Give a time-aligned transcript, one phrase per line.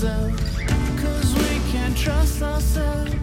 [0.00, 0.32] cell
[0.96, 3.19] Cause we can't trust ourselves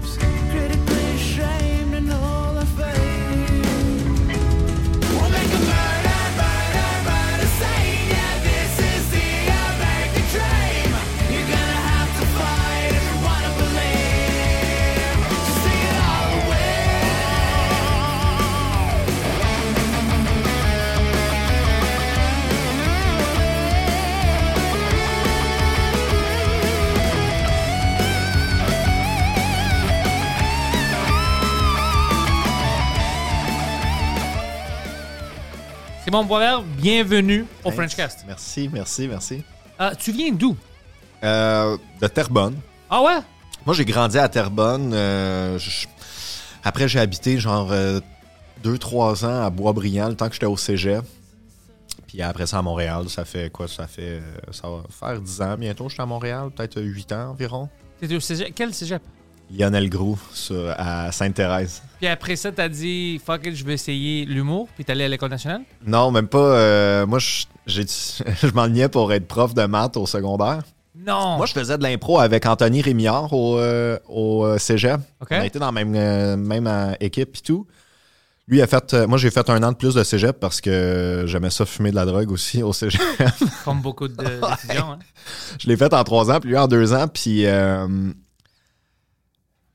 [36.08, 37.76] Simon Boisvert, bienvenue au Thanks.
[37.76, 38.24] Frenchcast.
[38.26, 39.44] Merci, merci, merci.
[39.82, 40.56] Euh, tu viens d'où?
[41.22, 42.56] Euh, de Terrebonne.
[42.90, 43.18] Ah ouais?
[43.66, 44.94] Moi, j'ai grandi à Terrebonne.
[44.94, 45.86] euh, je-
[46.64, 47.74] Après, j'ai habité genre
[48.64, 51.04] 2-3 ans à Boisbriand, le temps que j'étais au cégep.
[52.08, 53.68] Puis après ça, à Montréal, ça fait quoi?
[53.68, 54.22] Ça fait...
[54.22, 54.22] euh,
[54.54, 56.52] Ça va faire 10 ans bientôt, j'étais à Montréal.
[56.56, 57.68] Peut-être 8 ans environ.
[58.00, 58.54] T'étais au cégep?
[58.56, 59.02] Quel cégep?
[59.56, 61.82] Lionel Groux, sur- à Sainte-Thérèse.
[62.00, 65.08] Puis après ça, t'as dit, fuck it, je vais essayer l'humour, puis t'es allé à
[65.08, 65.62] l'école nationale?
[65.86, 66.38] Non, même pas.
[66.40, 70.64] euh, moi, je, je m'enlignais pour être prof de maths au secondaire.
[70.96, 71.38] Non!
[71.38, 75.00] Moi, je faisais de l'impro avec Anthony Rémillard au, euh, au euh, cégep.
[75.22, 77.66] On a été dans la même, euh, même équipe et tout.
[78.50, 78.94] Lui a fait.
[79.08, 81.96] moi, j'ai fait un an de plus de cégep parce que j'aimais ça fumer de
[81.96, 83.02] la drogue aussi au cégep.
[83.66, 84.94] Comme beaucoup de- d'étudiants.
[84.94, 85.00] hein.
[85.60, 87.08] je l'ai fait en trois ans, puis lui en deux ans.
[87.08, 87.46] Puis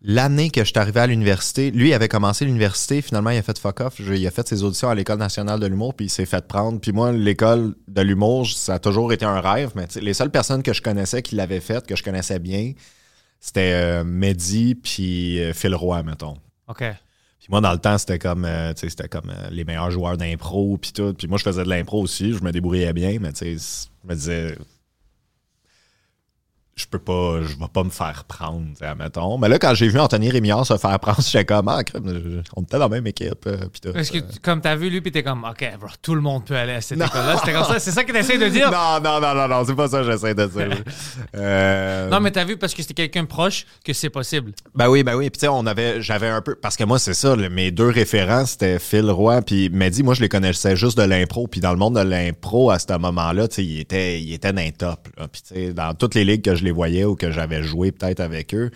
[0.04, 3.02] l'année que je suis arrivé à l'université, lui il avait commencé l'université.
[3.02, 3.94] Finalement, il a fait fuck off.
[4.00, 6.46] Je- il a fait ses auditions à l'École nationale de l'humour, puis il s'est fait
[6.46, 6.80] prendre.
[6.80, 9.70] Puis moi, l'école de l'humour, ça a toujours été un rêve.
[9.74, 12.72] Mais les seules personnes que je connaissais qui l'avaient fait, que je connaissais bien,
[13.40, 16.36] c'était euh, Mehdi puis euh, Phil Roy, mettons.
[16.68, 16.78] OK.
[17.38, 20.92] Puis moi, dans le temps, c'était comme, euh, c'était comme les meilleurs joueurs d'impro, puis
[20.92, 21.12] tout.
[21.12, 24.08] Puis moi, je faisais de l'impro aussi, je me débrouillais bien, mais tu sais, je
[24.08, 24.56] me disais,
[26.74, 29.36] je peux pas, je vais pas me faire prendre, admettons.
[29.38, 32.40] Mais là, quand j'ai vu Anthony Rémillard se faire prendre, j'étais comme, ah, crème, je-
[32.56, 33.92] on était dans la même équipe, euh, puis tout.
[33.92, 36.44] Parce que tu- comme t'as vu, lui, puis t'es comme, OK, bro, tout le monde
[36.46, 37.36] peut aller à cette école-là.
[37.38, 37.78] C'était comme ça.
[37.78, 38.70] C'est ça que t'essayes de dire?
[38.72, 40.68] Non, non, non, non, non, c'est pas ça que j'essaie de dire.
[41.34, 44.52] Euh, Non, mais t'as vu parce que c'était quelqu'un proche que c'est possible.
[44.74, 45.30] Ben oui, ben oui.
[45.30, 47.70] Puis tu sais, on avait, j'avais un peu, parce que moi c'est ça, le- mes
[47.70, 50.02] deux référents c'était Phil Roy puis Mehdi.
[50.02, 51.46] Moi je les connaissais juste de l'impro.
[51.46, 54.52] Puis dans le monde de l'impro à ce moment-là, tu sais, il était, il était
[54.52, 55.08] les top.
[55.32, 57.92] Puis tu sais, dans toutes les ligues que je les voyais ou que j'avais joué
[57.92, 58.70] peut-être avec eux,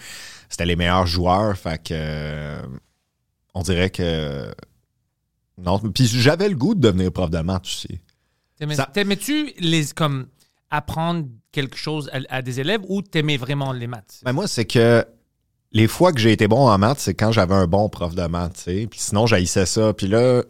[0.49, 1.57] c'était les meilleurs joueurs.
[1.57, 2.63] Fait que euh,
[3.55, 4.53] on dirait que
[5.59, 5.79] non.
[5.79, 8.01] Puis j'avais le goût de devenir prof de maths aussi.
[8.93, 10.27] T'aimais-tu les, comme,
[10.71, 14.21] apprendre quelque chose à, à des élèves ou t'aimais vraiment les maths?
[14.25, 15.07] Ben moi, c'est que
[15.73, 18.27] les fois que j'ai été bon en maths, c'est quand j'avais un bon prof de
[18.27, 18.87] maths, tu sais.
[18.91, 19.93] Puis sinon, j'haïssais ça.
[19.93, 20.43] Puis là,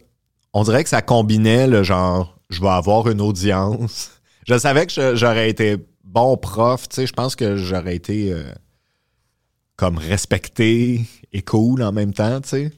[0.53, 4.11] on dirait que ça combinait le genre, je vais avoir une audience.
[4.47, 5.75] Je savais que j'aurais été
[6.07, 7.07] bon prof, tu sais.
[7.07, 8.43] Je pense que j'aurais été euh,
[9.75, 11.01] comme respecté
[11.33, 12.71] et cool en même temps, tu sais.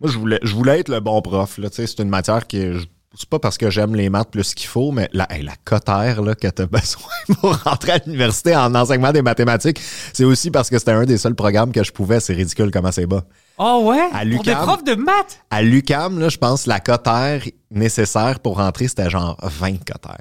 [0.00, 1.86] Moi, je voulais, je voulais être le bon prof, là, tu sais.
[1.86, 2.78] C'est une matière que...
[2.78, 2.86] je-
[3.16, 6.22] c'est pas parce que j'aime les maths plus qu'il faut, mais la, hey, la cotère
[6.22, 9.80] là, que tu as besoin pour rentrer à l'université en enseignement des mathématiques,
[10.12, 12.20] c'est aussi parce que c'était un des seuls programmes que je pouvais.
[12.20, 13.24] C'est ridicule comment c'est bas.
[13.56, 14.08] Oh ouais?
[14.12, 15.40] À Pour des profs de maths?
[15.50, 17.42] À l'UCAM, là, je pense que la cotère
[17.72, 20.18] nécessaire pour rentrer, c'était genre 20 cotères.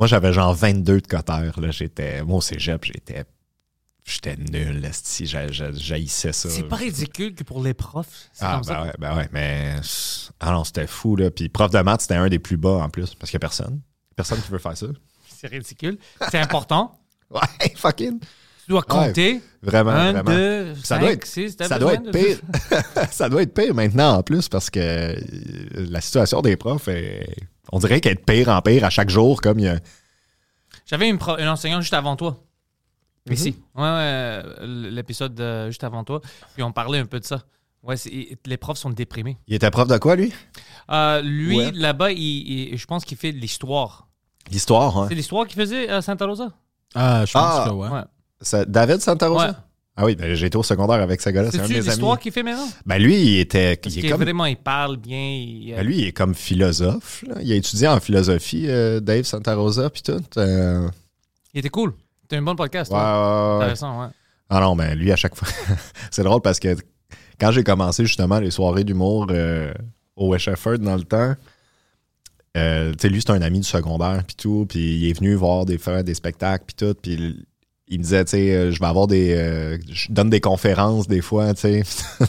[0.00, 1.60] Moi, j'avais genre 22 de cotères.
[1.60, 1.70] Là.
[1.70, 3.24] J'étais, moi, au cégep, j'étais,
[4.04, 4.82] j'étais nul.
[5.20, 6.48] j'a- J'haïssais ça.
[6.48, 8.30] C'est pas ridicule que pour les profs.
[8.40, 8.82] Ah, comme ben ça.
[8.82, 9.74] ouais, ben ouais, mais.
[10.40, 11.30] Ah non, c'était fou, là.
[11.30, 13.46] Puis prof de maths, c'était un des plus bas en plus, parce qu'il n'y a
[13.46, 13.80] personne.
[14.16, 14.86] Personne qui veut faire ça.
[15.28, 15.98] C'est ridicule.
[16.30, 16.96] C'est important.
[17.30, 18.18] Ouais, fucking.
[18.18, 19.40] Tu dois compter.
[19.62, 20.30] Vraiment, Un, vraiment.
[20.32, 21.56] deux, Ça cinq, doit être, six.
[21.60, 22.40] ça doit être pire.
[23.12, 25.14] ça doit être pire maintenant en plus parce que euh,
[25.76, 27.36] la situation des profs est.
[27.72, 29.78] On dirait qu'elle est de pire en pire à chaque jour, comme il y a.
[30.86, 32.38] J'avais une, pro- une enseignante juste avant toi.
[33.26, 33.32] Mhm.
[33.34, 33.56] Ici.
[33.74, 36.20] Ouais, ouais, euh, l'épisode juste avant toi.
[36.54, 37.42] Puis on parlait un peu de ça.
[37.82, 39.38] Ouais, c'est- les profs sont déprimés.
[39.46, 40.32] Il était prof de quoi, lui?
[40.90, 41.70] Euh, lui, Ouais.
[41.72, 42.18] là-bas, il,
[42.72, 44.08] il- je pense qu'il fait de l'histoire.
[44.50, 45.06] L'histoire, hein?
[45.08, 46.48] C'est l'histoire qu'il faisait à Santa Rosa?
[46.94, 47.64] Ah, je pense Ah.
[47.68, 47.88] que ouais.
[47.88, 48.02] Ouais.
[48.40, 49.64] C'est David Santa Rosa?
[49.96, 50.02] Ouais.
[50.02, 51.50] Ah oui, ben, j'ai été au secondaire avec ce gars-là.
[51.50, 52.18] C'est un de mes amis.
[52.20, 52.68] qu'il fait maintenant?
[52.86, 53.76] Ben lui, il était.
[53.76, 55.18] Parce il est comme, vraiment, il parle bien.
[55.18, 57.22] il- ben, lui, il est comme philosophe.
[57.26, 57.36] là.
[57.42, 60.22] Il a étudié en philosophie, euh, Dave Santa Rosa, puis tout.
[60.38, 60.88] euh,
[61.52, 61.92] Il était cool.
[62.22, 62.90] C'était un bon podcast.
[62.92, 63.48] ouais, toi.
[63.48, 63.64] ouais, ouais.
[63.64, 64.08] Intéressant, ouais.
[64.48, 65.48] Ah non, mais lui, à chaque fois.
[66.10, 66.76] c'est drôle parce que
[67.38, 69.72] quand j'ai commencé justement les soirées d'humour euh,
[70.16, 71.34] au West Shefford dans le temps,
[72.56, 74.66] euh, tu sais, lui, c'est un ami du secondaire, puis tout.
[74.68, 76.94] Puis il est venu voir des, faire des spectacles, puis tout.
[77.00, 77.44] Puis
[77.90, 79.34] il, me disait, tu sais, euh, je vais avoir des.
[79.34, 81.82] euh, je donne des conférences des fois, tu sais.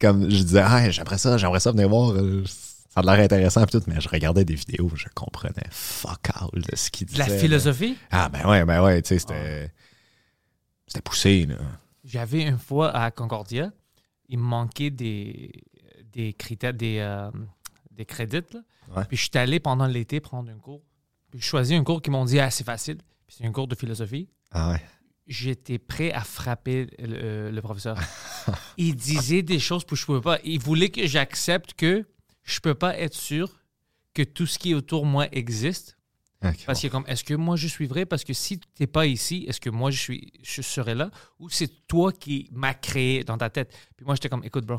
[0.00, 2.12] Comme je disais, ah, j'aimerais ça, j'aimerais ça venir voir.
[2.12, 3.84] euh, ça a l'air intéressant, puis tout.
[3.88, 7.26] Mais je regardais des vidéos, je comprenais fuck all de ce qu'il De disait.
[7.26, 7.38] la là.
[7.38, 7.96] philosophie?
[8.10, 9.70] Ah, ben ouais, ben ouais, tu sais, c'était.
[10.86, 11.56] C'était poussé, là.
[12.04, 13.72] J'avais une fois à Concordia,
[14.28, 15.50] il me manquait des,
[16.12, 17.28] des critères, des, euh,
[17.90, 18.42] des crédits.
[18.52, 18.60] là.
[18.96, 19.04] Ouais.
[19.08, 20.82] Puis je suis allé pendant l'été prendre un cours.
[21.32, 22.98] Puis je choisis un cours qui m'ont dit ah, c'est facile.
[23.26, 24.28] Puis c'est un cours de philosophie.
[24.50, 24.82] Ah ouais.
[25.26, 27.98] J'étais prêt à frapper le, euh, le professeur.
[28.76, 30.38] il disait des choses que je pouvais pas.
[30.44, 32.06] Il voulait que j'accepte que
[32.44, 33.60] je peux pas être sûr
[34.14, 35.96] que tout ce qui est autour de moi existe.
[36.44, 38.06] Ok, Parce que comme, est-ce que moi je suis vrai?
[38.06, 41.10] Parce que si tu n'es pas ici, est-ce que moi je suis, je serai là?
[41.38, 43.74] Ou c'est toi qui m'as créé dans ta tête?
[43.96, 44.78] Puis moi j'étais comme, écoute bro,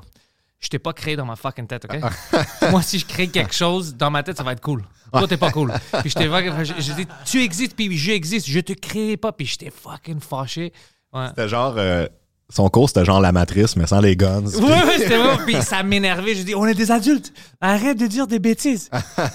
[0.59, 2.00] je t'ai pas créé dans ma fucking tête, OK?
[2.71, 4.83] moi si je crée quelque chose dans ma tête, ça va être cool.
[5.12, 5.74] Toi t'es pas cool.
[6.01, 9.31] Puis je, je dis, tu existes, puis je existe, je te crée pas.
[9.31, 10.74] Puis j'étais fucking fâché.
[11.13, 11.27] Ouais.
[11.30, 11.75] C'était genre.
[11.77, 12.07] euh,
[12.50, 14.45] son cours, c'était genre la matrice, mais sans les guns.
[14.45, 15.38] Ouais, ouais, c'était vrai.
[15.45, 16.36] Puis ça m'énervait.
[16.36, 17.33] Je dis, on est des adultes.
[17.59, 18.89] Arrête de dire des bêtises.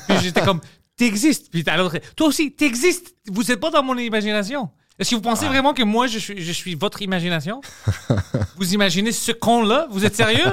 [0.08, 0.60] Puis j'étais comme,
[0.96, 1.50] t'existes.
[1.50, 3.14] Puis t'as l'autre, toi aussi, t'existes.
[3.30, 4.70] Vous n'êtes pas dans mon imagination.
[4.98, 7.60] Est-ce que vous pensez vraiment que moi, je suis, je suis votre imagination?
[8.56, 9.86] vous imaginez ce con-là?
[9.90, 10.52] Vous êtes sérieux?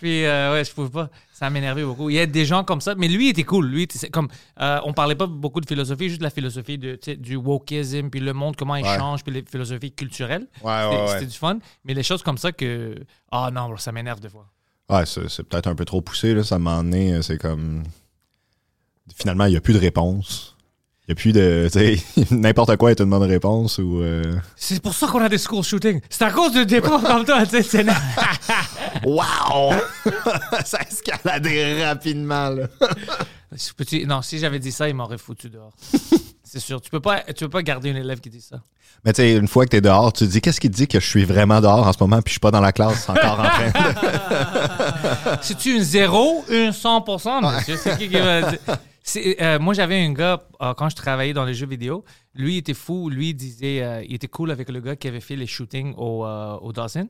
[0.00, 1.08] Puis, euh, ouais, je pouvais pas.
[1.32, 2.10] Ça m'énervait beaucoup.
[2.10, 3.66] Il y a des gens comme ça, mais lui il était cool.
[3.68, 4.28] Lui, c'est comme,
[4.60, 8.20] euh, on parlait pas beaucoup de philosophie, juste de la philosophie de, du wokeism, puis
[8.20, 8.98] le monde, comment il Ouais.
[8.98, 10.46] change, puis les philosophies culturelles.
[10.62, 11.26] Ouais, C'était- ouais, C'était ouais.
[11.26, 11.58] du fun.
[11.84, 12.96] Mais les choses comme ça que.
[13.32, 14.46] Ah non, bro, ça m'énerve des fois.
[14.90, 16.42] Ouais, c'est peut-être un peu trop poussé, là.
[16.42, 17.84] Ça m'a donné, c'est comme.
[19.16, 20.56] Finalement, il n'y a plus de réponse.
[21.10, 21.68] N'y a plus de.
[21.72, 22.00] Tu
[22.36, 24.00] n'importe quoi est une bonne réponse ou.
[24.00, 24.22] euh,
[24.54, 26.00] C'est pour ça qu'on a des school shootings.
[26.08, 27.44] C'est à cause de profs comme toi.
[27.44, 27.84] tu sais, c'est-
[29.04, 29.72] Wow!
[30.64, 32.68] ça a escaladé rapidement, là.
[33.76, 35.72] Peux-tu- Non, si j'avais dit ça, il m'aurait foutu dehors.
[36.44, 36.80] C'est sûr.
[36.80, 38.60] Tu peux pas, tu peux pas garder une élève qui dit ça.
[39.04, 40.86] Mais tu sais, une fois que t'es dehors, tu te dis qu'est-ce qui te dit
[40.86, 43.08] que je suis vraiment dehors en ce moment puis je suis pas dans la classe
[43.08, 45.38] encore en train de.
[45.42, 47.76] C'est-tu une zéro, une 100%, monsieur?
[47.76, 48.58] C'est qui qui va dire?
[49.16, 52.04] Euh, moi, j'avais un gars, euh, quand je travaillais dans les jeux vidéo,
[52.34, 53.08] lui, il était fou.
[53.10, 55.94] Lui, il disait, euh, il était cool avec le gars qui avait fait les shootings
[55.96, 57.08] au, au Dawson.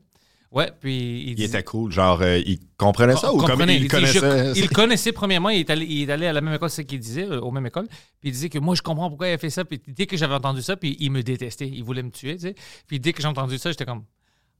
[0.52, 1.92] Ouais, puis il, Il disait- était cool.
[1.92, 4.18] Genre, il comprenait ça ou comme il connaissait.
[4.54, 6.82] je- il connaissait premièrement, il est allé, il est allé à la même école, c'est
[6.82, 7.86] ce qu'il disait, aux mêmes écoles.
[8.18, 9.64] Puis il disait que moi, je comprends pourquoi il a fait ça.
[9.64, 12.42] Puis dès que j'avais entendu ça, puis il me détestait, il voulait me tuer, tu
[12.48, 12.54] sais.
[12.88, 14.02] Puis dès que j'ai entendu ça, j'étais comme,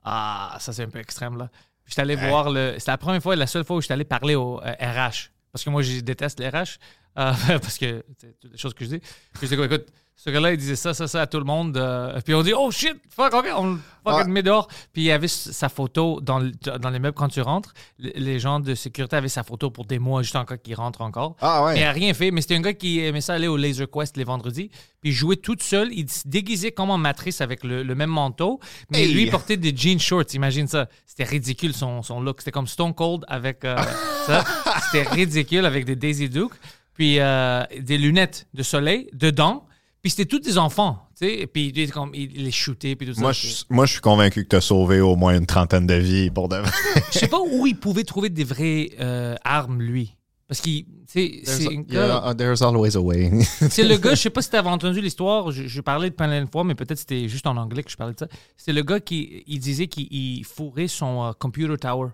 [0.05, 1.49] ah, ça c'est un peu extrême là.
[1.85, 2.75] Puis j'étais allé voir le.
[2.79, 5.31] C'était la première fois, la seule fois où j'étais allé parler au RH.
[5.53, 6.79] Parce que moi, je déteste les RH.
[7.19, 8.99] Euh, parce que c'est toutes les choses que je dis.
[9.01, 9.87] Puis j'étais comme, écoute,
[10.23, 11.79] ce gars-là, il disait ça, ça, ça à tout le monde.
[11.79, 13.79] euh, puis on dit, oh shit, fuck, ok, on
[14.19, 14.67] le met dehors.
[14.93, 16.41] Puis il y avait sa photo dans,
[16.79, 17.73] dans les meubles quand tu rentres.
[17.99, 21.01] Les- Les gens de sécurité avaient sa photo pour des mois, juste encore qu'il rentre
[21.01, 21.37] encore.
[21.41, 21.73] Ah ouais.
[21.73, 22.31] Mais il n'a rien fait.
[22.33, 24.69] Mais c'était un gars qui aimait ça aller au Laser Quest les vendredis.
[25.01, 25.89] Puis il jouait tout seul.
[25.91, 28.61] Il se déguisait comme en matrice avec le, le même manteau.
[28.91, 29.15] Mais Hey.
[29.15, 30.35] lui, il portait des jeans shorts.
[30.35, 30.87] Imagine ça.
[31.07, 32.43] C'était ridicule son, son look.
[32.43, 33.75] C'était comme Stone Cold avec euh,
[34.27, 34.45] ça.
[34.93, 36.53] C'était ridicule avec des Daisy Duke.
[37.01, 39.65] Puis euh, des lunettes de soleil dedans.
[40.03, 41.09] Puis c'était tous des enfants.
[41.19, 41.35] Tu sais.
[41.41, 42.95] Et puis il, était comme, il, il les shootait.
[42.95, 43.23] Puis tout ça.
[43.23, 46.29] Moi, je, moi, je suis convaincu que t'as sauvé au moins une trentaine de vies
[46.31, 46.71] pour de vrai.
[47.11, 50.15] Je sais pas où il pouvait trouver des vraies euh, armes, lui.
[50.47, 50.85] Parce qu'il.
[50.85, 53.31] tu sais, C'est un gars- Yeah, there's always a way.
[53.71, 56.15] C'est le gars, je sais pas si tu avais entendu l'histoire, je, je parlais de
[56.15, 58.27] plein de fois, mais peut-être c'était juste en anglais que je parlais de ça.
[58.59, 62.09] C'est le gars qui il disait qu'il il fourrait son euh, computer tower,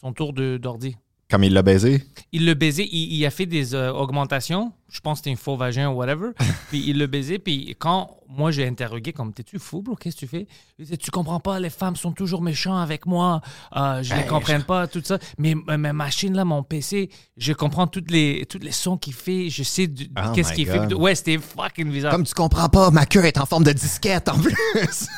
[0.00, 0.96] son tour de- d'ordi.
[1.32, 2.04] Comme il l'a baisé?
[2.32, 5.42] Il le baisait, il, il a fait des euh, augmentations, je pense que c'était un
[5.42, 6.28] faux vagin ou whatever,
[6.68, 10.20] puis il le baisait, puis quand moi j'ai interrogué, comme t'es-tu fou, bro, qu'est-ce que
[10.20, 10.46] tu fais?
[10.78, 13.40] Il disait, tu comprends pas, les femmes sont toujours méchantes avec moi,
[13.76, 17.86] euh, je les comprends pas, tout ça, mais ma machine là, mon PC, je comprends
[17.86, 20.94] toutes les, toutes les sons qu'il fait, je sais du- Oh qu'est-ce qu'il fait.
[20.94, 22.12] Ouais, c'était fucking bizarre.
[22.12, 24.54] Comme tu comprends pas, ma queue est en forme de disquette en plus.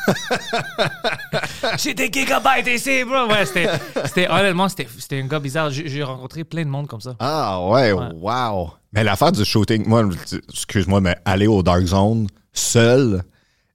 [1.79, 3.27] J'ai des gigabytes ici, bro.
[3.29, 5.71] Ouais, c'était, honnêtement, c'était, c'était un gars bizarre.
[5.71, 7.15] J'ai, j'ai rencontré plein de monde comme ça.
[7.19, 8.71] Ah ouais, wow.
[8.95, 10.09] Mais l'affaire du shooting, moi,
[10.49, 13.23] excuse-moi, mais aller au Dark Zone seul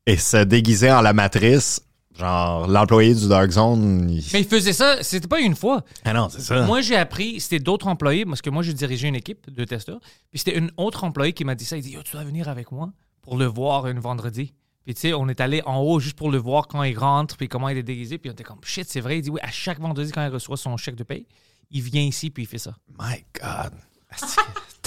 [0.06, 1.82] et se déguiser en la matrice,
[2.18, 4.10] genre l'employé du Dark Zone.
[4.10, 5.84] il- Mais il faisait ça, c'était pas une fois.
[6.06, 6.66] Ah non, c'est ça.
[6.66, 10.00] Moi, j'ai appris, c'était d'autres employés, parce que moi, j'ai dirigé une équipe de testeurs.
[10.32, 11.76] Puis c'était une autre employée qui m'a dit ça.
[11.78, 12.90] Il dit Yo, tu dois venir avec moi
[13.22, 14.46] pour le voir un vendredi.
[14.86, 16.98] Puis Puis tu sais, on est allé en haut juste pour le voir quand il
[16.98, 18.18] rentre, puis comment il est déguisé.
[18.18, 19.20] Puis on était comme, shit, c'est vrai.
[19.20, 21.28] Il dit, oui, à chaque vendredi, quand il reçoit son chèque de paye,
[21.70, 22.74] il vient ici, puis il fait ça.
[23.00, 23.74] My God.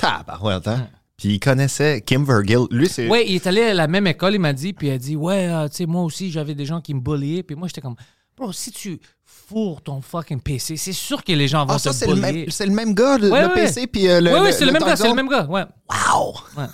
[0.02, 0.88] Tabarouette, hein?
[1.16, 2.66] Puis il connaissait Kim Vergil.
[2.70, 3.08] Lui, c'est.
[3.08, 5.14] Ouais, il est allé à la même école, il m'a dit, puis il a dit,
[5.14, 7.44] ouais, euh, tu sais, moi aussi, j'avais des gens qui me bulliaient.
[7.44, 7.94] Puis moi, j'étais comme,
[8.36, 11.90] bro, si tu fourres ton fucking PC, c'est sûr que les gens vont Ah, ça,
[11.90, 12.32] te c'est le, bullier.
[12.32, 13.54] même, c'est le même gars, le, Ouais, le ouais.
[13.54, 14.32] PC, puis euh, le.
[14.32, 15.64] Ouais, ouais, c'est le, même gars, c'est le même gars, ouais.
[15.88, 16.34] Wow!
[16.56, 16.66] Ouais.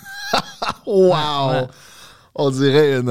[0.87, 1.67] wow!
[2.33, 3.01] On dirait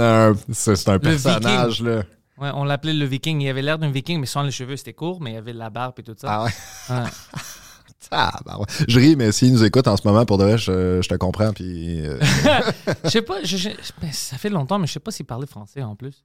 [0.52, 2.02] c'est c'est un personnage, là.
[2.40, 3.40] Ouais, on l'appelait le viking.
[3.42, 5.70] Il avait l'air d'un viking, mais sans les cheveux, c'était court, mais il avait la
[5.70, 6.26] barbe et tout ça.
[6.30, 6.50] Ah ouais?
[8.12, 8.18] Ouais.
[8.38, 8.84] Tabarouette.
[8.88, 11.14] Je ris, mais s'il nous écoute en ce moment, pour de vrai, je, je te
[11.16, 12.00] comprends, puis.
[12.06, 12.18] euh,
[13.04, 13.68] Je sais pas, je- je-
[14.00, 16.24] ben, ça fait longtemps, mais je sais pas s'il parlait français en plus.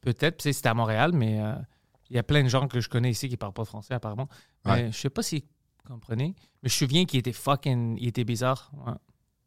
[0.00, 1.54] Peut-être, puis c'était à Montréal, mais euh,
[2.10, 4.28] il y a plein de gens que je connais ici qui parlent pas français apparemment.
[4.66, 4.88] Mais Ouais.
[4.92, 5.42] je sais pas s'il
[5.88, 6.34] comprenait.
[6.62, 8.70] Mais je me souviens qu'il était fucking, il était bizarre.
[8.86, 8.92] ouais.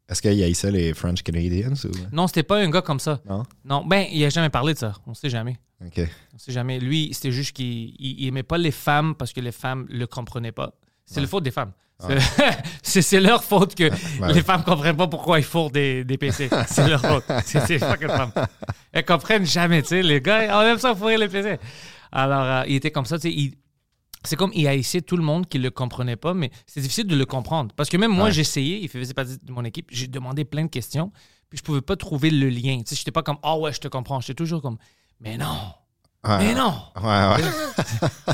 [0.08, 1.90] Est-ce qu'il haïssait les French Canadians ou?
[2.12, 3.20] Non, c'était pas un gars comme ça.
[3.28, 3.42] Non?
[3.64, 4.94] Non, ben, il a jamais parlé de ça.
[5.06, 5.58] On sait jamais.
[5.84, 6.00] OK.
[6.34, 6.80] On sait jamais.
[6.80, 7.66] Lui, c'était juste qu'il
[7.98, 10.72] il, il aimait pas les femmes parce que les femmes le comprenaient pas.
[11.10, 11.72] C'est le faute des femmes.
[12.82, 13.84] C'est- leur faute que
[14.20, 14.32] Ouais.
[14.34, 16.48] les femmes comprennent pas pourquoi ils fourrent des, des PC.
[16.68, 17.24] C'est leur faute.
[17.44, 18.32] C'est c'est fucking femmes.
[18.92, 20.02] Elles comprennent jamais, tu sais.
[20.02, 21.58] Les gars, on aime ça fourrer les PC.
[22.12, 23.52] Alors, euh, il était comme ça, tu sais.
[24.24, 27.16] C'est comme il haïssait tout le monde qui le comprenait pas, mais c'est difficile de
[27.16, 27.72] le comprendre.
[27.76, 28.32] Parce que même moi, Ouais.
[28.32, 31.12] j'ai essayé, il faisait partie de mon équipe, j'ai demandé plein de questions,
[31.48, 32.78] puis je pouvais pas trouver le lien.
[32.78, 34.20] Tu sais, j'étais pas comme, ah ouais, je te comprends.
[34.20, 34.76] J'étais toujours comme,
[35.20, 35.56] mais non,
[36.26, 36.38] Ouais.
[36.38, 36.74] mais non.
[37.00, 37.50] Ouais, ouais.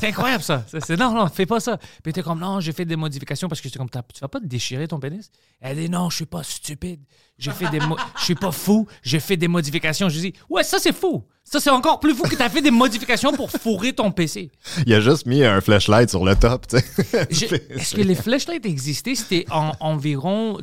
[0.01, 0.65] C'est incroyable ça.
[0.67, 1.79] C'est, non, non, fais pas ça.
[2.03, 4.41] Puis t'es comme, non, j'ai fait des modifications parce que j'étais comme, tu vas pas
[4.41, 5.31] te déchirer ton pénis?
[5.61, 7.01] Elle dit, non, je suis pas stupide.
[7.37, 8.87] J'ai fait des je suis pas fou.
[9.03, 10.09] J'ai fait des modifications.
[10.09, 11.25] Je dis, ouais, ça c'est fou.
[11.43, 14.51] Ça c'est encore plus fou que t'as fait des modifications pour fourrer ton PC.
[14.87, 17.27] Il a juste mis un flashlight sur le top, tu sais.
[17.29, 19.15] Est-ce que les flashlights existaient?
[19.15, 20.59] C'était en environ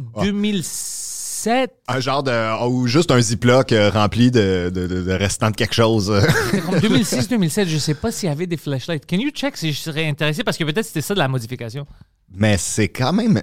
[1.45, 1.71] 2007.
[1.87, 2.67] Un genre de.
[2.67, 6.11] Ou juste un ziploc euh, rempli de, de, de, de restants de quelque chose.
[6.45, 7.67] C'était comme 2006-2007.
[7.67, 9.05] Je sais pas s'il y avait des flashlights.
[9.09, 10.43] Can you check si je serais intéressé?
[10.43, 11.85] Parce que peut-être c'était ça de la modification.
[12.33, 13.41] Mais c'est quand même.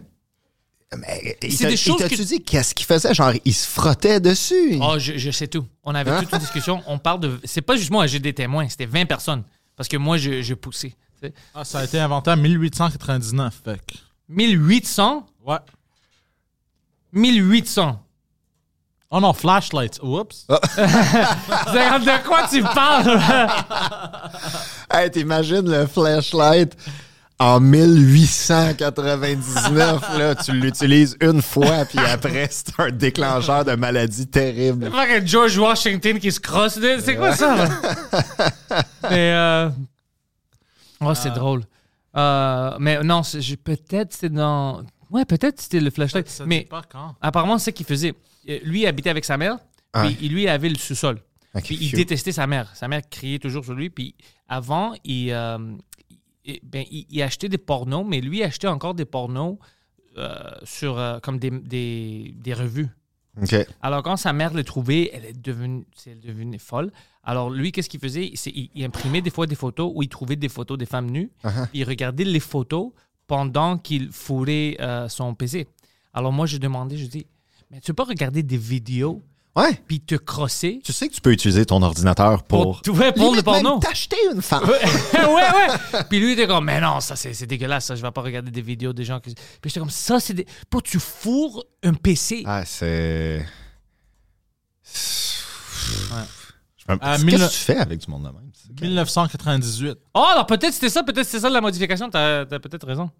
[0.96, 3.12] Mais il C'est des choses t'a-tu que- dit qu'est-ce qu'il faisait?
[3.12, 4.78] Genre, il se frottait dessus.
[4.80, 5.66] Oh, je, je sais tout.
[5.84, 6.82] On avait toute une discussion.
[6.86, 7.38] On parle de.
[7.44, 8.68] C'est pas juste moi, j'ai des témoins.
[8.68, 9.42] C'était 20 personnes.
[9.76, 10.94] Parce que moi, je, je poussais.
[11.20, 11.34] tu sais.
[11.54, 13.60] Ah, ça a été inventé en 1899.
[13.64, 13.98] Fait que-
[14.30, 15.56] 1800 Ouais.
[17.12, 18.00] 1800.
[19.10, 19.98] Oh non, flashlights.
[20.02, 20.44] Oups.
[20.48, 20.60] Ah.
[20.76, 23.20] C'est- De quoi tu parles?
[24.90, 26.74] Hey, t'imagines le flashlight
[27.38, 34.90] en 1899, là, tu l'utilises une fois, puis après, c'est un déclencheur de maladie terrible.
[34.90, 36.78] Fucking George Washington qui se crosse.
[37.04, 37.54] C'est quoi ça?
[39.10, 39.32] Mais.
[39.34, 39.68] Euh...
[41.00, 41.62] Oh, c'est drôle.
[42.16, 44.82] Euh, mais non, c'est- peut-être c'est dans.
[45.10, 46.28] Ouais, peut-être c'était le flashlight.
[46.28, 47.14] Ça mais dit pas quand.
[47.20, 48.14] apparemment, c'est ce qu'il faisait.
[48.48, 49.58] Euh, Lui, il habitait avec sa mère,
[49.94, 50.14] Ouais.
[50.14, 51.20] puis lui avait le sous-sol.
[51.54, 51.96] Ok, Puis il phew.
[51.96, 52.74] détestait sa mère.
[52.76, 53.88] Sa mère criait toujours sur lui.
[53.90, 54.14] Puis
[54.48, 55.58] avant, il, euh,
[56.44, 59.56] il- ben, il, il achetait des pornos, mais lui achetait encore des pornos
[60.18, 60.34] euh,
[60.64, 62.88] sur, euh, comme des, des, des revues.
[63.40, 63.54] OK.
[63.82, 66.90] Alors, quand sa mère les trouvait, elle est devenue, c'est- elle est devenue folle.
[67.22, 68.32] Alors, lui, qu'est-ce qu'il faisait?
[68.34, 71.08] C'est- il, il imprimait des fois des photos où il trouvait des photos des femmes
[71.10, 71.30] nues.
[71.44, 71.68] Uh-huh.
[71.68, 72.90] puis il regardait les photos
[73.28, 75.68] pendant qu'il fourrait euh, son PC.
[76.12, 77.26] Alors, moi, j'ai demandé, je dis,
[77.70, 79.22] mais tu peux pas regarder des vidéos
[79.56, 79.74] Ouais.
[79.88, 80.80] puis te crosser?
[80.84, 82.80] Tu sais que tu peux utiliser ton ordinateur pour.
[82.80, 83.78] pour, ouais, pour le porno.
[83.80, 84.62] t'acheter une femme.
[85.14, 86.02] ouais, ouais.
[86.08, 88.20] Puis lui, il était comme, mais non, ça, c'est c'est dégueulasse, ça, je vais pas
[88.22, 89.34] regarder des vidéos des gens qui.
[89.34, 90.46] Puis j'étais comme, ça, c'est des.
[90.70, 92.44] Pour tu fourres un PC.
[92.46, 93.44] Ah, c'est.
[96.76, 98.47] Je me- À Qu'est-ce que tu fais avec du monde de même?
[98.78, 99.98] C'est- 1998.
[100.14, 103.10] Oh, alors peut-être c'était ça, peut-être c'est ça la modification, t'as as, peut-être raison.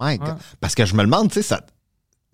[0.00, 0.18] Ouais.
[0.60, 1.64] Parce que je me demande, tu sais, ça.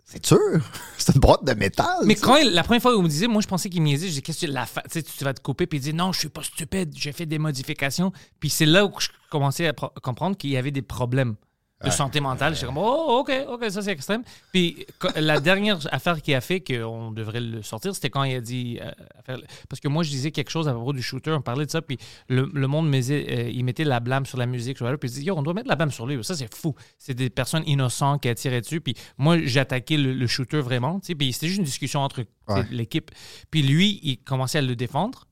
[0.05, 0.39] C'est dur.
[0.99, 1.99] C'est une boîte de métal.
[2.05, 3.87] Mais quand il- la première fois où il me disait, moi je pensais qu'il me
[3.87, 5.95] niaisait, je dis, qu'est-ce que tu, la fa- tu vas te couper, puis il dit,
[5.95, 8.11] non, je suis pas stupide, j'ai fait des modifications.
[8.41, 11.37] Puis c'est là où je commençais à comprendre qu'il y avait des problèmes
[11.85, 12.55] de santé mentale.
[12.55, 14.23] J'étais comme, oh, ok, ok, ça c'est extrême.
[14.53, 18.41] Puis la dernière affaire qu'il a fait, qu'on devrait le sortir, c'était quand il a
[18.41, 19.37] dit, euh,
[19.69, 21.81] parce que moi je disais quelque chose à propos du shooter, on parlait de ça,
[21.83, 21.97] puis
[22.29, 25.15] le, le monde euh, il mettait la blâme sur la musique, sur la- puis il
[25.15, 26.23] dit, yo, on doit mettre la blâme sur lui.
[26.25, 26.75] Ça c'est fou.
[26.99, 28.81] C'est des personnes innocentes qui a tiré dessus.
[28.81, 32.25] Puis moi j'attaquais le, le shooter vraiment, tu sais, puis c'était juste une discussion entre
[32.49, 32.65] Ouais.
[32.73, 33.13] l'équipe.
[33.53, 35.29] Puis lui, il commençait à le défendre.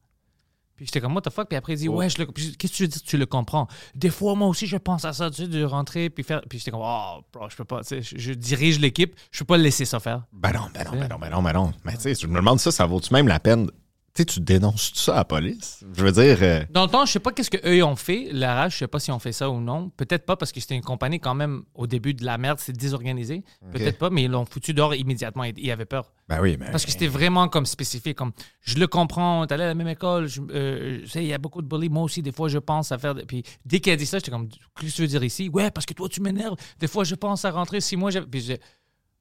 [0.79, 1.49] Puis j'étais comme, what the fuck?
[1.49, 3.03] Puis après, il dit, ouais, je le- qu'est-ce que tu veux dire?
[3.03, 3.67] Tu le comprends?
[3.97, 6.41] Des fois, moi aussi, je pense à ça, tu sais, de rentrer, puis faire.
[6.49, 9.41] Puis j'étais comme, oh, bro, je peux pas, tu sais, je, je dirige l'équipe, je
[9.41, 10.23] peux pas le laisser ça faire.
[10.33, 11.73] Ben non, ben non, ben non, ben non, ben non.
[11.85, 13.69] Mais tu sais, je me demande ça, ça vaut-tu même la peine?
[14.15, 15.85] Tu Tu sais, tu dénonces tout ça à la police?
[15.95, 18.29] Je veux dire, euh, Dans le temps, je sais pas qu'est-ce qu'eux ont fait.
[18.33, 19.91] La rage, je sais pas si on fait ça ou non.
[19.91, 22.73] Peut-être pas parce que c'était une compagnie quand même au début de la merde, c'est
[22.77, 23.45] désorganisé.
[23.71, 25.45] Peut-être pas, mais ils l'ont foutu dehors immédiatement.
[25.45, 26.11] Ils avaient peur.
[26.29, 26.71] ben oui, mais.
[26.73, 28.17] Parce que c'était vraiment comme spécifique.
[28.17, 31.39] Comme, je le comprends, t'allais à la même école, je- euh, sais, il y a
[31.39, 31.89] beaucoup de bullies.
[31.89, 33.15] Moi aussi, des fois, je pense à faire.
[33.15, 35.49] de- Puis dès qu'elle a dit ça, j'étais comme, qu'est-ce que tu veux dire ici?
[35.53, 36.57] Ouais, parce que toi, tu m'énerves.
[36.81, 38.27] Des fois, je pense à rentrer si moi, j'avais.
[38.27, 38.57] Puis.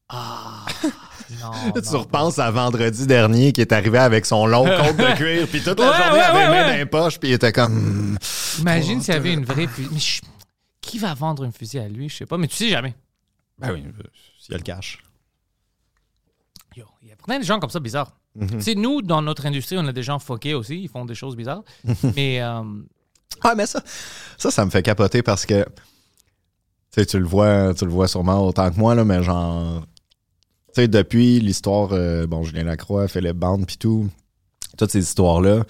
[0.09, 0.65] Ah.
[1.41, 1.51] non.
[1.81, 1.99] Tu non.
[1.99, 5.79] repenses à vendredi dernier qui est arrivé avec son long compte de cuir, puis toute
[5.79, 6.71] la Ouais, journée ouais, avait ouais, les mains ouais.
[6.71, 8.13] dans les poches, puis il était comme.
[8.13, 8.17] hmm,
[8.59, 9.89] Imagine s'il y avait une vraie fusil.
[9.91, 10.21] Mais je-
[10.81, 12.07] qui va vendre une fusil à lui?
[12.07, 12.95] Je sais pas, mais tu sais jamais.
[13.59, 13.83] Ben oui,
[14.39, 14.99] s'il y a le cash.
[16.75, 18.11] Yo, Il y a plein de gens comme ça bizarres.
[18.39, 20.79] Tu sais, nous, dans notre industrie, on a des gens fuckés aussi.
[20.83, 21.63] Ils font des choses bizarres.
[22.15, 22.61] mais euh,
[23.43, 23.81] Ah, mais ça,
[24.37, 25.63] ça, ça me fait capoter parce que.
[25.63, 29.83] Tu sais, tu le vois, tu le vois sûrement autant que moi, là, mais genre.
[30.77, 34.11] Tu sais, depuis l'histoire, euh, bon, Julien Lacroix, Philippe Bande, puis tout,
[34.77, 35.63] toutes ces histoires-là,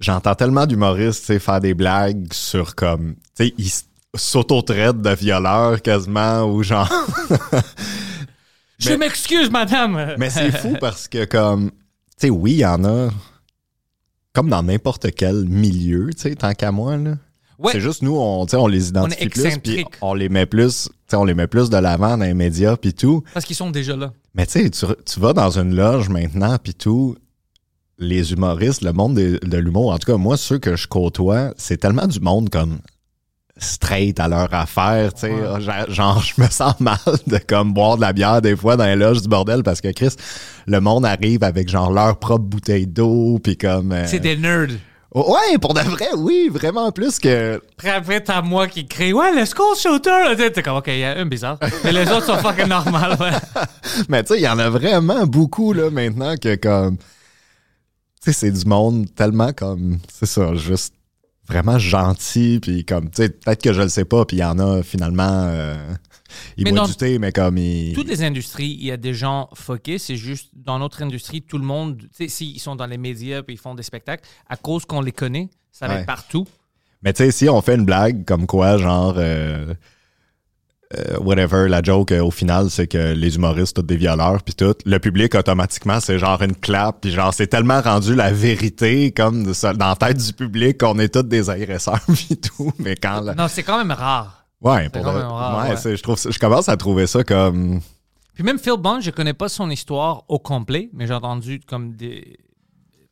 [0.00, 3.14] j'entends tellement d'humoristes, faire des blagues sur comme.
[3.36, 3.70] Tu sais, ils
[4.16, 6.92] s'auto-traitent de violeurs quasiment, ou genre.
[8.80, 10.16] je m'excuse, madame.
[10.18, 11.76] Mais c'est fou parce que, comme, tu
[12.26, 13.10] sais, oui, il y en a,
[14.32, 17.14] comme dans n'importe quel milieu, tu sais, tant qu'à moi, là.
[17.60, 17.70] Ouais.
[17.70, 21.34] C'est juste nous, on, on les identifie plus, puis on les met plus, on les
[21.34, 23.22] met plus de l'avant dans les médias, puis tout.
[23.32, 24.12] Parce qu'ils sont déjà là.
[24.34, 27.16] Mais tu sais, tu vas dans une loge maintenant, puis tout,
[27.98, 31.52] les humoristes, le monde de, de l'humour, en tout cas, moi, ceux que je côtoie,
[31.56, 32.78] c'est tellement du monde comme
[33.56, 35.60] straight à leur affaire, tu sais, Ouais.
[35.60, 36.98] genre, genre, je me sens mal
[37.28, 39.92] de comme boire de la bière des fois dans les loges du bordel parce que
[39.92, 40.16] Chris,
[40.66, 44.70] le monde arrive avec genre leur propre bouteille d'eau puis comme euh, C'est des nerds.
[45.14, 49.44] Ouais, pour de vrai, oui, vraiment plus que Après, t'as moi qui crie Ouais, le
[49.46, 50.34] school shooter.
[50.36, 51.56] T'es- comme, OK, il y a un bizarre.
[51.84, 53.16] Mais les autres sont fucking normales.
[53.20, 53.62] Ouais.
[54.08, 57.04] mais tu sais, il y en a vraiment beaucoup là maintenant que comme tu
[58.24, 60.94] sais, c'est du monde tellement comme c'est ça, juste
[61.46, 64.44] vraiment gentil puis comme tu sais, peut-être que je le sais pas puis il y
[64.44, 65.76] en a finalement euh,
[66.56, 69.14] ils Mais dans du thé mais comme ils Toutes les industries, il y a des
[69.14, 69.98] gens fuckés.
[69.98, 73.42] C'est juste, dans notre industrie, tout le monde, tu sais, s'ils sont dans les médias
[73.42, 76.00] puis ils font des spectacles, à cause qu'on les connaît, ça va Ouais.
[76.00, 76.46] être partout.
[77.02, 79.74] Mais tu sais, si on fait une blague comme quoi, genre, euh,
[80.96, 84.54] euh, whatever, la joke euh, au final, c'est que les humoristes, tous des violeurs, puis
[84.54, 89.10] tout, le public, automatiquement, c'est genre une clap, puis genre, c'est tellement rendu la vérité,
[89.10, 92.72] comme de ça, dans la tête du public, qu'on est tous des agresseurs, puis tout.
[92.78, 93.20] Mais quand.
[93.22, 94.43] la- Non, c'est quand même rare.
[94.64, 97.80] Ouais, pour rare, ouais, je trouve, je commence à trouver ça comme.
[98.32, 101.94] Puis même Phil Bond, je connais pas son histoire au complet, mais j'ai entendu comme
[101.94, 102.38] des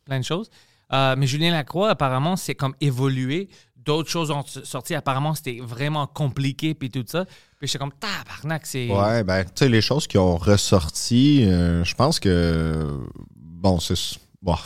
[0.05, 0.51] plein de choses.
[0.93, 3.49] Euh, mais Julien Lacroix, apparemment, c'est comme évolué.
[3.77, 4.95] D'autres choses ont sorti.
[4.95, 7.25] Apparemment, c'était vraiment compliqué puis tout ça.
[7.59, 8.88] Puis j'étais comme tabarnak, c'est.
[8.88, 13.01] Ouais, ben, tu sais, les choses qui ont ressorti, euh, je pense que.
[13.37, 13.95] Bon, c'est.
[14.41, 14.57] Bon,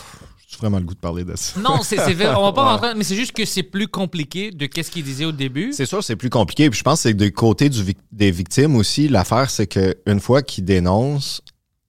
[0.58, 1.58] vraiment le goût de parler de ça.
[1.60, 2.70] Non, c'est, c'est vrai, on va pas Ouais.
[2.72, 5.72] rentrer, mais c'est juste que c'est plus compliqué de qu'est-ce qu'il disait au début.
[5.72, 6.68] C'est sûr, c'est plus compliqué.
[6.70, 9.08] Puis je pense que c'est du côté du des victimes aussi.
[9.08, 11.40] L'affaire, c'est que une fois qu'ils dénoncent,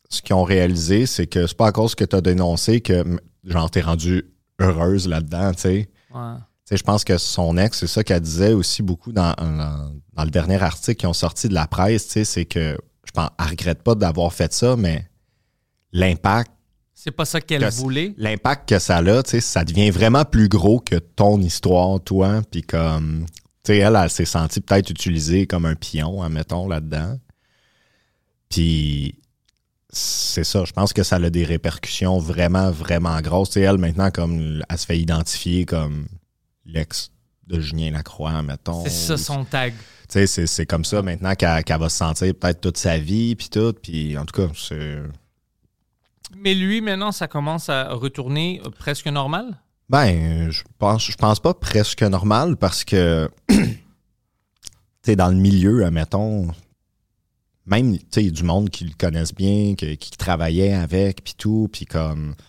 [0.09, 3.03] ce qu'ils ont réalisé, c'est que c'est pas à cause que tu as dénoncé que,
[3.43, 4.23] genre, t'es rendu
[4.59, 5.89] heureuse là-dedans, tu sais.
[6.13, 6.35] Ouais.
[6.65, 9.91] Tu sais, je pense que son ex, c'est ça qu'elle disait aussi beaucoup dans, dans,
[10.13, 13.11] dans le dernier article qu'ils ont sorti de la presse, tu sais, c'est que, je
[13.11, 15.05] pense, elle regrette pas d'avoir fait ça, mais
[15.93, 16.51] l'impact
[16.99, 18.15] C'est pas ça qu'elle que- voulait.
[18.17, 22.41] L'impact que ça a, tu sais, ça devient vraiment plus gros que ton histoire, toi.
[22.49, 23.27] Puis comme,
[23.63, 27.19] tu sais, elle, elle s'est sentie peut-être utilisée comme un pion, admettons, là-dedans.
[28.49, 29.13] Puis
[29.91, 33.49] c'est ça, je pense que ça a des répercussions vraiment, vraiment grosses.
[33.51, 36.07] Tu sais, elle, maintenant, comme, elle se fait identifier comme
[36.65, 37.11] l'ex
[37.45, 38.83] de Julien Lacroix, mettons.
[38.85, 39.73] C'est ça son tag.
[40.09, 43.35] Tu sais, c'est- comme ça maintenant qu'elle qu'elle va se sentir peut-être toute sa vie,
[43.35, 43.73] puis tout.
[43.83, 44.97] Puis en tout cas, c'est...
[46.35, 49.61] Mais lui, maintenant, ça commence à retourner euh, presque normal?
[49.89, 53.55] Ben, je pense, je pense pas presque normal parce que, tu
[55.03, 56.47] sais, dans le milieu, admettons,
[57.65, 61.69] même, tu sais, du monde qui le connaissent bien, que- qui travaillait avec, puis tout,
[61.71, 62.43] puis comme, tu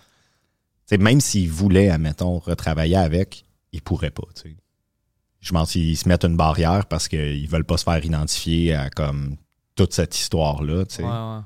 [0.86, 4.56] sais, même s'il voulait, admettons, retravailler avec, il pourrait pas, tu sais.
[5.40, 8.90] Je pense qu'ils se mettent une barrière parce qu'ils veulent pas se faire identifier à,
[8.90, 9.36] comme,
[9.76, 11.02] toute cette histoire-là, tu sais.
[11.04, 11.40] Ouais, ouais.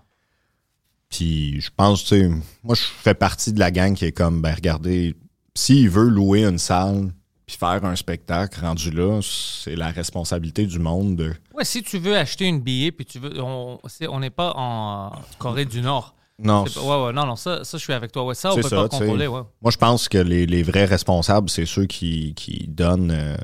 [1.13, 2.29] Puis je pense, tu sais,
[2.65, 5.15] moi, je fais partie de la gang qui est comme, ben regardez,
[5.55, 7.13] s'il veut louer une salle
[7.47, 11.35] puis faire un spectacle rendu là, c'est la responsabilité du monde de.
[11.55, 13.41] Ouais, si tu veux acheter une billet, puis tu veux.
[13.43, 16.15] On n'est pas en Corée du Nord.
[16.39, 16.65] Non.
[16.65, 18.25] Pas- ouais, ouais, non, non, ça, ça, je suis avec toi.
[18.25, 19.43] Ouais, ça, on peut ça, pas contrôler, ouais.
[19.61, 23.37] Moi, je pense que les, les vrais responsables, c'est ceux qui, qui donnent euh,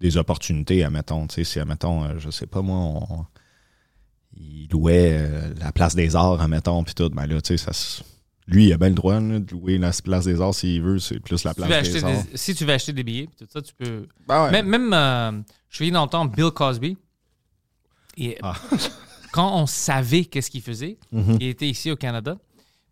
[0.00, 1.26] des opportunités, admettons.
[1.26, 3.26] Tu sais, si, admettons, euh, je sais pas moi, on,
[4.36, 7.72] ils louaient euh, la place des arts, admettons, puis tout, ben là, tu sais, ça
[7.72, 8.02] se-
[8.46, 10.98] lui, il a bien le droit là, de louer la place des arts s'il veut.
[10.98, 12.10] C'est plus la place des arts.
[12.24, 14.06] des- si tu veux acheter des billets, tout ça, tu peux.
[14.26, 14.50] Ben ouais.
[14.50, 15.32] Même, même euh,
[15.68, 16.96] je suis dans le temps, Bill Cosby.
[18.16, 18.54] Et Ah.
[19.32, 21.36] quand on savait qu'est-ce qu'il faisait, Mhm.
[21.40, 22.36] il était ici au Canada.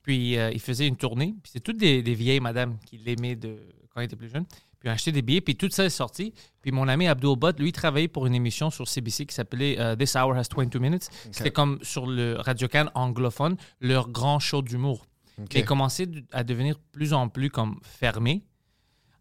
[0.03, 1.35] Puis euh, il faisait une tournée.
[1.43, 3.57] Puis c'est toutes des, des vieilles madames qui l'aimaient de,
[3.93, 4.45] quand il était plus jeune.
[4.81, 5.41] Puis acheté des billets.
[5.41, 6.33] Puis tout ça est sorti.
[6.63, 9.97] Puis mon ami Abdul Butt, lui, travaillait pour une émission sur CBC qui s'appelait euh,
[9.97, 11.09] This Hour Has 22 Minutes.
[11.33, 15.07] C'était comme sur le Radio-Can anglophone, leur grand show d'humour.
[15.39, 18.43] Mais il commençait de- à devenir de plus en plus comme fermé.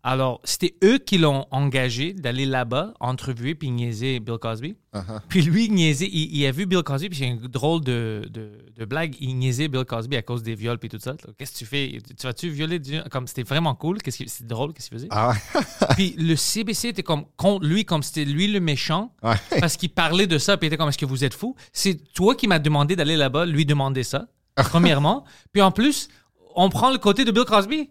[0.03, 4.77] Alors, c'était eux qui l'ont engagé d'aller là-bas, entrevuer puis niaiser Bill Cosby.
[4.93, 5.19] Uh-huh.
[5.27, 8.25] Puis lui, il niaisait, il, il a vu Bill Cosby, puis c'est une drôle de,
[8.29, 9.15] de, de blague.
[9.19, 11.15] Il niaisait Bill Cosby à cause des viols puis tout ça.
[11.37, 11.97] Qu'est-ce que tu fais?
[12.17, 12.79] Tu vas-tu violer?
[12.79, 14.01] du- Comme c'était vraiment cool.
[14.01, 15.07] Qu'est-ce que c'est drôle qu'est-ce qu'il faisait?
[15.11, 15.61] Ah ouais.
[15.95, 19.35] Puis le CBC était comme contre lui, comme c'était lui le méchant, Ouais.
[19.59, 21.95] parce qu'il parlait de ça, puis il était comme est-ce que vous êtes fou C'est
[22.13, 25.25] toi qui m'as demandé d'aller là-bas, lui demander ça, premièrement.
[25.51, 26.07] puis en plus,
[26.55, 27.89] on prend le côté de Bill Cosby.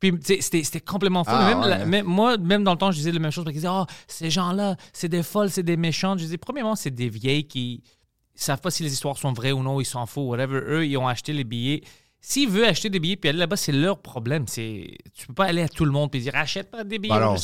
[0.00, 1.30] Puis c'était c'était complètement fou.
[1.34, 1.68] Ah, même, ouais.
[1.68, 3.44] la- même moi, même dans le temps, je disais la même chose.
[3.44, 6.18] Parce qu'ils disaient, oh, ces gens-là, c'est des folles, c'est des méchantes.
[6.20, 7.82] Je disais, premièrement, c'est des vieilles qui
[8.34, 10.60] savent pas si les histoires sont vraies ou non, ils s'en foutent, whatever.
[10.66, 11.82] Eux, ils ont acheté les billets.
[12.20, 14.46] S'ils veulent acheter des billets puis aller là-bas, c'est leur problème.
[14.46, 17.14] C'est Tu peux pas aller à tout le monde et dire achète pas des billets.
[17.18, 17.36] Non,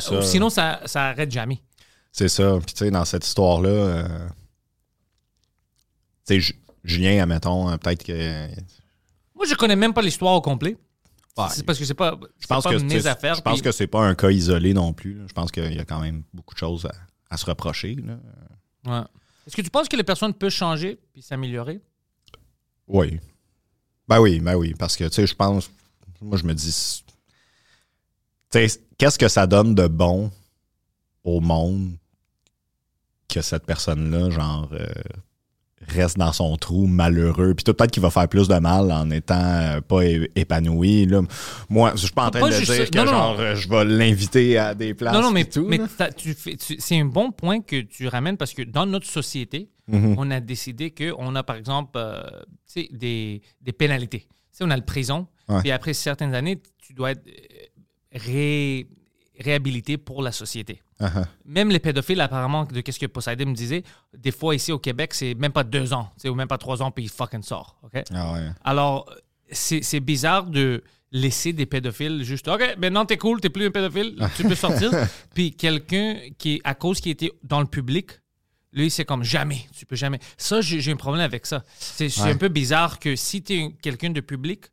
[0.00, 0.22] ça.
[0.22, 1.62] Sinon, ça, ça arrête jamais.
[2.12, 2.58] C'est ça.
[2.64, 4.28] Puis tu sais, dans cette histoire-là, euh,
[6.26, 8.48] tu sais, Ju- Julien, admettons, euh, peut-être que.
[9.34, 10.76] Moi, je connais même pas l'histoire au complet.
[11.50, 13.34] C'est parce que c'est pas, Je pense pas que mes affaires.
[13.34, 15.20] Je pense que c'est pas un cas isolé non plus.
[15.28, 16.92] Je pense qu'il y a quand même beaucoup de choses à,
[17.28, 17.96] à se reprocher.
[18.86, 19.00] Ouais.
[19.46, 21.80] Est-ce que tu penses que les personnes peuvent changer puis s'améliorer?
[22.88, 23.20] Oui.
[24.08, 24.74] Ben oui, ben oui.
[24.78, 25.70] Parce que, tu sais, je pense.
[26.22, 27.04] Moi, je me dis.
[28.50, 30.30] Tu sais, qu'est-ce que ça donne de bon
[31.22, 31.96] au monde
[33.28, 34.86] que cette personne-là, genre, euh,
[35.88, 37.54] reste dans son trou malheureux.
[37.54, 41.06] Puis peut-être qu'il va faire plus de mal en étant euh, pas épanoui.
[41.06, 41.22] Là.
[41.68, 42.86] Moi, je suis pas en train Pas de dire ça.
[42.86, 43.40] que Non, genre, non.
[43.40, 45.14] euh, je vais l'inviter à des places.
[45.14, 45.46] non, non, mais,
[46.78, 50.16] c'est un bon point que tu ramènes parce que dans notre société, Mhm.
[50.18, 52.20] on a décidé qu'on a, par exemple, euh,
[52.92, 54.26] des, des pénalités.
[54.60, 55.60] On a le prison, Ouais.
[55.60, 57.22] puis après certaines années, tu dois être
[58.12, 58.88] ré-
[59.38, 60.82] réhabilité pour la société.
[61.00, 61.24] Uh-huh.
[61.44, 63.82] Même les pédophiles, apparemment, de qu'est-ce que Poseidon me disait,
[64.16, 66.82] des fois ici au Québec, c'est même pas deux ans, sais, ou même pas trois
[66.82, 67.78] ans, puis il fucking sort.
[67.82, 68.02] OK?
[68.14, 68.48] Ah ouais.
[68.64, 69.12] Alors,
[69.50, 73.70] c'est c'est bizarre de laisser des pédophiles juste OK, maintenant t'es cool, t'es plus un
[73.70, 74.90] pédophile, tu peux sortir.
[75.34, 78.10] Puis quelqu'un qui, à cause qui était dans le public,
[78.72, 80.18] lui, c'est comme jamais, tu peux jamais.
[80.36, 81.62] Ça, j'ai un problème avec ça.
[81.78, 82.30] C'est c'est Ouais.
[82.32, 84.64] un peu bizarre que si tu es quelqu'un de public,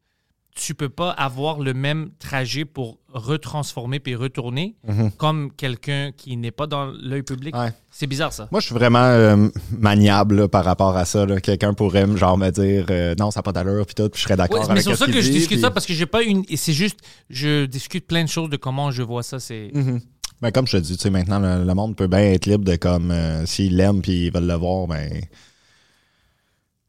[0.55, 4.75] tu peux pas avoir le même trajet pour retransformer puis retourner
[5.17, 7.55] comme quelqu'un qui n'est pas dans l'œil public.
[7.55, 7.71] Ouais.
[7.91, 8.47] C'est bizarre ça.
[8.51, 11.25] Moi, je suis vraiment euh, maniable là, par rapport à ça.
[11.41, 14.19] Quelqu'un pourrait me, genre, me dire euh, non, ça n'a pas d'allure, puis tout, puis
[14.19, 15.93] je serais d'accord Ouais, avec mais c'est ça que je discute puis- ça parce que
[15.93, 16.43] j'ai pas une.
[16.55, 19.39] C'est juste, je discute plein de choses de comment je vois ça.
[19.39, 19.71] C'est.
[19.73, 20.01] Mhm.
[20.41, 22.65] Ben, comme je te dis, tu sais, maintenant, le, le monde peut bien être libre
[22.65, 25.09] de comme euh, s'ils l'aiment puis ils veulent le voir, ben.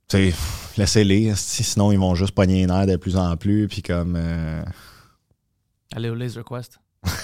[0.08, 0.34] Tu sais,
[0.76, 1.32] laissez-les.
[1.36, 4.14] Sinon, ils vont juste pogner les nerfs de plus en plus, puis comme.
[4.16, 4.62] euh,
[5.94, 6.78] Allez au Laser Quest.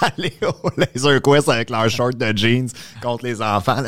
[0.00, 2.68] aller au Laser Quest avec leur short de jeans
[3.02, 3.82] contre les enfants.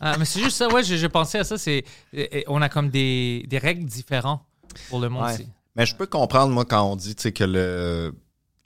[0.00, 1.56] Ah, mais c'est juste ça, ouais, j'ai pensé à ça.
[1.56, 1.84] C'est,
[2.46, 4.42] on a comme des, des règles différentes
[4.90, 5.24] pour le monde.
[5.24, 5.34] Ouais.
[5.34, 5.48] ici.
[5.76, 8.14] Mais je peux comprendre, moi, quand on dit que le,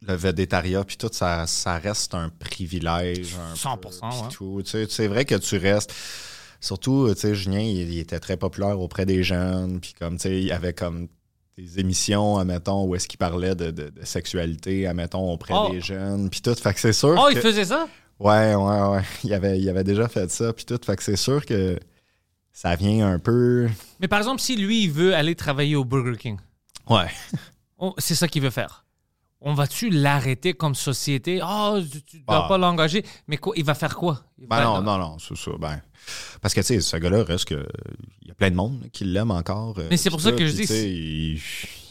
[0.07, 3.35] le végétariat, puis tout, ça, ça reste un privilège.
[3.52, 4.28] Un 100%, peu, puis ouais.
[4.31, 4.62] tout.
[4.64, 5.94] Tu sais, C'est vrai que tu restes.
[6.61, 10.23] Surtout, tu sais, Julien, il, il était très populaire auprès des jeunes, puis comme, tu
[10.23, 11.09] sais, il y avait comme
[11.57, 15.68] des émissions, admettons, où est-ce qu'il parlait de, de- de sexualité, admettons, auprès Oh.
[15.71, 16.55] des jeunes, puis tout.
[16.55, 17.16] Fait que c'est sûr.
[17.18, 17.88] Oh, que- il faisait ça?
[18.21, 19.03] Ouais, ouais, ouais.
[19.25, 20.79] Il avait, il avait déjà fait ça, puis tout.
[20.85, 21.79] Fait que c'est sûr que
[22.53, 23.68] ça vient un peu.
[24.01, 26.38] Mais par exemple, si lui, il veut aller travailler au Burger King,
[26.90, 27.07] Ouais.
[27.79, 28.85] on- c'est ça qu'il veut faire.
[29.40, 31.40] On va-tu l'arrêter comme société?
[31.44, 32.48] Oh, tu, tu dois Ah.
[32.48, 33.05] pas l'engager.
[33.29, 34.24] Mais quoi, il va faire quoi?
[34.37, 35.53] Ben non, non, non, c'est ça.
[35.61, 35.81] Ben,
[36.42, 37.64] parce que, tu sais, ce gars-là reste que.
[38.22, 39.79] Il y a plein de monde qui l'aime encore.
[39.79, 41.40] euh, Mais c'est pour ça que je dis,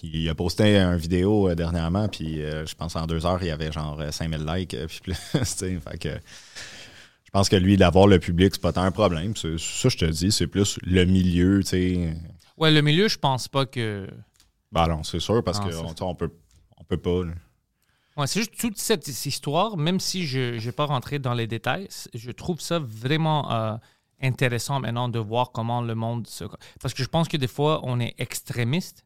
[0.03, 3.39] Il, il a posté une vidéo euh, dernièrement, puis euh, je pense en deux heures,
[3.41, 5.15] il y avait genre euh, 5000 likes, puis plus.
[5.15, 6.09] fait que.
[6.09, 9.35] Je pense que lui, d'avoir le public, c'est pas tant un problème.
[9.35, 12.13] C'est- Ça, je te dis, c'est plus le milieu, tu sais.
[12.57, 14.07] Ouais, le milieu, je pense pas que.
[14.71, 16.31] Ben non, c'est sûr, parce qu'on on, peut,
[16.87, 17.23] peut pas.
[17.25, 17.33] là.
[18.17, 21.87] Ouais, c'est juste toute cette histoire, même si je n'ai pas rentré dans les détails,
[22.15, 23.75] je trouve ça vraiment euh,
[24.21, 26.43] intéressant maintenant de voir comment le monde se...
[26.81, 29.03] Parce que je pense que des fois, on est extrémiste.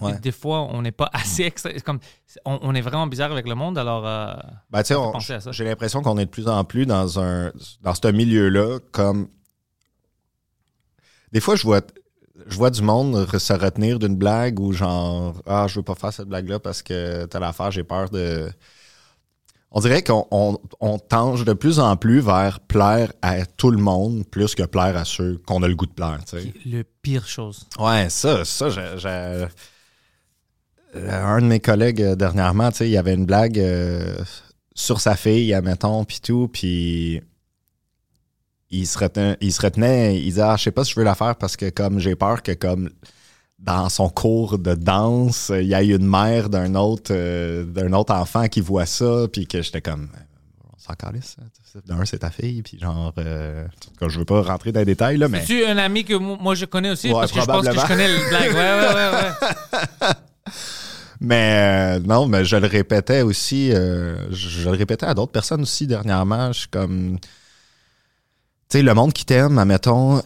[0.00, 0.16] Ouais.
[0.20, 1.98] Des fois, on n'est pas assez extré- Comme,
[2.44, 4.06] on, on est vraiment bizarre avec le monde, alors...
[4.06, 4.34] euh,
[4.70, 9.28] Ben, j'ai l'impression qu'on est de plus en plus dans un dans ce milieu-là, comme
[11.32, 11.80] des fois, je vois
[12.46, 16.12] je vois du monde se retenir d'une blague ou genre, ah, je veux pas faire
[16.12, 18.48] cette blague-là parce que telle affaire, j'ai peur de.
[19.70, 23.76] On dirait qu'on on, on tange de plus en plus vers plaire à tout le
[23.76, 26.52] monde plus que plaire à ceux qu'on a le goût de plaire, tu sais.
[26.64, 27.66] Le pire chose.
[27.78, 28.96] Ouais, ça, ça, j'ai.
[28.96, 29.46] j'ai- euh,
[30.94, 34.16] Un de mes collègues euh, dernièrement, tu sais, il y avait une blague euh,
[34.74, 37.20] sur sa fille, admettons, puis tout, puis
[38.70, 41.04] il se retenait, il se retenait, il disait, ah, je sais pas si je veux
[41.04, 42.90] la faire parce que comme j'ai peur que comme
[43.58, 48.14] dans son cours de danse, il y a une mère d'un autre, euh, d'un autre
[48.14, 50.20] enfant qui voit ça, puis que j'étais comme, euh,
[50.72, 51.36] on s'en calisse,
[51.72, 51.80] ça.
[51.86, 53.66] d'un c'est ta fille, puis genre, euh,
[54.06, 56.54] je veux pas rentrer dans les détails là, mais Tu un ami que mo- moi
[56.54, 57.08] je connais aussi?
[57.08, 58.52] Ouais, parce que je pense que je connais le blague.
[58.52, 60.08] Ouais, ouais, ouais, ouais.
[61.20, 65.32] Mais euh, non, mais je le répétais aussi, euh, je, je le répétais à d'autres
[65.32, 66.52] personnes aussi dernièrement.
[66.52, 67.18] Je suis comme.
[68.70, 70.20] Tu sais, le monde qui t'aime, admettons,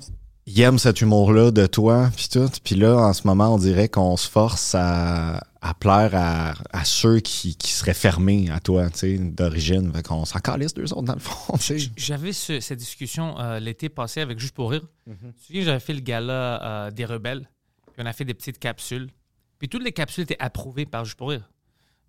[0.46, 2.50] il aime cet humour-là de toi, puis tout.
[2.64, 6.84] Puis là, en ce moment, on dirait qu'on se force à, à plaire à, à
[6.84, 9.92] ceux qui, qui seraient fermés à toi, tu sais, d'origine.
[9.92, 11.78] Fait qu'on s'en calisse deux autres, dans le fond, tu.
[11.96, 14.82] J'avais ce- cette discussion euh, l'été passé avec Juste pour rire.
[15.06, 17.48] Tu te souviens, j'avais fait le gala euh, des rebelles.
[17.92, 19.08] Puis on a fait des petites capsules.
[19.60, 21.48] Puis toutes les capsules étaient approuvées par Juste pour rire.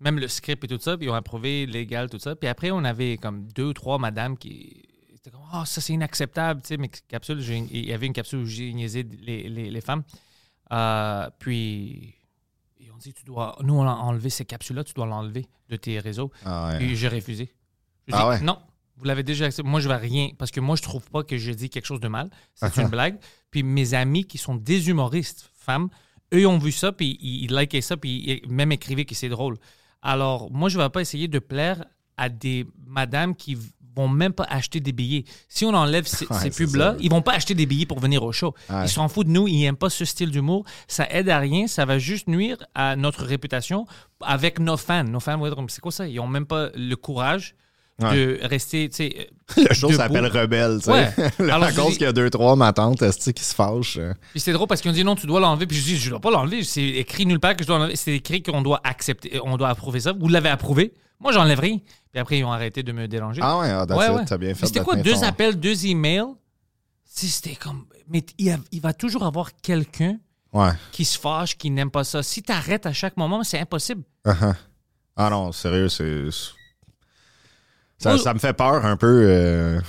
[0.00, 2.34] Même le script et tout ça, puis ils ont approuvé légal, tout ça.
[2.34, 4.82] Puis après, on avait comme deux ou trois madames qui
[5.28, 6.62] étaient comme Ah, ça c'est inacceptable.
[6.62, 9.70] Tu sais, mes capsules, j'ai- il y avait une capsule où j'ai niaisé les, les-
[9.70, 10.02] les femmes.
[10.72, 12.14] Euh, puis
[12.80, 15.76] ils ont dit tu dois, nous on a enlevé ces capsules-là, tu dois l'enlever de
[15.76, 16.30] tes réseaux.
[16.44, 16.78] Ah ouais.
[16.78, 17.52] Puis j'ai refusé.
[18.08, 18.40] Je Ah dis, ouais?
[18.40, 18.58] Non,
[18.96, 19.68] vous l'avez déjà accepté.
[19.68, 20.30] Moi, je vais rien.
[20.38, 22.30] Parce que moi, je trouve pas que je dis quelque chose de mal.
[22.54, 23.18] C'est une blague.
[23.50, 25.88] Puis mes amis qui sont des humoristes, femmes,
[26.34, 29.28] eux ont vu ça, puis ils, ils likaient ça, puis ils même écrivaient que c'est
[29.28, 29.56] drôle.
[30.02, 31.84] Alors, moi, je vais pas essayer de plaire
[32.16, 33.56] à des madames qui
[33.96, 35.24] vont même pas acheter des billets.
[35.48, 38.00] Si on enlève ces, Ouais, ces c'est pubs-là, ils vont pas acheter des billets pour
[38.00, 38.54] venir au show.
[38.70, 38.84] Ouais.
[38.84, 40.64] Ils s'en foutent de nous, ils aiment pas ce style d'humour.
[40.88, 43.86] Ça aide à rien, ça va juste nuire à notre réputation
[44.20, 45.04] avec nos fans.
[45.04, 46.06] Nos fans vont être comme, c'est quoi ça?
[46.08, 47.54] Ils ont même pas le courage
[48.00, 49.28] de rester, tu sais...
[49.56, 50.90] Le show s'appelle Rebelle, tu sais.
[50.90, 51.12] Ouais.
[51.52, 54.00] Alors, je cause dis- qu'il y a deux, trois matantes esti, qui se fâchent?
[54.32, 55.66] Puis c'est drôle parce qu'ils ont dit non, tu dois l'enlever.
[55.66, 56.64] Puis je dis, je dois pas l'enlever.
[56.64, 57.94] C'est écrit nulle part que je dois l'enlever.
[57.94, 60.12] C'est écrit qu'on doit accepter, on doit approuver ça.
[60.12, 60.92] Vous l'avez approuvé.
[61.20, 61.78] Moi, j'enlève rien.
[62.10, 63.40] Puis après, ils ont arrêté de me déranger.
[63.42, 64.66] Ah ouais, ah, Ouais, t'as bien fait.
[64.66, 66.34] C'était quoi, deux ton- appels, deux emails?
[67.04, 67.86] C'était comme.
[68.08, 70.18] Mais il, y a- il va toujours avoir quelqu'un
[70.52, 70.70] Ouais.
[70.92, 72.22] qui se fâche, qui n'aime pas ça.
[72.22, 74.02] Si tu arrêtes à chaque moment, c'est impossible.
[74.26, 74.54] Uh-huh.
[75.16, 76.24] Ah non, sérieux, c'est.
[77.98, 78.18] Ça, Oh.
[78.18, 79.80] ça me fait peur un peu euh,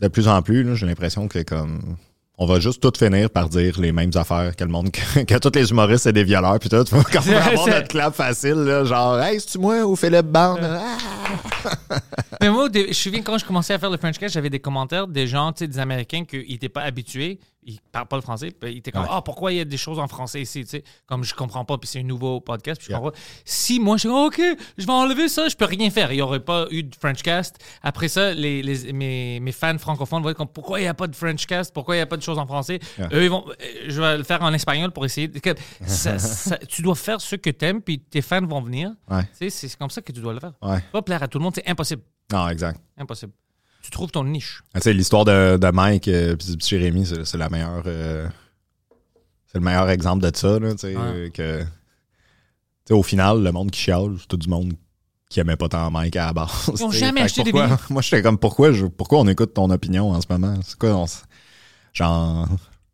[0.00, 0.76] de plus en plus.
[0.76, 1.96] J'ai l'impression que comme.
[2.40, 5.38] On va juste tout finir par dire les mêmes affaires que le monde, que, que
[5.38, 6.84] tous les humoristes c'est des violeurs, puis tout.
[7.12, 10.60] Quand on va avoir notre clap facile, là, genre, hey, c'est-tu moi ou Philippe Bande?
[10.62, 11.98] Ah!
[12.40, 14.60] Mais moi, je me souviens quand je commençais à faire le French Cast, j'avais des
[14.60, 18.22] commentaires des gens, tu sais, des Américains qui n'étaient pas habitués, ils parlent pas le
[18.22, 20.62] français, puis ils étaient comme ah pourquoi il y a des choses en français ici,
[20.62, 22.98] tu sais, comme je comprends pas, puis c'est un nouveau podcast, puis je Yeah.
[22.98, 23.10] comprends.
[23.12, 23.18] pas.
[23.44, 24.40] Si moi je suis ok,
[24.78, 27.20] je vais enlever ça, je peux rien faire, il y aurait pas eu de French
[27.22, 27.58] Cast.
[27.82, 30.94] Après ça, les, les- mes, mes fans francophones vont être comme pourquoi il y a
[30.94, 32.78] pas de French Cast, pourquoi il y a pas de choses en français?
[32.98, 33.08] Yeah.
[33.12, 33.54] Eux ils vont, euh,
[33.88, 35.28] je vais le faire en espagnol pour essayer.
[35.28, 35.54] de- que-
[35.86, 38.92] ça- ça- tu dois faire ce que t'aimes, puis tes fans vont venir.
[39.10, 39.24] Ouais.
[39.38, 40.52] Tu sais, c'est comme ça que tu dois le faire.
[40.62, 40.78] Ouais.
[40.92, 42.02] Pas plaire à tout le monde, c'est impossible.
[42.32, 42.80] Non, exact.
[42.96, 43.32] Impossible.
[43.82, 44.62] Tu trouves ton niche.
[44.74, 47.82] Ah, Tu sais, l'histoire de, de Mike et Jérémy, c'est c'est la meilleure.
[47.86, 48.28] euh,
[49.46, 51.30] c'est le meilleur exemple de ça, là, tu sais, Ouais.
[51.32, 51.64] que.
[52.90, 54.74] au final, le monde qui chiale, c'est tout du monde
[55.30, 56.70] qui aimait pas tant Mike à la base.
[56.74, 57.66] Ils ont jamais acheté des billets.
[57.90, 60.58] Moi, j'étais comme, pourquoi, je- pourquoi on écoute ton opinion en ce moment?
[60.62, 61.06] C'est quoi, on
[61.94, 62.48] genre,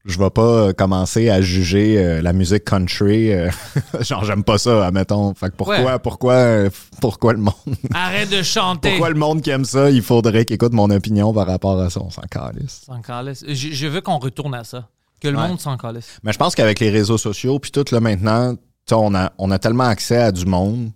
[0.05, 3.33] je vais pas commencer à juger euh, la musique country.
[3.33, 3.51] euh,
[4.01, 5.33] genre, j'aime pas ça, admettons.
[5.35, 5.99] Fait que pourquoi, Ouais.
[6.03, 7.55] pourquoi, euh, pourquoi le monde,
[7.95, 8.91] Arrête de chanter.
[8.91, 11.89] pourquoi le monde qui aime ça, il faudrait qu'il écoute mon opinion par rapport à
[11.91, 12.01] ça?
[12.03, 12.83] On s'en calisse.
[12.87, 13.45] S'en calisse.
[13.49, 14.89] Je, je veux qu'on retourne à ça.
[15.21, 15.49] Que le Ouais.
[15.49, 16.19] monde s'en calisse.
[16.23, 18.55] Mais je pense qu'avec les réseaux sociaux, puis tout là maintenant,
[18.93, 20.91] on a, on a tellement accès à du monde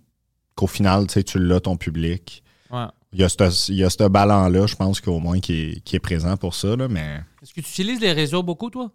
[0.55, 2.43] qu'au final, tu sais, tu l'as ton public.
[2.69, 2.85] Ouais.
[3.11, 3.29] Il y a
[3.89, 7.21] ce, ballon-là, je pense qu'au moins qui est, qui est présent pour ça, là, mais
[7.41, 8.91] Est-ce que tu utilises les réseaux beaucoup, toi?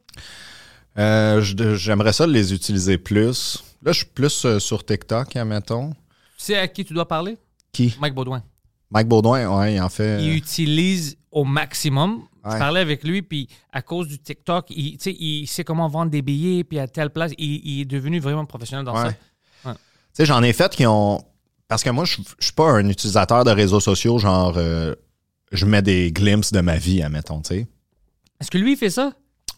[0.98, 3.64] euh, je- j'aimerais ça les utiliser plus.
[3.82, 5.90] Là, je suis plus euh, sur TikTok, admettons.
[5.90, 5.96] Tu
[6.44, 7.36] sais à qui tu dois parler?
[7.72, 7.96] Qui?
[8.00, 8.42] Mike Baudouin.
[8.90, 10.22] Mike Baudouin, il en fait.
[10.22, 12.22] Il utilise au maximum.
[12.44, 12.58] Je Ouais.
[12.58, 16.62] parlais avec lui, puis à cause du TikTok, il, il sait comment vendre des billets,
[16.62, 19.16] puis à telle place, il, il est devenu vraiment professionnel dans Ouais.
[19.64, 19.72] ça.
[19.74, 19.78] Tu
[20.12, 21.24] sais, j'en ai fait qui ont.
[21.68, 24.94] Parce que moi, je je suis pas un utilisateur de réseaux sociaux, genre, euh,
[25.52, 27.66] je mets des glimpses de ma vie, admettons, tu sais.
[28.40, 29.12] Est-ce que lui, il fait ça?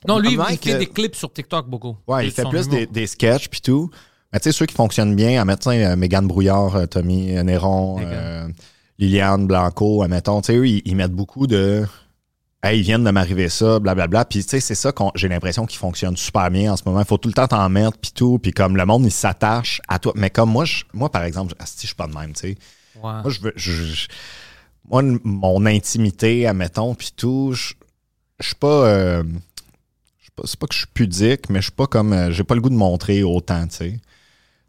[0.06, 1.96] Non, lui, il fait des clips sur TikTok beaucoup.
[2.06, 3.90] Ouais, il fait plus des, des sketchs puis tout.
[4.32, 8.46] Mais tu sais, ceux qui fonctionnent bien, admettons, euh, Mégane Brouillard, euh, Tommy Néron, euh,
[8.98, 11.84] Liliane Blanco, admettons, tu sais, eux, ils, ils mettent beaucoup de
[12.66, 14.24] Hey, ils viennent de m'arriver ça, blablabla.
[14.24, 16.98] Puis, tu sais, c'est ça qu'on j'ai l'impression qu'il fonctionne super bien en ce moment.
[17.00, 18.38] Il faut tout le temps t'en mettre, puis tout.
[18.40, 20.12] Puis, comme le monde, il s'attache à toi.
[20.16, 22.48] Mais comme moi, je, moi par exemple, asti, je suis pas de même, tu sais.
[22.96, 23.22] Ouais.
[23.22, 23.52] Moi, je veux.
[23.54, 24.08] je- je-
[24.88, 27.74] moi, mon intimité, admettons, puis tout, je
[28.40, 28.86] je suis pas.
[28.88, 29.22] euh,
[30.44, 32.12] c'est pas que je suis pudique, mais je suis pas comme.
[32.12, 34.00] euh, j'ai pas le goût de montrer autant, tu sais.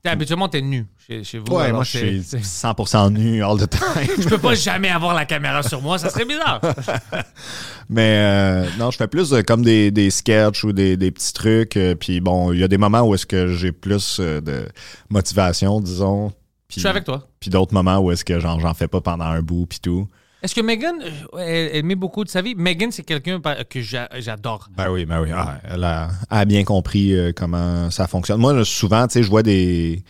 [0.03, 1.45] T'es- Habituellement, t'es nu chez, chez vous.
[1.53, 3.81] Ouais, alors moi, je suis c'est- 100% nu all the time.
[4.23, 6.61] Je peux pas jamais avoir la caméra sur moi, ça serait bizarre.
[7.89, 11.33] Mais euh, non, je fais plus euh, comme des, des sketchs ou des, des petits
[11.33, 11.77] trucs.
[11.77, 14.67] euh, puis bon, il y a des moments où est-ce que j'ai plus euh, de
[15.09, 16.31] motivation, disons.
[16.69, 17.25] Je suis avec toi.
[17.39, 20.07] Puis d'autres moments où est-ce que genre, j'en fais pas pendant un bout, puis tout.
[20.47, 22.55] Est-ce que Megan, euh, elle, elle met beaucoup de sa vie?
[22.55, 24.69] Megan, c'est quelqu'un que j'a- j'adore.
[24.77, 25.27] Ben oui, ben oui.
[25.33, 28.39] Ah, elle, a, elle a bien compris euh, comment ça fonctionne.
[28.39, 30.01] Moi, là, souvent, tu sais, je vois des.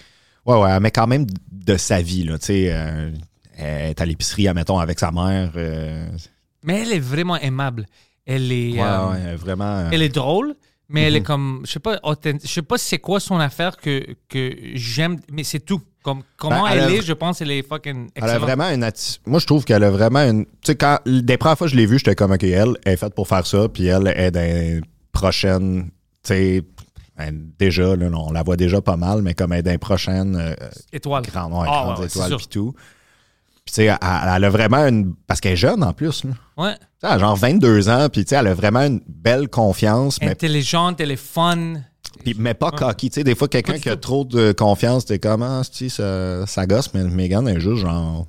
[0.46, 2.38] Ouais, ouais, elle met quand même de sa vie, là.
[2.38, 3.10] Tu sais, euh,
[3.58, 5.54] elle est à l'épicerie, admettons, avec sa mère.
[5.56, 6.08] euh,
[6.62, 7.88] Mais elle est vraiment aimable.
[8.28, 9.90] Elle est, ouais, ouais, vraiment.
[9.92, 10.54] elle est drôle,
[10.90, 11.26] mais elle est Mhm.
[11.26, 15.44] comme, je sais pas, je sais pas c'est quoi son affaire que, que j'aime, mais
[15.44, 15.82] c'est tout.
[16.04, 18.42] Comme, comment Ben, elle elle, a- est, je pense, elle est fucking Elle a excellente.
[18.50, 18.90] vraiment une
[19.26, 20.46] Moi, je trouve qu'elle a vraiment une.
[20.46, 21.00] Tu sais, quand.
[21.06, 23.46] Des premières fois que je l'ai vue, j'étais comme, OK, elle est faite pour faire
[23.46, 24.80] ça, puis elle est dans les
[25.12, 25.90] prochaines.
[26.24, 26.64] Tu sais,
[27.18, 29.78] ben, déjà, là, on la voit déjà pas mal, mais comme elle est dans les
[29.78, 30.56] prochaines euh,
[30.94, 31.24] Étoile.
[31.24, 31.68] grandes, ouais,
[32.08, 32.38] c'est étoiles, sûr.
[32.38, 32.74] puis tout.
[33.66, 35.14] Puis, tu sais, elle, elle a vraiment une.
[35.28, 36.32] Parce qu'elle est jeune en plus, là.
[36.56, 36.76] Ouais.
[37.04, 40.30] Elle a genre 22 ans, puis tu sais, elle a vraiment une belle confiance, mais,
[40.32, 41.76] Intelligente, elle est fun.
[42.38, 43.10] mais pas cocky.
[43.12, 45.96] Tu sais, des fois, quelqu'un qui a trop de confiance, t'es comme, ah, tu sais,
[45.98, 48.26] ça, ça gosse, mais Megan est juste genre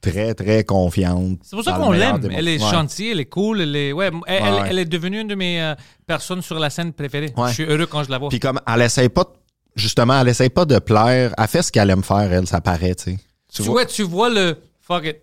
[0.00, 1.38] très, très confiante.
[1.42, 2.20] C'est pour ça qu'on l'aime.
[2.30, 2.62] Elle est.
[2.62, 2.70] Ouais.
[2.70, 5.62] gentille, elle est cool, elle est, ouais, elle, Ouais, elle- est devenue une de mes
[5.62, 5.74] euh,
[6.06, 7.32] personnes sur la scène préférées.
[7.36, 7.48] Ouais.
[7.48, 8.28] Je suis heureux quand je la vois.
[8.28, 9.32] Puis comme, elle essaye pas,
[9.76, 11.32] justement, elle essaye pas de plaire.
[11.38, 13.18] Elle fait ce qu'elle aime faire, elle, ça paraît, tu sais.
[13.52, 15.16] tu, vois, tu vois le fuck it.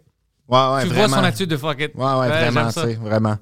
[0.52, 1.08] Ouais, ouais, tu vraiment.
[1.08, 1.96] vois son attitude de fuck it.
[1.96, 3.38] Ouais, ouais, vraiment, tu sais, vraiment.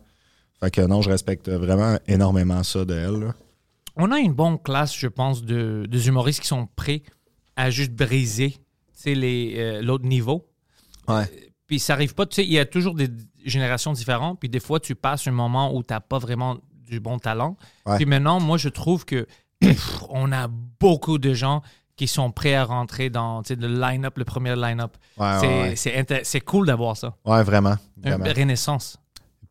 [0.60, 3.34] Fait que non, je respecte vraiment énormément ça de elle, là.
[3.96, 7.02] On a une bonne classe, je pense, de, des humoristes qui sont prêts
[7.56, 8.56] à juste briser
[9.08, 10.48] euh, l'autre niveau.
[11.08, 11.26] Ouais.
[11.68, 13.10] Puis ça arrive pas, tu sais, il y a toujours des
[13.44, 14.40] générations différentes.
[14.40, 17.58] Puis des fois, tu passes un moment où tu n'as pas vraiment du bon talent.
[17.86, 17.98] Ouais.
[17.98, 19.28] Puis maintenant, moi, je trouve que
[19.60, 21.62] pff, on a beaucoup de gens
[22.00, 24.96] qui sont prêts à rentrer dans le line-up, le premier line-up.
[25.18, 27.14] Ouais, c'est, ouais, cool d'avoir ça.
[27.26, 27.76] Ouais, vraiment.
[28.02, 28.96] Une renaissance.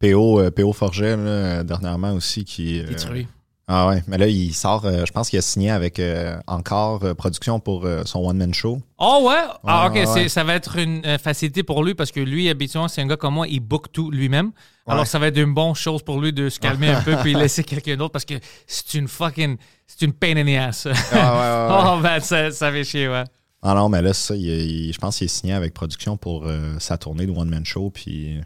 [0.00, 2.80] PO, euh, PO Forget, là, dernièrement aussi, qui.
[2.80, 3.28] euh, Détruit.
[3.70, 7.04] Ah ouais, mais là, il sort, euh, je pense qu'il a signé avec euh, encore
[7.04, 8.80] euh, production pour son one-man show.
[8.96, 9.42] Oh ouais?
[9.66, 10.28] Ah, ok, ouais, ouais.
[10.30, 13.34] ça va être une facilité pour lui parce que lui, habituellement, c'est un gars comme
[13.34, 14.52] moi, il book tout lui-même.
[14.86, 14.94] Ouais.
[14.94, 17.34] Alors, ça va être une bonne chose pour lui de se calmer un peu puis
[17.34, 18.34] laisser quelqu'un d'autre parce que
[18.66, 19.58] c'est une fucking.
[19.86, 20.88] C'est une pain in the ass.
[21.12, 23.24] Ah, oh, ben, ça, ça fait chier, ouais.
[23.62, 26.46] Ah non, mais là, ça, il, il- je pense qu'il est signé avec production pour
[26.78, 28.40] sa tournée de one-man show, puis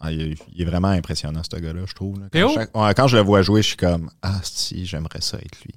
[0.00, 2.20] ah, il, est- il est vraiment impressionnant, ce gars-là, je trouve.
[2.20, 2.26] là.
[2.32, 5.38] Quand, chaque- ouais, quand je le vois jouer, je suis comme, ah, si, j'aimerais ça
[5.38, 5.74] être lui.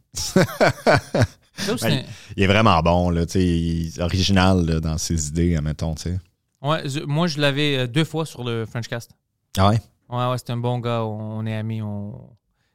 [1.81, 2.03] Ben,
[2.37, 6.19] il est vraiment bon, là, il est original là, dans ses idées, admettons, tu sais.
[6.61, 9.11] ouais, je- moi, je l'avais euh, deux fois sur le Frenchcast.
[9.57, 9.79] Ah ouais?
[10.09, 11.03] Ouais, ouais, c'est un bon gars.
[11.03, 11.81] On, on est amis.
[11.81, 12.13] On...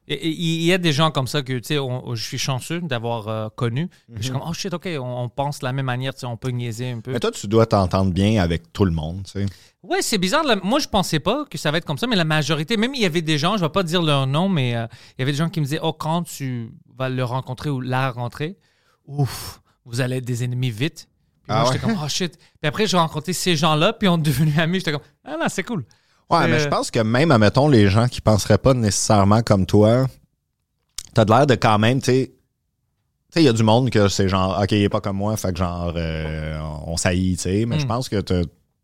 [0.07, 3.47] Il y a des gens comme ça que, tu sais, je suis chanceux d'avoir euh,
[3.55, 3.89] connu.
[4.13, 6.25] Je suis comme, oh shit, OK, on, on pense de la même manière, tu sais,
[6.25, 7.11] on peut niaiser un peu.
[7.11, 7.15] Mhm.
[7.15, 9.45] Mais toi, tu dois t'entendre bien avec tout le monde, tu sais.
[9.83, 10.43] Ouais, c'est bizarre.
[10.43, 12.95] la- Moi, je pensais pas que ça va être comme ça, mais la majorité, même
[12.95, 15.21] il y avait des gens, je vais pas dire leur nom, mais euh, il y
[15.23, 18.57] avait des gens qui me disaient, oh, quand tu vas le rencontrer ou la rencontrer,
[19.05, 21.09] ouf, vous allez être des ennemis vite.
[21.43, 21.73] Puis Ah moi, ouais?
[21.75, 22.37] j'étais comme, oh shit.
[22.37, 24.79] Puis après, j'ai rencontré ces gens-là, puis on est devenus amis.
[24.79, 25.83] J'étais comme, ah non, c'est cool.
[26.29, 30.07] Ouais, mais je pense que même, admettons, les gens qui penseraient pas nécessairement comme toi,
[31.13, 32.33] t'as de l'air de quand même, tu sais, tu
[33.33, 35.35] sais, il y a du monde que c'est genre, OK, il est pas comme moi,
[35.35, 37.87] fait que genre, euh, on saillit, tu sais, mais je Mm.
[37.89, 38.41] pense que t'as-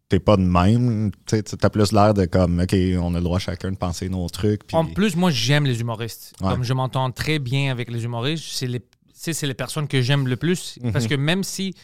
[0.09, 3.71] t'es pas de même, t'as plus l'air de comme, OK, on a le droit chacun
[3.71, 4.65] de penser nos trucs.
[4.65, 6.33] puis- En plus, moi, j'aime les humoristes.
[6.41, 6.49] Ouais.
[6.49, 8.81] Comme je m'entends très bien avec les humoristes, c'est les,
[9.13, 10.79] c'est les personnes que j'aime le plus.
[10.81, 10.91] Mhm.
[10.91, 11.75] Parce que même si,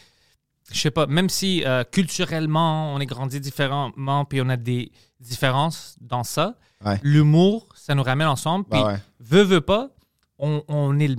[0.72, 4.90] je sais pas, même si euh, culturellement, on est grandi différemment, puis on a des
[5.20, 6.98] différences dans ça, Ouais.
[7.02, 8.64] l'humour, ça nous ramène ensemble.
[8.70, 8.98] Puis, Ah ouais.
[9.20, 9.90] veut, veut pas,
[10.38, 11.16] on, on est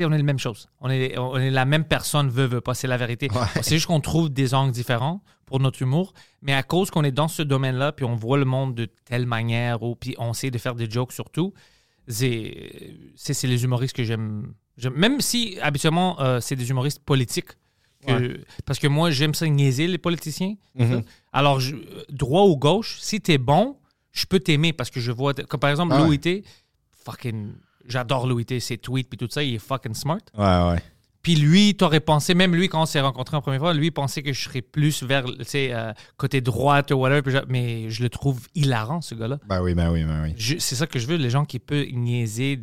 [0.00, 0.68] on est la même chose.
[0.80, 2.74] On est, on est la même personne, veut, veut pas.
[2.74, 3.28] C'est la vérité.
[3.30, 3.62] Ouais.
[3.62, 6.14] C'est juste qu'on trouve des angles différents pour notre humour.
[6.42, 9.26] Mais à cause qu'on est dans ce domaine-là, puis on voit le monde de telle
[9.26, 11.52] manière, ou puis on essaie de faire des jokes surtout,
[12.08, 14.54] c'est les humoristes que j'aime.
[14.94, 17.50] Même si, habituellement, euh, c'est des humoristes politiques.
[18.06, 20.56] que- Parce que moi, j'aime ça niaiser les politiciens.
[20.74, 21.02] Mhm.
[21.32, 21.76] Alors, je-
[22.10, 23.78] droit ou gauche, si t'es bon,
[24.12, 25.32] je peux t'aimer parce que je vois.
[25.32, 26.06] Comme par exemple, Ah ouais.
[26.08, 26.44] Louis T.
[27.04, 27.52] Fucking.
[27.88, 28.60] J'adore Louis T.
[28.60, 30.18] Ses tweets puis tout ça, il est fucking smart.
[30.36, 30.82] Ouais, ouais.
[31.22, 34.22] Puis lui, t'aurais pensé, même lui, quand on s'est rencontrés en première fois, lui pensait
[34.22, 37.22] que je serais plus vers, tu sais, euh, côté droite ou whatever.
[37.30, 39.38] Je- Mais je le trouve hilarant, ce gars-là.
[39.48, 40.34] Ben oui, ben oui, ben oui.
[40.60, 42.60] C'est ça que je veux, les gens qui peuvent niaiser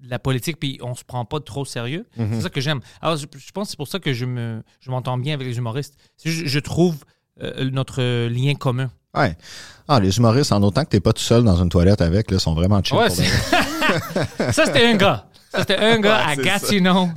[0.00, 2.06] la politique, puis on se prend pas trop sérieux.
[2.16, 2.28] Mhm.
[2.32, 2.80] C'est ça que j'aime.
[3.02, 5.46] Alors, je, je pense que c'est pour ça que je me, je m'entends bien avec
[5.46, 5.94] les humoristes.
[6.24, 7.04] Je trouve
[7.42, 8.90] euh, notre lien commun.
[9.14, 9.36] Ouais.
[9.88, 12.38] Ah, les humoristes, en autant que t'es pas tout seul dans une toilette avec, là,
[12.38, 12.96] sont vraiment chill.
[12.96, 13.08] Ouais,
[14.52, 15.26] ça, c'était un gars.
[15.50, 17.10] Ça, c'était un gars Ouais, à Gatineau.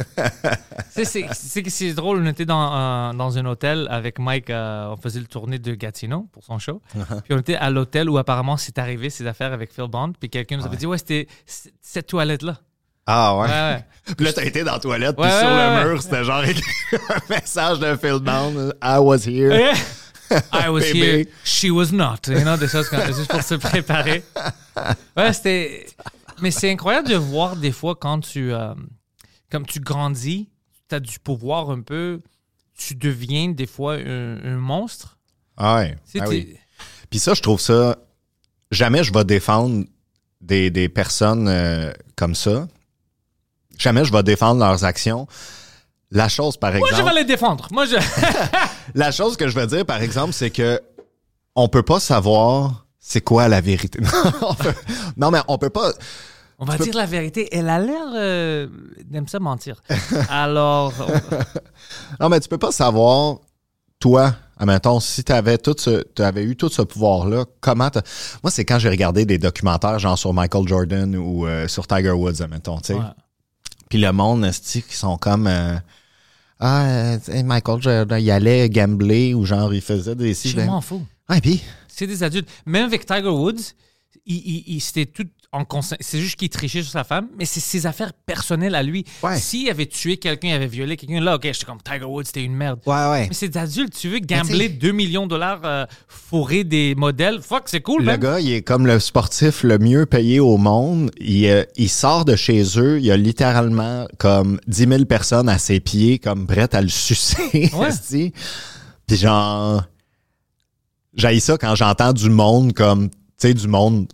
[0.90, 5.26] C'est- drôle, on était dans, euh, dans un hôtel avec Mike, euh, on faisait le
[5.26, 6.82] tournée de Gatineau pour son show.
[6.98, 7.22] Uh-huh.
[7.22, 10.14] Puis on était à l'hôtel où apparemment c'est arrivé ces affaires avec Phil Bond.
[10.20, 11.28] Puis quelqu'un nous avait dit, ouais, c'était
[11.82, 12.58] cette toilette-là.
[13.08, 13.86] Ah ouais.
[14.18, 16.44] Puis là, t'as été dans la toilette, puis sur le mur, c'était genre
[16.94, 18.72] un message de Phil Bond.
[18.84, 19.74] I was here.
[20.52, 21.00] I was Baby.
[21.00, 22.28] here, she was not.
[22.28, 24.24] You know, des choses comme juste pour se préparer.
[25.16, 25.86] Ouais, c'était.
[26.42, 28.54] Mais c'est incroyable de voir des fois quand tu.
[28.54, 28.74] euh,
[29.52, 30.50] comme tu grandis,
[30.90, 32.22] tu as du pouvoir un peu,
[32.78, 35.18] tu deviens des fois un, un monstre.
[35.58, 35.96] Ah ouais.
[36.20, 36.56] Ah oui.
[37.10, 37.98] Puis ça, je trouve ça.
[38.72, 39.86] Jamais je vais défendre
[40.42, 42.68] des, des personnes euh, comme ça.
[43.78, 45.28] Jamais je vais défendre leurs actions.
[46.12, 47.04] La chose, par Moi, exemple.
[47.10, 47.68] je vais les défendre.
[47.72, 47.96] Moi, je.
[48.96, 50.82] La chose que je veux dire, par exemple, c'est que
[51.56, 54.00] on peut pas savoir c'est quoi la vérité?
[55.18, 55.92] Non, mais on peut pas.
[56.58, 57.48] On va dire la vérité.
[57.52, 58.68] Elle a l'air euh,
[59.06, 59.82] d'aimer ça mentir.
[60.30, 63.38] Alors, on- Non, mais tu peux pas savoir,
[64.00, 68.02] toi, admettons, si t'avais tout ce, t'avais eu tout ce pouvoir-là, comment t'as-
[68.44, 72.12] Moi, c'est quand j'ai regardé des documentaires, genre sur Michael Jordan ou euh, sur Tiger
[72.12, 73.00] Woods, admettons, tu sais.
[73.90, 74.50] Puis le monde,
[74.82, 75.46] qui sont comme...
[75.48, 75.76] euh,
[76.60, 80.34] ah, euh, tu Michael Jordan, il allait gambler ou genre, il faisait des...
[80.34, 81.06] je m'en fous.
[81.30, 81.62] Ouais, puis...
[81.88, 82.50] C'est des adultes.
[82.66, 83.74] Même avec Tiger Woods,
[84.26, 85.64] il, il- il- c'était tout en.
[86.02, 89.06] C'est juste qu'il trichait sur sa femme, mais c'est ses affaires personnelles à lui.
[89.24, 89.38] Ouais.
[89.38, 92.44] S'il avait tué quelqu'un, il avait violé quelqu'un, là, ok, j'étais comme Tiger Woods, c'était
[92.44, 92.80] une merde.
[92.86, 93.28] Ouais, ouais.
[93.30, 93.96] Mais c'est des adultes.
[93.98, 97.40] Tu veux gambler tu sais- 2 millions de dollars, euh, fourrer des modèles?
[97.42, 101.12] Fuck, c'est cool, Le gars, il est comme le sportif le mieux payé au monde.
[101.22, 103.00] Il, euh, il sort de chez eux.
[103.00, 106.90] Il y a littéralement comme 10 000 personnes à ses pieds, comme prêtes à le
[106.90, 107.70] sucer.
[107.74, 108.32] Ouais.
[109.08, 109.84] Puis genre,
[111.16, 114.08] j'haïs ça quand j'entends du monde comme, tu sais, du monde,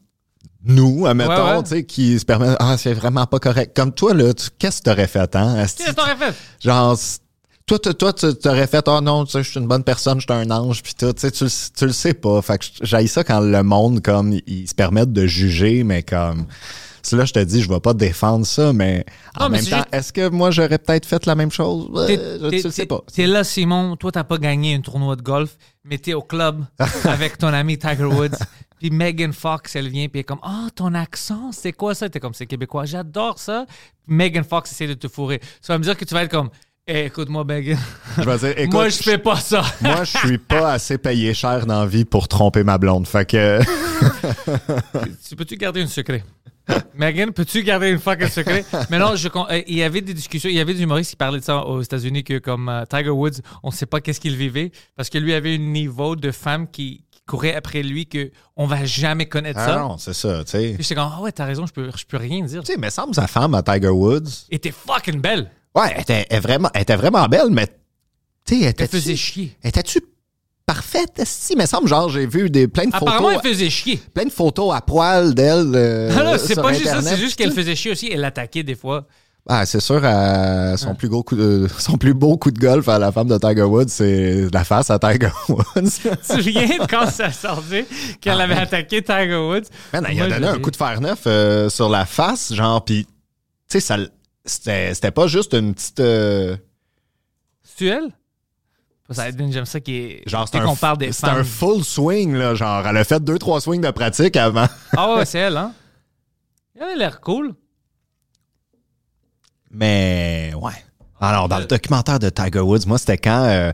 [0.63, 1.63] nous, admettons, Ouais, ouais.
[1.63, 3.75] tu sais, qui se permet, ah, c'est vraiment pas correct.
[3.75, 5.55] Comme toi, là, tu- qu'est-ce que t'aurais fait, hein?
[5.57, 6.35] Qu'est-ce que t'aurais fait?
[6.59, 6.97] Genre,
[7.65, 10.19] toi, toi, toi, tu t'aurais fait, oh non, tu sais, je suis une bonne personne,
[10.21, 12.41] je suis un ange, puis tout, tu sais, tu, le- tu le sais pas.
[12.43, 16.45] Fait que j'aille ça quand le monde, comme, ils se permettent de juger, mais comme,
[17.03, 19.05] c'est là, je te dis, je vais pas défendre ça, mais
[19.39, 21.89] en Non, même temps, juste- est-ce que moi, j'aurais peut-être fait la même chose?
[21.95, 23.01] Euh, je le sais pas.
[23.13, 23.95] T'es là, Simon.
[23.95, 26.63] Toi, t'as pas gagné un tournoi de golf, mais t'es au club
[27.05, 28.37] avec ton ami Tiger Woods.
[28.79, 32.09] Puis Megan Fox, elle vient, puis elle est comme Ah, ton accent, c'est quoi ça?
[32.09, 32.85] T'es comme C'est québécois.
[32.85, 33.65] J'adore ça.
[34.07, 35.39] Megan Fox essaie de te fourrer.
[35.61, 36.49] Ça va me dire que tu vas être comme
[36.87, 37.77] écoute-moi, Megan.
[38.17, 39.63] Je vais dire, écoute, Moi, je fais pas ça.
[39.81, 43.07] moi, je suis pas assez payé cher dans la vie pour tromper ma blonde.
[43.07, 43.61] Fait que,
[45.27, 46.23] Tu peux-tu garder un secret?
[46.95, 48.63] Megan, peux-tu garder une fucking secret?
[48.89, 51.15] Mais non, je, euh, il y avait des discussions, il y avait des humoristes qui
[51.15, 54.19] parlaient de ça aux États-Unis que comme euh, Tiger Woods, on ne sait pas qu'est-ce
[54.19, 58.05] qu'il vivait parce que lui avait un niveau de femme qui, qui courait après lui
[58.05, 59.79] que on va jamais connaître ah ça.
[59.79, 60.75] non, c'est ça, tu sais.
[60.79, 62.63] J'étais comme, ah ouais, t'as raison, je peux, je peux rien dire.
[62.63, 64.47] Tu sais, mais semble sa femme à Tiger Woods.
[64.61, 65.49] T'es fucking belle.
[65.75, 67.67] Ouais, elle était, elle vraiment, elle était vraiment belle, mais
[68.45, 68.87] tu sais, elle était.
[68.87, 69.55] faisait chier.
[69.63, 70.01] Étais-tu
[70.65, 71.21] parfaite?
[71.25, 73.41] Si, mais semble genre, j'ai vu des, plein de Apparemment, photos.
[73.43, 73.99] elle faisait chier.
[74.13, 75.71] Plein de photos à poil d'elle.
[75.75, 78.09] euh, Ah non, c'est pas juste ça, c'est juste qu'elle faisait chier aussi.
[78.11, 79.07] Elle l'attaquait des fois.
[79.49, 82.87] Ah, c'est sûr, euh, son, plus gros coup de, son plus beau coup de golf
[82.87, 85.63] à la femme de Tiger Woods, c'est la face à Tiger Woods.
[85.75, 87.87] Tu te souviens de quand ça sortait
[88.21, 89.65] qu'elle avait attaqué Tiger Woods?
[89.93, 93.05] Man, il a donné un coup de fer neuf euh, sur la face, genre, puis,
[93.05, 93.11] tu
[93.67, 93.97] sais, ça,
[94.45, 95.99] c'était c'était pas juste une petite.
[95.99, 96.57] euh,
[97.63, 98.11] C'est elle?
[99.09, 100.29] Ça, J'aime ça qui est.
[100.29, 103.81] genre, qu'on parle des un full swing, là, genre, elle a fait deux, trois swings
[103.81, 104.67] de pratique avant.
[104.95, 105.73] Ah ouais, c'est elle, hein?
[106.75, 107.53] Elle a l'air cool.
[109.69, 110.71] Mais, ouais.
[111.19, 113.71] Alors, dans le documentaire de Tiger Woods, moi, c'était quand euh,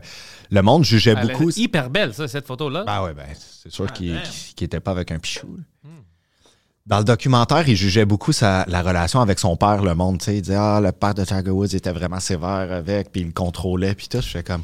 [0.50, 1.48] le monde jugeait Elle beaucoup.
[1.50, 2.84] est hyper belle, ça, cette photo-là.
[2.84, 4.22] Ben ouais, ben, c'est sûr qu'il damn.
[4.56, 5.56] qu'il était pas avec un pichou.
[5.56, 5.90] là.
[6.88, 10.20] Dans le documentaire, il jugeait beaucoup sa, la relation avec son père, le monde.
[10.20, 10.36] tu sais.
[10.36, 13.32] Il disait, ah, le père de Tiger Woods était vraiment sévère avec, puis il le
[13.34, 14.22] contrôlait, puis tout.
[14.22, 14.62] Je fais comme,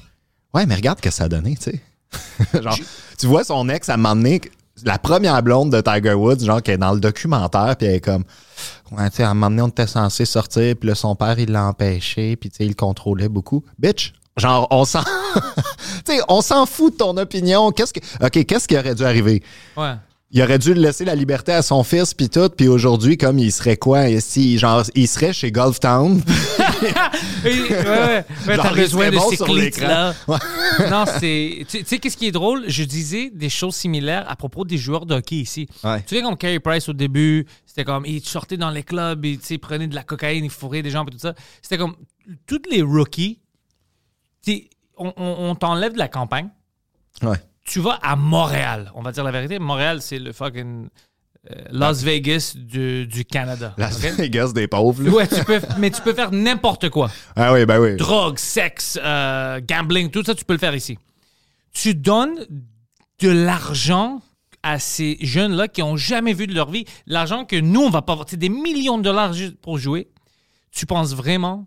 [0.54, 2.62] ouais, mais regarde ce que ça a donné, tu sais.
[2.62, 2.78] genre,
[3.18, 4.38] tu vois son ex à un moment
[4.84, 8.00] la première blonde de Tiger Woods, genre, qui est dans le documentaire, puis elle est
[8.00, 8.24] comme,
[8.92, 11.38] ouais, tu sais, à un moment donné, on était censé sortir, puis là, son père,
[11.38, 13.62] il l'a empêché, puis tu sais, il le contrôlait beaucoup.
[13.78, 14.14] Bitch!
[14.38, 15.02] Genre, on s'en,
[16.04, 17.70] tu sais, on s'en fout de ton opinion.
[17.70, 19.42] Qu'est-ce que, ok, qu'est-ce qui aurait dû arriver?
[19.76, 19.94] Ouais.
[20.30, 23.52] Il aurait dû laisser la liberté à son fils puis tout puis aujourd'hui comme il
[23.52, 24.04] serait quoi?
[24.20, 26.20] Si genre il serait chez Golf Town
[27.44, 28.24] ouais, ouais.
[28.46, 30.14] Ouais, t'as besoin de bon ces clits-là.
[30.90, 31.64] non, c'est.
[31.68, 32.64] Tu sais, qu'est-ce qui est drôle?
[32.68, 35.68] Je disais des choses similaires à propos des joueurs de hockey ici.
[35.82, 36.02] Ouais.
[36.02, 39.58] Tu sais, comme Carey Price au début, c'était comme, il sortait dans les clubs, il
[39.60, 41.34] prenait de la cocaïne, il fourrait des gens et tout ça.
[41.62, 41.94] C'était comme,
[42.46, 43.40] tous les rookies,
[44.96, 46.48] on, on- on t'enlève de la campagne,
[47.22, 47.36] Ouais.
[47.64, 48.92] Tu vas à Montréal.
[48.94, 49.58] On va dire la vérité.
[49.58, 50.88] Montréal, c'est le fucking
[51.50, 53.74] euh, Las Vegas du, du Canada.
[53.76, 53.98] Las?
[53.98, 55.02] Vegas des pauvres.
[55.02, 55.10] là.
[55.10, 57.10] Ouais, tu peux, mais tu peux faire n'importe quoi.
[57.36, 57.96] Ah oui, ben oui.
[57.96, 60.98] Drogue, sexe, euh, gambling, tout ça, tu peux le faire ici.
[61.72, 62.46] Tu donnes
[63.20, 64.20] de l'argent
[64.62, 68.00] à ces jeunes-là qui ont jamais vu de leur vie, l'argent que nous, on va
[68.02, 68.28] pas avoir.
[68.28, 70.08] C'est des millions de dollars juste pour jouer.
[70.70, 71.66] Tu penses vraiment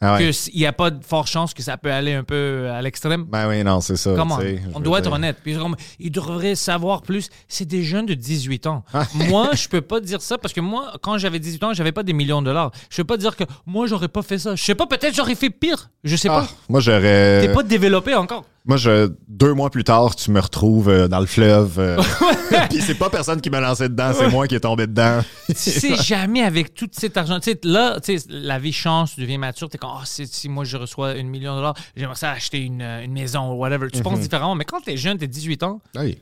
[0.00, 0.30] Ah ouais.
[0.30, 3.24] qu'il n'y a pas de forte chance que ça peut aller un peu à l'extrême?
[3.24, 4.14] Ben oui, non, c'est ça.
[4.16, 4.38] Comment?
[4.74, 5.38] On doit être honnête.
[5.42, 5.56] Puis
[5.98, 7.28] ils devraient savoir plus.
[7.48, 8.84] C'est des jeunes de 18 ans.
[8.94, 9.04] Ah.
[9.14, 12.04] moi, je peux pas dire ça parce que moi, quand j'avais 18 ans, j'avais pas
[12.04, 12.70] des millions de dollars.
[12.90, 14.54] Je peux pas dire que moi, j'aurais pas fait ça.
[14.54, 15.90] Je sais pas, peut-être j'aurais fait pire.
[16.04, 16.48] Je sais Ah, pas.
[16.68, 17.40] moi, j'aurais.
[17.40, 18.44] T'es pas développé encore.
[18.66, 21.78] Moi, je, deux mois plus tard, tu me retrouves euh, dans le fleuve.
[21.78, 21.96] euh,
[22.70, 25.20] Puis c'est pas personne qui m'a lancé dedans, c'est moi qui est tombé dedans.
[25.46, 27.40] tu sais jamais avec tout cet argent.
[27.40, 29.68] Tu sais, là, tu sais, la vie change, tu deviens mature.
[29.70, 32.82] T'es comme, ah, si, moi je reçois une million de dollars, j'aimerais ça acheter une,
[32.82, 33.88] euh, une maison ou whatever.
[33.90, 34.04] Tu Mhm.
[34.04, 34.54] penses différemment.
[34.54, 36.18] Mais quand t'es jeune, t'es 18 ans, Oui.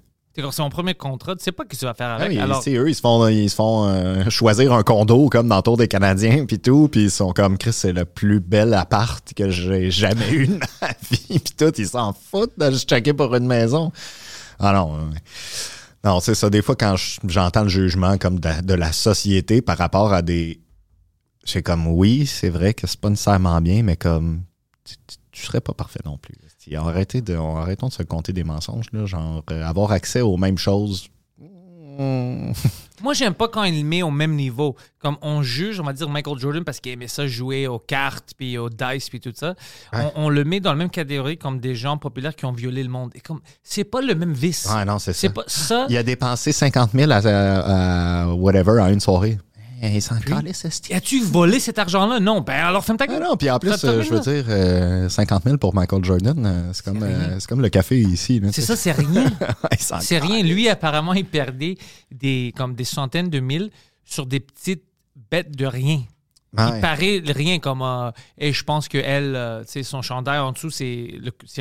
[0.50, 2.38] C'est mon premier contrat, tu sais pas ce que tu vas faire Ah avec.
[2.38, 5.48] Alors, tu sais, eux, ils se font, ils se font euh, choisir un condo comme
[5.48, 8.40] dans le Tour des Canadiens, puis tout, puis ils sont comme, Chris, c'est le plus
[8.40, 12.70] bel appart que j'ai jamais eu de ma vie, puis tout, ils s'en foutent de
[12.70, 13.92] juste checker pour une maison.
[14.58, 15.10] Ah non,
[16.04, 16.48] non, c'est ça.
[16.50, 20.22] Des fois, quand je- j'entends le jugement comme de, de la société par rapport à
[20.22, 20.60] des...
[21.44, 24.42] C'est comme, oui, c'est vrai que c'est pas nécessairement bien, mais comme,
[24.84, 26.34] tu, tu- tu serais pas parfait non plus.
[26.74, 30.58] Arrêtez de, arrêtons de se compter des mensonges, là, genre, euh, avoir accès aux mêmes
[30.58, 31.08] choses...
[33.02, 34.76] Moi, j'aime pas quand il le met au même niveau.
[34.98, 38.32] Comme on juge, on va dire Michael Jordan parce qu'il aimait ça jouer aux cartes,
[38.36, 39.54] puis aux dice, puis tout ça.
[39.92, 42.82] On, on le met dans la même catégorie comme des gens populaires qui ont violé
[42.82, 43.12] le monde.
[43.14, 44.68] Et comme, c'est pas le même vice.
[44.74, 45.18] Ouais, non, c'est ça.
[45.20, 45.86] c'est pas ça.
[45.88, 49.38] Il a dépensé 50 000 à, à- à whatever à une soirée.
[49.82, 50.64] Il s'en calisse.
[50.90, 52.18] As-tu volé cet argent-là?
[52.20, 52.40] Non.
[52.40, 53.22] Ben alors, ferme ta Ah gueule.
[53.22, 56.70] non, puis en plus, euh, je veux dire, euh, 50 000 pour Michael Jordan, euh,
[56.72, 58.40] c'est comme, euh, c'est comme le café ici.
[58.52, 59.30] C'est ça, c'est rien.
[60.00, 60.42] C'est rien.
[60.42, 61.76] Lui, apparemment, il perdait
[62.10, 63.70] des, comme des centaines de mille
[64.04, 64.84] sur des petites
[65.30, 66.02] bêtes de rien.
[66.58, 67.82] Il paraît rien comme.
[67.82, 71.10] euh, et je pense que elle, euh, tu sais, son chandail en dessous, c'est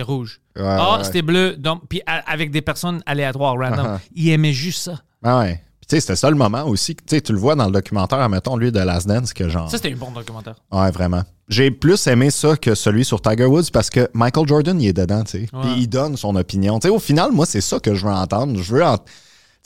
[0.01, 0.39] rouge.
[0.55, 1.03] Ouais, Ah, ouais.
[1.03, 1.57] c'était bleu.
[1.57, 3.99] Donc, puis avec des personnes aléatoires, random.
[4.15, 5.01] Il aimait juste ça.
[5.21, 5.61] Ah ouais.
[5.87, 6.95] Tu sais, c'était ça le moment aussi.
[6.95, 9.69] Tu sais, tu le vois dans le documentaire, mettons, lui, de Last Dance, que genre.
[9.69, 10.55] Ça, c'était un bon documentaire.
[10.71, 11.21] Ouais, vraiment.
[11.47, 14.93] J'ai plus aimé ça que celui sur Tiger Woods parce que Michael Jordan, il est
[14.93, 15.47] dedans, tu sais.
[15.61, 16.79] Puis il donne son opinion.
[16.79, 18.59] Tu sais, au final, moi, c'est ça que je veux entendre.
[18.61, 18.97] Je veux en-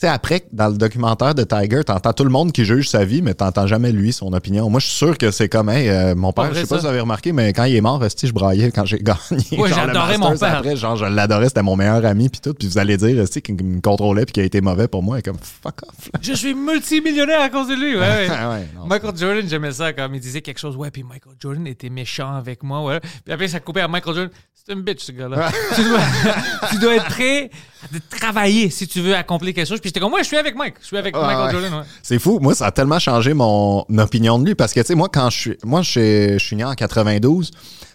[0.00, 3.22] sais, après, dans le documentaire de Tiger, t'entends tout le monde qui juge sa vie,
[3.22, 4.68] mais t'entends jamais lui, son opinion.
[4.70, 6.76] Moi, je suis sûr que c'est comme, hey, euh, mon père, je sais pas ça.
[6.76, 9.18] si vous avez remarqué, mais quand il est mort, esti, je braillais quand j'ai gagné.
[9.52, 10.56] Le j'adorais mon père.
[10.56, 12.54] Après, genre, je l'adorais, c'était mon meilleur ami, puis tout.
[12.54, 15.18] Puis vous allez dire, esti, qu'il me contrôlait, puis qu'il a été mauvais pour moi.
[15.18, 16.10] Et comme, fuck off.
[16.20, 17.94] Je suis multimillionnaire à cause de lui.
[17.94, 18.28] Ouais, ouais.
[18.42, 20.74] Ah ouais, Michael Jordan, j'aimais ça quand il disait quelque chose.
[20.76, 22.82] Ouais, puis Michael Jordan était méchant avec moi.
[22.84, 23.00] Ouais.
[23.00, 24.30] Puis après, ça coupait à Michael Jordan.
[24.54, 25.50] C'est une bitch, ce gars-là.
[25.74, 26.00] tu, dois,
[26.70, 27.50] tu dois être prêt
[27.82, 29.80] à travailler si tu veux accomplir quelque chose.
[29.80, 30.74] Puis j'étais comme, moi, je suis avec Mike.
[30.80, 31.52] Je suis avec Michael.
[31.52, 31.74] Jordan.
[31.74, 31.84] Ouais.
[32.02, 32.38] C'est fou.
[32.40, 35.30] Moi, ça a tellement changé mon opinion de lui parce que, tu sais, moi, quand
[35.30, 35.58] je suis.
[35.64, 37.50] Moi, je suis- né en 92.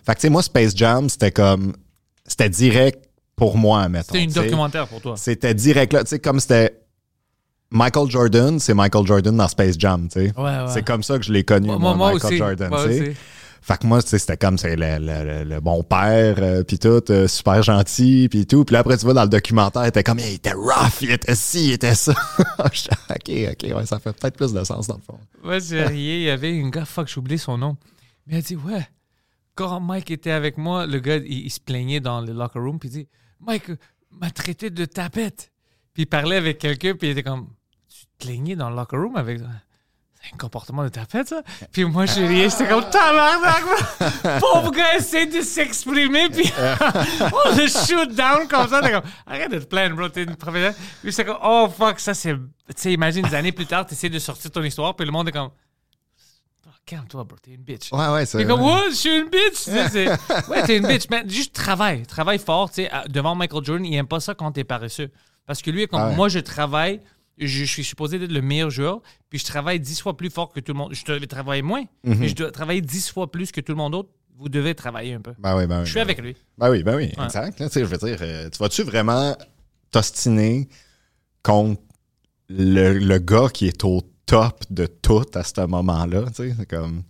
[0.06, 1.74] Fait que, tu sais, moi, Space Jam, c'était comme.
[2.26, 3.04] C'était direct
[3.36, 4.14] pour moi, mettons.
[4.14, 5.16] C'était une documentaire pour toi.
[5.18, 6.04] C'était direct là.
[6.04, 6.80] Tu sais, comme c'était.
[7.72, 10.34] Michael Jordan, c'est Michael Jordan dans Space Jam, tu sais.
[10.38, 10.66] Ouais, ouais.
[10.70, 12.38] C'est comme ça que je l'ai connu, Moi, moi, moi Michael aussi.
[12.38, 13.16] Jordan, tu sais.
[13.68, 17.02] Fait que moi, tu sais, c'était comme, c'est le, le- bon père, euh, puis tout,
[17.12, 18.64] euh, super gentil, puis tout.
[18.64, 21.10] Puis là, après, tu vois, dans le documentaire, il était comme, il était rough, il
[21.10, 22.14] était ci, il était ça.
[22.60, 25.18] Ok, ok, ouais, ça fait peut-être plus de sens, dans le fond.
[25.44, 26.18] Ouais, j'ai rié.
[26.18, 27.76] Il y avait une gars, fuck, j'ai oublié son nom.
[28.28, 28.88] Mais elle dit, ouais,
[29.56, 32.78] quand Mike était avec moi, le gars, il, il se plaignait dans le locker room,
[32.78, 33.08] puis il dit,
[33.40, 33.72] Mike
[34.12, 35.52] m'a traité de tapette.
[35.96, 37.48] Puis il parlait avec quelqu'un, puis il était comme,
[37.90, 39.40] tu te plaignais dans le locker room avec
[40.34, 41.42] un comportement de tapette, ça?
[41.72, 43.64] Puis moi, je riais, j'étais comme, tabarnak!
[44.40, 46.52] Pauvre gars essaie de s'exprimer, puis
[47.22, 48.82] on le shoot down comme ça.
[48.82, 50.76] T'es comme, arrête de te plaindre, bro, t'es une professionnelle.
[51.02, 52.34] Puis c'est comme, oh fuck, ça c'est.
[52.34, 52.42] Tu
[52.76, 55.32] sais, imagine des années plus tard, t'essaies de sortir ton histoire, puis le monde est
[55.32, 55.52] comme,
[56.68, 57.92] Oh, calme-toi, bro, t'es une bitch.
[57.92, 58.40] Ouais, ouais, c'est.
[58.40, 58.90] T'es comme, what?
[58.90, 59.68] Je suis une bitch?
[60.50, 61.06] Ouais, t'es une bitch.
[61.12, 62.04] Mais juste travaille.
[62.08, 62.70] Travaille fort.
[62.70, 65.12] Tu sais, devant Michael Jordan, il aime pas ça quand t'es paresseux.
[65.46, 66.16] Parce que lui, est comme, Ah ouais.
[66.16, 67.02] moi, je travaille.
[67.38, 69.02] Je, suis supposé être le meilleur joueur.
[69.30, 70.94] Puis je travaille dix fois plus fort que tout le monde.
[70.94, 72.16] Je devais travailler moins, Mhm.
[72.20, 74.10] mais je dois travailler dix fois plus que tout le monde d'autre.
[74.38, 75.34] Vous devez travailler un peu.
[75.40, 75.86] Ben oui, ben oui.
[75.86, 76.36] Je suis ben avec lui.
[76.58, 77.24] Ben oui, ben oui, Ouais.
[77.26, 77.60] exact.
[77.60, 79.36] Là, je veux dire, euh, tu vas-tu vraiment
[79.92, 80.68] t'ostiner
[81.44, 81.82] contre
[82.50, 86.26] le, le gars qui est au top de tout à ce moment-là?
[86.34, 87.04] C'est comme.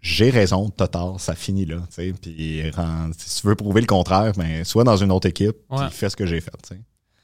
[0.00, 1.82] j'ai raison, t'as tort, ça finit là.
[1.96, 2.14] Puis
[3.18, 5.86] si tu veux prouver le contraire, ben, sois dans une autre équipe, Ouais.
[5.88, 6.52] puis fais ce que j'ai fait.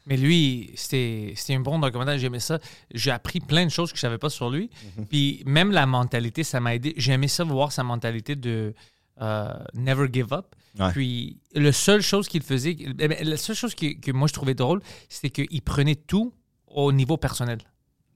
[0.06, 2.58] Mais lui, c'était un bon documentaire, j'aimais ça.
[2.92, 4.70] J'ai appris plein de choses que je savais pas sur lui.
[4.98, 5.06] Mhm.
[5.06, 6.92] Puis même la mentalité, ça m'a aidé.
[6.96, 8.74] J'aimais ça voir sa mentalité de
[9.22, 10.54] euh, never give up.
[10.78, 10.90] Ouais.
[10.92, 14.34] Puis la seule chose qu'il faisait, eh ben, la seule chose que, que moi je
[14.34, 16.34] trouvais drôle, c'était qu'il prenait tout
[16.66, 17.58] au niveau personnel.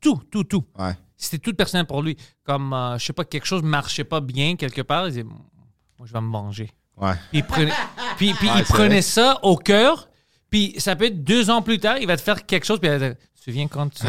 [0.00, 0.64] Tout, tout, tout.
[0.78, 0.96] Ouais.
[1.16, 2.16] C'était tout personnel pour lui.
[2.44, 5.38] Comme, euh, je sais pas, quelque chose marchait pas bien quelque part, il disait, moi
[6.04, 6.70] je vais me manger.
[6.96, 7.14] Ouais.
[7.30, 7.72] Puis il prenait,
[8.16, 10.08] puis, puis il prenait ça au cœur.
[10.50, 12.78] Puis ça peut être deux ans plus tard, il va te faire quelque chose.
[12.80, 14.06] Puis va te dire, tu te souviens quand tu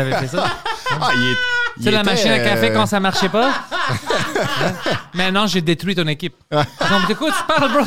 [0.00, 0.44] avais fait ça?
[1.00, 1.36] Ah, il est-
[1.76, 3.50] il C'est la était, machine à café euh, quand ça marchait pas?
[3.90, 4.72] Hein?
[5.14, 6.34] Maintenant, j'ai détruit ton équipe.
[6.50, 6.62] non,
[7.02, 7.84] mais de quoi tu parles, bro?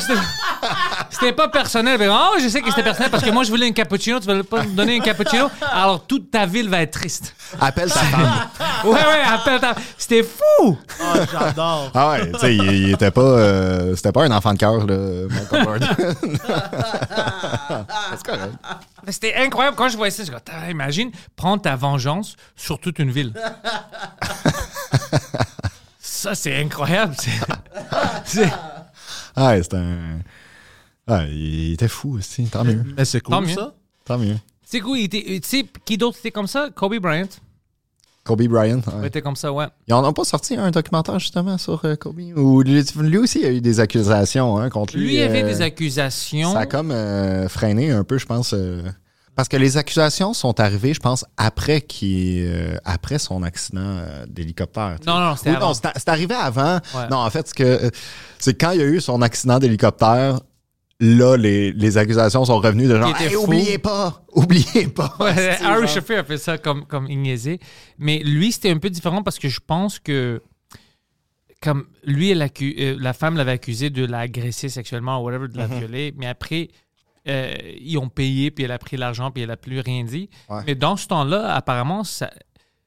[1.12, 1.98] C'était pas personnel.
[2.00, 4.20] Mais, oh, je sais que c'était personnel parce que moi, je voulais un cappuccino.
[4.20, 5.50] Tu voulais pas me donner un cappuccino?
[5.72, 7.36] Alors, toute ta ville va être triste.
[7.60, 8.32] Appelle ta femme.
[8.84, 9.76] Ouais, ouais, appelle ta...
[9.96, 10.76] C'était fou!
[11.00, 11.92] Oh, j'adore.
[11.94, 13.22] Ah ouais, tu sais, il, il était pas.
[13.22, 14.98] euh, C'était pas un enfant de cœur, là,
[15.30, 15.96] Michael Jordan.
[18.16, 18.54] C'est correct.
[19.06, 19.76] Mais C'était incroyable.
[19.78, 23.12] Quand je voyais ça, je me dis, Tain, imagine prendre ta vengeance sur toute une
[23.12, 23.34] ville.
[26.00, 27.16] ça, c'est incroyable.
[27.20, 27.32] C'est-
[28.26, 28.54] c'est-
[29.36, 30.20] Ah ouais, c'était un.
[31.14, 32.46] Ah, il était fou aussi.
[32.46, 32.84] Tant mieux.
[32.98, 33.54] Mais c'est Tant cool, mieux.
[33.56, 33.74] ça.
[34.06, 34.36] Tant mieux.
[34.64, 34.98] C'est cool.
[35.00, 36.70] il était- Tu sais, qui d'autre était comme ça?
[36.74, 37.28] Kobe Bryant.
[38.24, 38.78] Kobe Bryant.
[38.78, 38.94] ouais.
[39.02, 39.66] Il était comme ça, ouais.
[39.88, 42.20] Ils en ont pas sorti un documentaire justement sur euh, Kobe?
[42.38, 45.06] Ou lui, lui aussi, il y a eu des accusations hein, contre lui.
[45.06, 46.54] Lui, il avait euh, des accusations.
[46.54, 48.54] Ça a comme euh, freiné un peu, je pense.
[48.54, 48.84] euh,
[49.36, 54.26] parce que les accusations sont arrivées, je pense, après, qu'il, euh, après son accident euh,
[54.28, 54.98] d'hélicoptère.
[55.00, 55.10] tu sais.
[55.10, 55.74] Non, non, c'était Ou avant.
[55.74, 56.76] c'est c'est arrivé avant.
[56.94, 57.08] Ouais.
[57.10, 57.90] Non, en fait, c'est que euh,
[58.38, 60.42] c'est quand il y a eu son accident d'hélicoptère,
[61.02, 65.14] là, les, les accusations sont revenues de genre Hey, oubliez pas, oubliez pas.
[65.20, 67.08] Ouais, Harry Shafir a fait ça comme, comme.
[67.98, 70.42] Mais lui, c'était un peu différent parce que je pense que
[71.62, 75.68] comme lui, elle euh, la femme l'avait accusé de l'agresser sexuellement ou whatever, de la
[75.68, 76.12] violer.
[76.18, 76.70] Mais après,
[77.28, 80.30] euh, ils ont payé, puis elle a pris l'argent, puis elle a plus rien dit.
[80.50, 80.64] Ouais.
[80.66, 82.04] Mais dans ce temps-là, apparemment,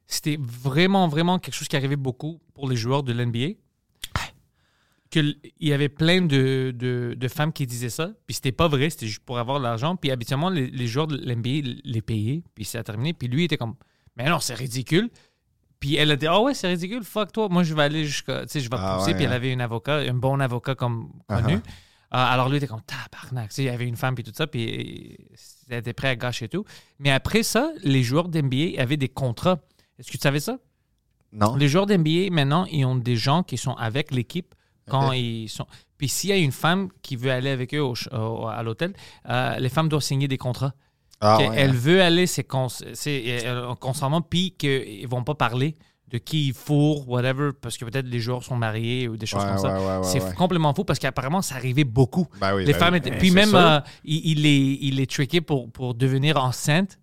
[0.06, 3.54] c'était vraiment, vraiment quelque chose qui arrivait beaucoup pour les joueurs de l'NBA.
[5.14, 8.50] Que l- Il y avait plein de, de, de femmes qui disaient ça, puis c'était
[8.52, 9.94] pas vrai, c'était juste pour avoir de l'argent.
[9.94, 13.12] Puis habituellement, les, les joueurs de l'NBA les payaient, puis ça a terminé.
[13.12, 13.74] Puis lui il était comme,
[14.16, 15.10] mais non, c'est ridicule.
[15.78, 18.42] Puis elle a dit, ah ouais, c'est ridicule, fuck toi, moi je vais aller jusqu'à,
[18.42, 19.10] tu sais, je vais Ah pousser.
[19.10, 19.36] ouais, puis elle hein.
[19.36, 21.54] avait un avocat, un bon avocat comme connu.
[21.56, 21.58] Uh-huh.
[21.58, 21.60] Euh,
[22.10, 24.46] alors lui était comme, tabarnak, tu sais, il y avait une femme, puis tout ça,
[24.46, 25.16] puis
[25.68, 26.64] il était prêt à gâcher tout.
[26.98, 29.58] Mais après ça, les joueurs d'NBA avaient des contrats.
[29.98, 30.58] Est-ce que tu savais ça?
[31.32, 31.56] Non.
[31.56, 34.54] Les joueurs d'NBA, maintenant, ils ont des gens qui sont avec l'équipe
[34.88, 35.66] quand ils sont.
[35.98, 37.94] Puis s'il y a une femme qui veut aller avec eux au
[38.46, 38.92] à l'hôtel,
[39.28, 40.74] euh, les femmes doivent signer des contrats.
[41.20, 41.74] Ah, ouais, Elle hein.
[41.74, 45.74] veut aller, c'est cons c'est, euh, consentement, puis qu'ils vont pas parler
[46.08, 49.42] de qui ils fourrent, whatever, parce que peut-être les joueurs sont mariés ou des choses
[49.42, 49.72] Ouais, comme ça.
[49.74, 50.34] ouais, ouais, ouais, c'est ouais.
[50.34, 52.26] complètement fou parce qu'apparemment, ça arrivait beaucoup.
[52.40, 52.98] Ben oui, les ben femmes oui.
[52.98, 53.10] étaient.
[53.10, 56.98] Ben, Puis même, euh, il, il est, il est trické pour, pour devenir enceinte.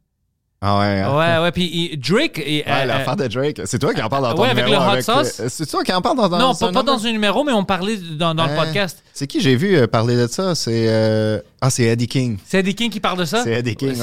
[0.64, 1.00] Ah ouais.
[1.02, 1.18] hein?
[1.18, 1.52] Ouais, ouais.
[1.52, 2.38] Puis Drake.
[2.38, 3.62] et, Ouais, euh, l'affaire de Drake.
[3.66, 4.84] C'est toi qui en parles dans ton ouais, avec numéro.
[4.94, 5.40] le hot sauce.
[5.40, 7.52] euh, C'est toi qui en parles dans, dans non, pas, pas dans un numéro, mais
[7.52, 8.64] on parlait dans, dans le Hein?
[8.66, 9.02] podcast.
[9.12, 10.54] C'est qui j'ai vu euh, parler de ça?
[10.54, 12.38] C'est euh, Ah, c'est Eddie King.
[12.46, 13.44] C'est Eddie King qui parle de ça?
[13.44, 13.96] C'est Eddie King,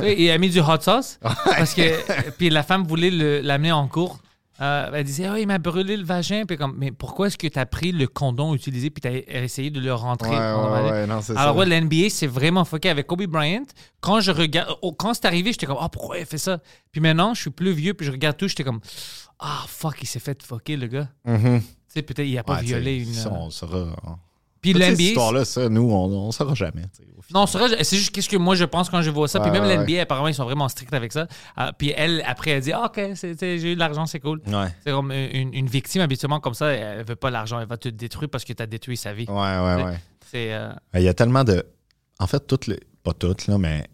[0.00, 1.18] ouais, il a mis du hot sauce.
[1.44, 1.82] Parce que.
[2.38, 3.10] Puis la femme voulait
[3.42, 4.18] l'amener en cours.
[4.60, 6.44] Euh, elle disait, oh, il m'a brûlé le vagin.
[6.46, 9.42] Puis comme, mais pourquoi est-ce que tu as pris le condom utilisé puis tu as
[9.42, 10.30] essayé de le rentrer?
[10.30, 13.64] Ouais, ouais, ouais, non, Alors, ouais, l'NBA, c'est vraiment fucké avec Kobe Bryant.
[14.00, 16.60] Quand je regarde, oh, quand c'est arrivé, j'étais comme, ah, pourquoi il a fait ça?
[16.92, 18.80] Puis maintenant, je suis plus vieux, puis je regarde tout, j'étais comme,
[19.38, 21.08] ah, fuck, il s'est fait fucker, le gars.
[21.24, 21.60] Mhm.
[21.60, 23.12] Tu sais, peut-être il a pas violé une.
[23.12, 23.96] ça, on saura.
[24.60, 25.02] Puis l'NBA.
[25.02, 26.82] histoires-là, ça, nous, on, on saura jamais.
[27.32, 29.38] Non, c'est juste qu'est-ce que moi je pense quand je vois ça.
[29.40, 31.28] puis même ouais, l'NBA, apparemment, ils sont vraiment stricts avec ça.
[31.56, 34.40] Ah, puis elle, après, elle dit Ah, Ok, j'ai eu de l'argent, c'est cool.
[34.46, 34.74] Ouais.
[34.84, 37.88] C'est comme une, une victime, habituellement, comme ça, elle veut pas l'argent, elle va te
[37.88, 39.26] détruire parce que tu as détruit sa vie.
[39.28, 39.98] Ouais, ouais, ouais.
[40.34, 41.64] Euh, Il y a tellement de.
[42.18, 42.80] En fait, toutes les.
[43.04, 43.86] Pas toutes, là, mais.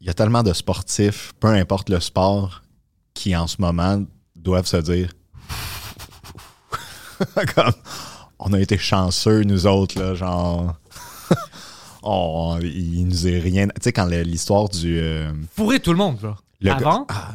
[0.00, 2.62] Il y a tellement de sportifs, peu importe le sport,
[3.12, 4.02] qui en ce moment
[4.34, 5.12] doivent se dire.
[7.54, 7.72] Comme.
[8.42, 10.74] On a été chanceux, nous autres, là, genre.
[12.02, 13.66] on, il nous est rien.
[13.68, 14.98] Tu sais, quand l'histoire du.
[14.98, 16.36] euh, Fourrer tout le monde, là.
[16.60, 17.32] le Avant, gars- Ah,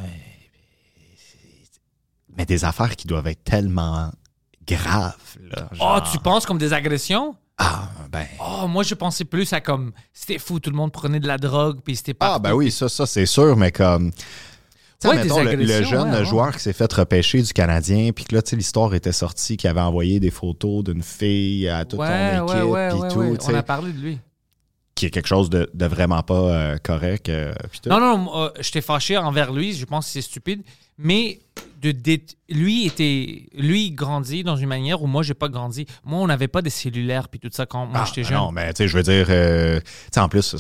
[2.38, 4.12] mais des affaires qui doivent être tellement
[4.68, 5.16] graves,
[5.52, 5.70] là.
[5.80, 7.36] oh, tu penses comme des agressions?
[7.58, 8.26] Ah, ben.
[8.40, 9.94] Oh, moi, je pensais plus à comme.
[10.12, 12.34] C'était fou, tout le monde prenait de la drogue, puis c'était pas.
[12.36, 14.12] Ah, ben oui, ça, ça c'est sûr, mais comme.
[15.10, 16.26] Ouais, mettons, le, jeune ouais, ouais.
[16.26, 19.58] joueur qui s'est fait repêcher du Canadien, puis que là, tu sais, l'histoire était sortie,
[19.58, 23.64] qu'il avait envoyé des photos d'une fille à toute ton équipe, puis tout, On a
[23.64, 24.20] parlé de lui.
[24.96, 27.30] qui est quelque chose de, de vraiment pas euh, correct.
[27.30, 27.54] euh.
[27.88, 29.74] Non, non, euh, j'étais fâché envers lui.
[29.74, 30.62] Je pense que c'est stupide.
[30.98, 31.40] Mais
[31.82, 31.94] de
[32.50, 35.86] lui était lui grandit dans une manière où moi j'ai pas grandi.
[36.06, 38.38] Moi on n'avait pas des cellulaires puis tout ça quand moi Ah, j'étais ben jeune.
[38.38, 40.56] Non, mais tu sais, je veux dire, euh, tu sais, en plus,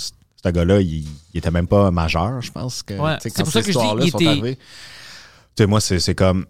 [0.46, 2.84] ce, gars-là, il, il était même pas majeur, je pense.
[2.84, 5.80] Que, Ouais, c'est quand pour ça que je dis, sont était- arrivées, Tu sais, moi,
[5.82, 6.46] c'est comme.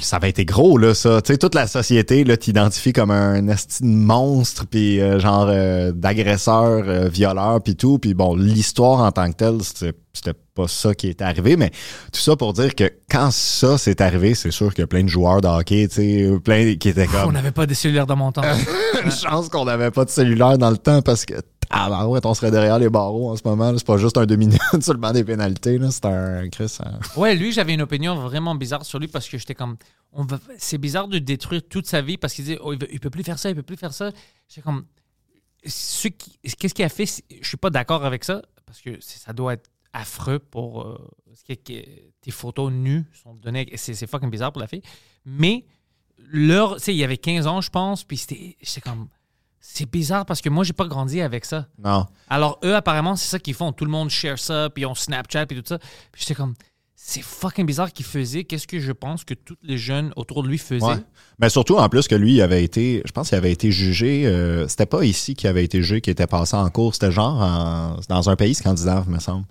[0.00, 1.22] Ça avait été gros, là, ça.
[1.22, 3.40] Tu sais, toute la société, là, t'identifie comme un
[3.80, 7.98] monstre, puis euh, genre euh, d'agresseur, euh, violeur, puis tout.
[7.98, 11.70] Puis bon, l'histoire en tant que telle, c'était pas ça qui est arrivé, mais
[12.12, 15.04] tout ça pour dire que quand ça s'est arrivé, c'est sûr qu'il y a plein
[15.04, 18.06] de joueurs de hockey, tu sais, plein qui étaient On comme n'avait pas des cellulaires
[18.06, 18.42] dans mon temps.
[19.04, 21.34] une chance qu'on n'avait pas de cellulaire dans le temps parce que
[21.68, 23.76] ah ben ouais, on serait derrière les barreaux en ce moment.
[23.76, 24.24] C'est pas juste un
[24.92, 25.78] le banc des pénalités.
[25.78, 25.90] là.
[25.90, 26.78] C'est un Chris.
[26.78, 26.92] hein.
[27.16, 29.76] Ouais, lui, j'avais une opinion vraiment bizarre sur lui parce que j'étais comme.
[30.12, 32.88] On va, c'est bizarre de détruire toute sa vie parce qu'il disait, oh, il, veut-
[32.92, 34.10] il peut plus faire ça, il peut plus faire ça.
[34.48, 34.84] J'étais comme.
[36.10, 37.06] qui- Qu'est-ce qu'il a fait
[37.42, 40.82] Je suis pas d'accord avec ça parce que ça doit être affreux pour.
[40.82, 40.98] euh,
[41.48, 43.70] que tes photos nues sont données.
[43.76, 44.82] C'est, c'est fucking bizarre pour la fille.
[45.24, 45.64] Mais,
[46.30, 46.76] leur.
[46.76, 48.56] Tu sais, il y avait 15 ans, je pense, puis c'était.
[48.82, 49.08] Comme.
[49.60, 51.66] C'est bizarre parce que moi, j'ai pas grandi avec ça.
[51.82, 52.06] Non.
[52.28, 53.72] Alors, eux, apparemment, c'est ça qu'ils font.
[53.72, 55.78] Tout le monde share ça, puis on Snapchat, puis tout ça.
[56.12, 56.54] Puis j'étais comme,
[56.94, 58.44] c'est fucking bizarre qu'ils faisaient.
[58.44, 60.84] Qu'est-ce que je pense que tous les jeunes autour de lui faisaient?
[60.86, 60.96] Ouais.
[61.40, 64.24] Mais surtout en plus que lui il avait été, je pense qu'il avait été jugé.
[64.26, 66.94] euh, c'était pas ici qu'il avait été jugé, qui était passé en cours.
[66.94, 69.46] C'était genre en- dans un pays scandinave, me semble.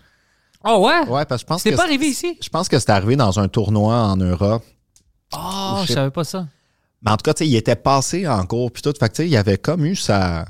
[0.65, 1.07] Oh ouais?
[1.07, 2.37] Ouais, parce que je pense C'est que pas arrivé ici?
[2.41, 4.63] Je pense que c'était arrivé dans un tournoi en Europe.
[5.33, 6.47] Oh, je savais pas ça.
[7.01, 8.93] Mais en tout cas, tu sais, il était passé en cours puis tout.
[8.99, 10.45] Fait que, tu sais, il avait comme eu sa.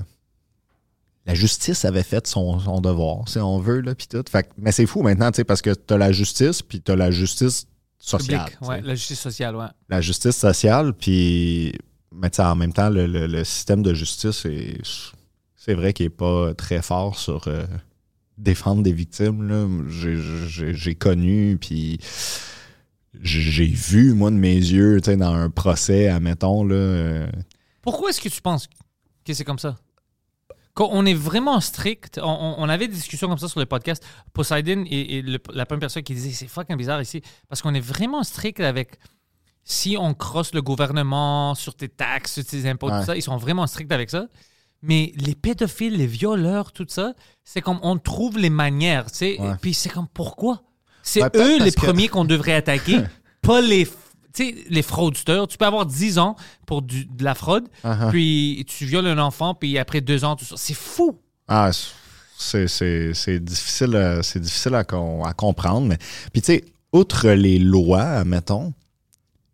[1.26, 4.24] La justice avait fait son, son devoir, si on veut, là, puis tout.
[4.30, 6.96] Fait que- mais c'est fou maintenant, tu sais, parce que t'as la justice, puis t'as
[6.96, 7.66] la justice
[7.98, 8.46] sociale.
[8.46, 9.66] Public, ouais, la justice sociale, ouais.
[9.90, 11.74] La justice sociale, puis.
[12.14, 14.80] Mais tu sais, en même temps, le, le- le système de justice, est-
[15.56, 17.66] c'est vrai qu'il est pas très fort sur euh,
[18.38, 19.68] défendre des victimes, là.
[19.88, 22.00] J'ai- connu, puis
[23.22, 26.76] j'ai vu, moi, de mes yeux, dans un procès, admettons, là.
[26.76, 27.28] euh,
[27.82, 28.68] Pourquoi est-ce que tu penses
[29.26, 29.78] que c'est comme ça?
[30.74, 34.06] Quand on est vraiment strict, on, on- avait des discussions comme ça sur le podcast.
[34.34, 38.24] Poseidon le- la première personne qui disait c'est fucking bizarre ici parce qu'on est vraiment
[38.24, 38.98] strict avec
[39.64, 43.00] si on crosse le gouvernement sur tes taxes, sur tes impôts, Ouais.
[43.00, 44.28] tout ça, ils sont vraiment stricts avec ça.
[44.82, 47.14] Mais les pédophiles, les violeurs, tout ça,
[47.44, 49.38] c'est comme on trouve les manières, tu sais.
[49.42, 49.56] Ouais.
[49.62, 50.62] Puis c'est comme pourquoi?
[51.02, 53.00] C'est Ouais, peut-être eux les que- premiers qu'on devrait attaquer,
[53.42, 53.92] pas les, tu
[54.34, 55.48] sais, les fraudeurs.
[55.48, 56.36] Tu peux avoir 10 ans
[56.68, 58.10] pour du- de la fraude, Uh-huh.
[58.12, 60.56] puis tu violes un enfant, puis après deux ans, tout ça.
[60.58, 61.20] C'est fou.
[61.48, 61.72] Ah,
[62.38, 65.88] c'est, difficile, à- c'est difficile à, à comprendre.
[65.88, 65.98] Mais,
[66.34, 68.74] puis, tu sais, outre les lois, mettons,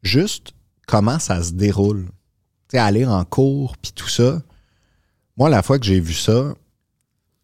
[0.03, 0.51] juste
[0.87, 2.05] comment ça se déroule.
[2.69, 4.41] Tu sais, aller en cours, puis tout ça.
[5.41, 6.53] Moi, la fois que j'ai vu ça,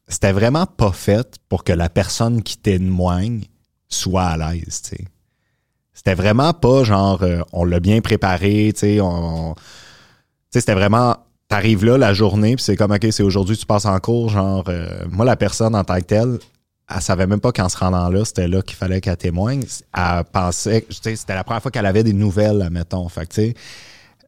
[0.07, 3.45] c'était vraiment pas fait pour que la personne qui témoigne
[3.89, 5.03] soit à l'aise, tu.
[5.95, 9.55] C'était vraiment pas genre, euh, on l'a bien préparé, tu on...
[10.51, 11.17] C'était vraiment,
[11.47, 14.65] t'arrives là la journée, puis c'est comme, OK, c'est aujourd'hui, tu passes en cours, genre,
[14.67, 16.37] euh, moi, la personne en tant que telle,
[16.95, 19.63] elle savait même pas qu'en se rendant là, c'était là qu'il fallait qu'elle témoigne.
[19.95, 23.09] Elle pensait, tu sais, c'était la première fois qu'elle avait des nouvelles, admettons.
[23.09, 23.55] Fait tu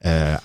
[0.08, 0.38] euh,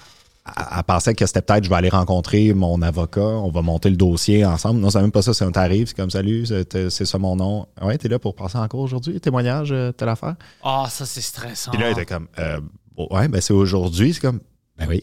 [0.46, 3.96] elle, pensait que c'était peut-être, je vais aller rencontrer mon avocat, on va monter le
[3.96, 4.80] dossier ensemble.
[4.80, 7.36] Non, c'est même pas ça, c'est on t'arrive, c'est comme, salut, c'est c'est ça mon
[7.36, 7.66] nom.
[7.80, 10.36] Ouais, t'es là pour passer en cours aujourd'hui, témoignage, euh, telle affaire?
[10.62, 11.70] Ah, ça, c'est stressant.
[11.70, 12.60] Puis là, elle était comme, euh,
[12.94, 14.12] bon, ouais, ben c'est aujourd'hui.
[14.12, 14.40] C'est comme,
[14.76, 15.02] ben oui.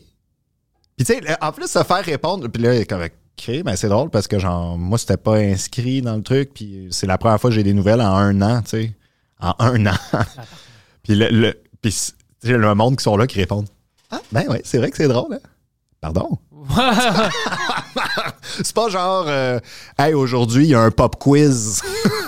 [0.95, 3.75] Puis tu sais, en plus, se faire répondre, puis là, il est comme, OK, ben
[3.75, 7.17] c'est drôle parce que, genre, moi, c'était pas inscrit dans le truc, puis c'est la
[7.17, 8.91] première fois que j'ai des nouvelles en un an, tu sais.
[9.39, 9.95] En un an.
[11.03, 12.13] puis le, le, puis c'est-
[12.43, 13.67] tu sais, le monde qui sont là qui répondent,
[14.11, 15.39] ah, ben oui, c'est vrai que c'est drôle, hein?
[16.01, 16.39] Pardon?
[18.63, 19.59] C'est pas genre, euh,
[19.97, 21.81] hey, aujourd'hui, il y a un pop quiz.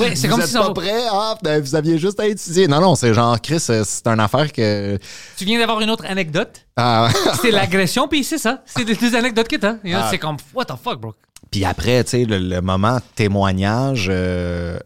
[0.00, 1.02] ouais, c'est vous comme êtes si pas prêt?
[1.10, 2.68] Ah, ben, vous aviez juste à étudier.
[2.68, 4.98] Non, non, c'est genre, Chris, euh, c'est une affaire que.
[5.36, 6.66] tu viens d'avoir une autre anecdote.
[6.76, 7.08] Ah,
[7.42, 8.62] C'est l'agression, puis c'est ça.
[8.66, 9.76] C'est les deux anecdotes que t'as.
[9.94, 10.08] Ah.
[10.10, 11.14] C'est comme, what the fuck, bro?
[11.50, 14.78] Puis après, tu sais, le, le moment témoignage, euh,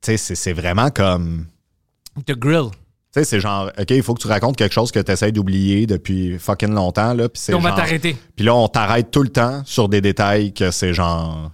[0.00, 1.46] tu sais, c'est vraiment comme.
[2.26, 2.70] The grill.
[3.14, 5.32] Tu sais, c'est genre, OK, il faut que tu racontes quelque chose que tu essaies
[5.32, 7.28] d'oublier depuis fucking longtemps, là.
[7.28, 8.16] Puis c'est on va genre- t'arrêter.
[8.36, 11.50] Puis là, on t'arrête tout le temps sur des détails que c'est genre.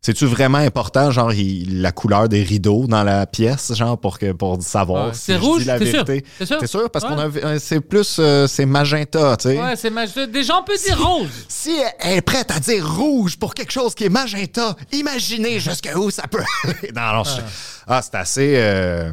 [0.00, 4.32] C'est-tu vraiment important, genre, il- la couleur des rideaux dans la pièce, genre, pour, que,
[4.32, 5.14] pour savoir Ouais.
[5.14, 6.24] si C'est je rouge, dis la vérité?
[6.38, 6.58] T'es sûr?
[6.58, 6.90] T'es sûr?
[6.90, 7.10] Parce Ouais.
[7.12, 9.60] qu'on a euh, c'est plus, euh, c'est magenta, tu sais.
[9.60, 10.08] Ouais, c'est mag...
[10.32, 11.28] Des gens peuvent dire rose.
[11.48, 16.10] Si elle est prête à dire rouge pour quelque chose qui est magenta, imaginez jusqu'où
[16.10, 16.92] ça peut aller.
[16.94, 17.42] Non, non, je-
[17.88, 18.54] ah, c'est assez.
[18.56, 19.12] euh,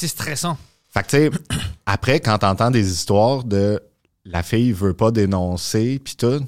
[0.00, 0.56] C'est stressant.
[0.88, 1.30] Fait que, tu sais,
[1.84, 3.82] après, quand t'entends des histoires de
[4.24, 6.42] la fille veut pas dénoncer, puis tout,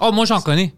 [0.00, 0.72] Oh, moi, j'en connais.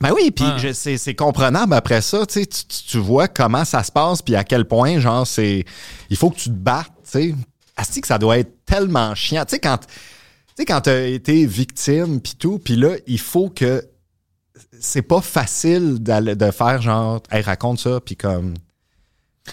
[0.00, 3.92] Ben oui, puis c'est c'est comprenable après ça, tu sais, tu, vois comment ça se
[3.92, 5.66] passe, puis à quel point, genre, c'est...
[6.08, 7.34] Il faut que tu te battes, tu sais.
[7.76, 9.44] Asti que ça doit être tellement chiant.
[9.44, 9.86] Tu sais, quand, tu
[10.56, 13.86] sais, quand t'as été victime, puis tout, puis là, il faut que...
[14.80, 18.54] C'est pas facile de faire genre, hey, raconte ça, puis comme...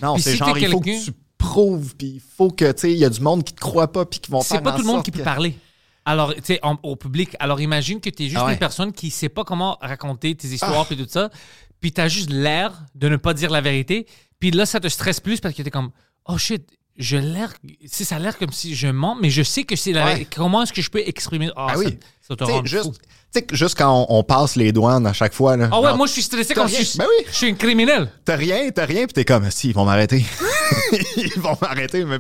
[0.02, 1.12] Non, c'est si genre, il faut que tu
[1.56, 3.90] prouves, puis il faut que, tu sais, il y a du monde qui te croit
[3.92, 5.58] pas, puis qui vont faire C'est pas tout le monde qui peut parler.
[6.04, 7.36] Alors, tu sais, au public.
[7.40, 8.54] Alors, imagine que tu es juste Ah ouais.
[8.54, 11.30] une personne qui sait pas comment raconter tes histoires et tout ça.
[11.82, 14.06] Puis tu as juste l'air de ne pas dire la vérité.
[14.40, 15.92] Puis là, ça te stresse plus parce que tu es comme,
[16.28, 17.54] oh shit, je l'air,
[17.86, 20.12] si ça a l'air comme si je mens, mais je sais que c'est la Ouais.
[20.14, 20.36] vérité.
[20.36, 21.50] Comment est-ce que je peux exprimer?
[21.56, 21.98] Ah, Ah ça, oui.
[22.22, 22.94] ça te rend juste, fou.
[23.52, 25.70] Juste quand on, on passe les douanes à chaque fois, là.
[25.72, 26.68] Ah ouais, moi je suis stressé si rien.
[26.68, 27.26] je, Ben oui.
[27.28, 28.10] je suis un criminel.
[28.24, 30.26] T'as rien, t'as rien, puis t'es comme, si, ils vont m'arrêter.
[31.18, 32.06] ils vont m'arrêter.
[32.06, 32.20] Mais...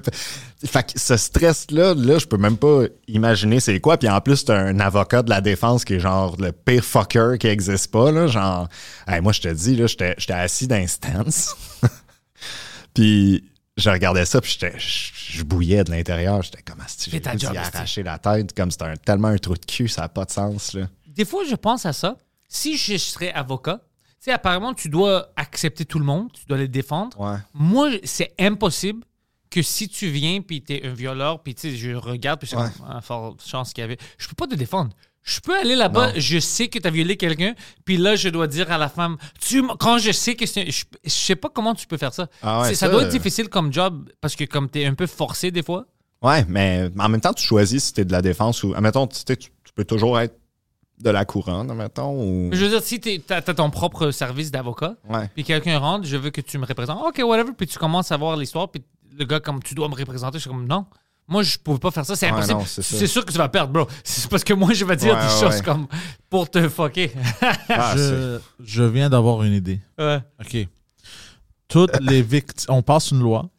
[0.65, 3.97] Fait que ce stress-là, là, je peux même pas imaginer c'est quoi.
[3.97, 7.37] Puis en plus, t'as un avocat de la défense qui est genre le pire fucker
[7.39, 8.27] qui existe pas, là.
[8.27, 8.67] Genre,
[9.07, 11.55] Hey, moi, je te dis, là, j'étais j'étais assis dans un stance.
[12.93, 13.43] puis
[13.77, 16.41] je regardais ça, puis j'étais- je bouillais de l'intérieur.
[16.41, 17.21] J'étais comme, si j'ai
[17.57, 20.73] arracher la tête, comme c'était tellement un trou de cul, ça a pas de sens,
[20.73, 20.87] là.
[21.15, 22.17] Des fois, je pense à ça.
[22.47, 23.81] Si je serais avocat,
[24.19, 27.19] tu sais, apparemment, tu dois accepter tout le monde, tu dois les défendre.
[27.19, 27.37] Ouais.
[27.53, 29.03] Moi, c'est impossible
[29.49, 32.49] que si tu viens puis tu es un violeur, puis tu sais, je regarde, puis
[32.49, 32.69] c'est Ouais.
[32.87, 33.97] ah, fort chance qu'il y avait.
[34.17, 34.91] Je peux pas te défendre.
[35.23, 38.45] Je peux aller là-bas, je sais que tu as violé quelqu'un, puis là, je dois
[38.45, 40.69] dire à la femme, tu, quand je sais que c'est.
[40.69, 42.27] Je, je sais pas comment tu peux faire ça.
[42.43, 44.85] Ah ouais, ça, ça, doit être euh, difficile comme job, parce que comme tu es
[44.85, 45.87] un peu forcé des fois.
[46.21, 48.75] Ouais, mais en même temps, tu choisis si t'es de la défense ou.
[48.75, 50.35] Admettons, tu, sais, tu tu peux toujours être
[50.99, 52.49] de la couronne, admettons, ou.
[52.53, 55.29] Je veux dire, si tu as, ton propre service d'avocat, Ouais.
[55.33, 57.01] puis quelqu'un rentre, je veux que tu me représentes.
[57.05, 57.51] OK, whatever.
[57.57, 58.81] Puis tu commences à voir l'histoire, puis
[59.17, 60.85] le gars, comme tu dois me représenter, je suis comme non.
[61.27, 62.61] Moi, je pouvais pas faire ça, c'est impossible.
[62.65, 63.87] c'est sûr que tu vas perdre, bro.
[64.03, 65.87] C'est parce que moi, je vais dire Ouais, des ouais, choses comme
[66.29, 67.11] pour te fucker.
[67.69, 69.79] Ah, je, je viens d'avoir une idée.
[69.97, 70.19] Ouais.
[70.39, 70.67] OK.
[71.67, 72.67] Toutes les victimes.
[72.75, 73.49] On passe une loi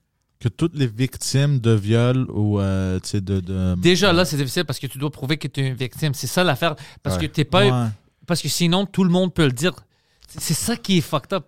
[0.40, 3.74] que toutes les victimes de viol ou euh, tu sais, de, de.
[3.80, 6.12] Déjà là, c'est difficile parce que tu dois prouver que tu es une victime.
[6.14, 6.76] C'est ça l'affaire.
[7.02, 7.26] Parce Ouais.
[7.28, 7.64] que t'es pas.
[7.66, 7.88] Ouais.
[8.26, 9.72] Parce que sinon, tout le monde peut le dire.
[10.28, 11.46] C'est- ça qui est fucked up.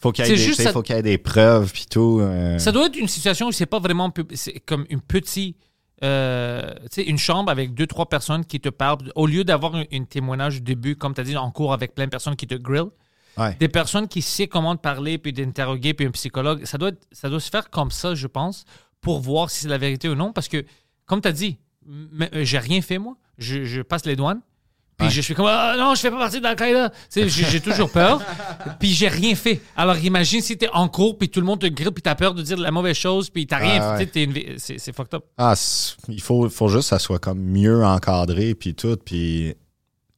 [0.00, 2.18] Faut qu'il y ait des, ça- faut qu'il y ait des preuves puis tout.
[2.20, 5.56] euh, Ça doit être une situation où c'est pas vraiment pub- c'est comme une petite
[6.02, 9.74] euh, tu sais, une chambre avec deux trois personnes qui te parlent au lieu d'avoir
[9.76, 12.36] un, un témoignage au début comme tu as dit en cours avec plein de personnes
[12.36, 12.90] qui te grillent
[13.36, 13.56] Ouais.
[13.58, 17.28] des personnes qui savent comment parler puis d'interroger puis un psychologue ça doit être- ça
[17.28, 18.64] doit se faire comme ça je pense
[19.00, 20.64] pour voir si c'est la vérité ou non parce que
[21.06, 21.58] comme tu as dit
[21.88, 24.40] euh, j'ai rien fait moi je, je passe les douanes
[24.96, 26.92] puis je suis comme ah non je fais pas partie de l'Al-Qaïda
[27.26, 28.22] j'ai toujours peur
[28.78, 31.66] puis j'ai rien fait alors imagine si t'es en cours puis tout le monde te
[31.66, 34.26] grille puis t'as peur de dire la mauvaise chose puis t'as rien Ah, fait ouais.
[34.26, 35.54] vi- c'est fucked up Ah,
[36.08, 38.96] il faut, faut juste que ça soit comme mieux encadré puis tout.
[39.04, 39.54] Puis,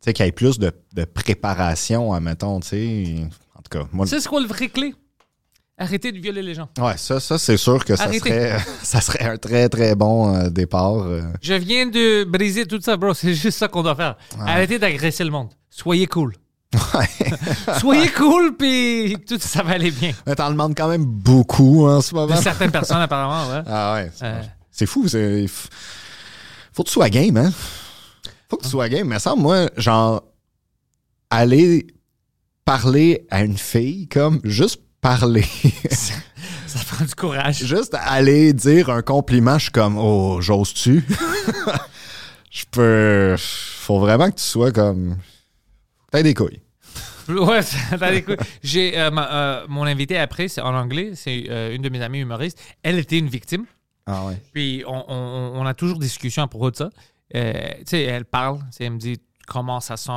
[0.07, 3.15] sais, qu'il y ait plus de, de préparation, admettons, tu sais.
[3.55, 4.07] En tout cas, moi.
[4.07, 4.95] tu sais c'est quoi le vrai clé?
[5.79, 9.25] Arrêtez de violer les gens Ouais, ça, ça c'est sûr que ça serait, ça serait
[9.27, 11.03] un très, très bon euh, départ.
[11.03, 11.21] euh.
[11.43, 13.13] Je viens de briser tout ça, bro.
[13.13, 14.17] C'est juste ça qu'on doit faire.
[14.41, 15.51] Arrêtez d'agresser le monde.
[15.69, 16.33] Soyez cool.
[17.81, 20.13] Soyez cool, puis tout ça va aller bien.
[20.27, 22.37] Mais T'en demandes quand même beaucoup en ce De moment.
[22.37, 23.63] certaines personnes, apparemment, ouais.
[23.67, 24.11] Ah ouais.
[24.15, 24.87] c'est- Euh.
[24.87, 25.07] Fou.
[26.73, 27.53] Faut que tu sois game, hein?
[28.49, 29.09] Faut que tu sois game.
[29.09, 30.23] Mais ça, moi, genre,
[31.31, 31.87] aller
[32.65, 35.45] parler à une fille, comme juste parler.
[35.91, 37.65] Ça prend du courage.
[37.65, 41.05] juste aller dire un compliment, je suis comme, oh, j'ose-tu?
[42.51, 43.37] Je peux.
[43.39, 45.17] Faut vraiment que tu sois comme.
[46.11, 46.61] T'as des couilles.
[47.29, 47.61] Ouais,
[47.99, 48.37] t'as des couilles.
[48.63, 52.01] J'ai euh, ma- euh, mon invité après, c'est en anglais, c'est euh, une de mes
[52.01, 52.59] amies humoristes.
[52.83, 53.67] Elle était une victime.
[54.07, 54.41] Ah ouais.
[54.55, 56.91] Puis on, on- on a toujours des discussions à propos de ça.
[57.35, 60.13] Euh, tu sais, elle parle, elle me dit comment ça sent,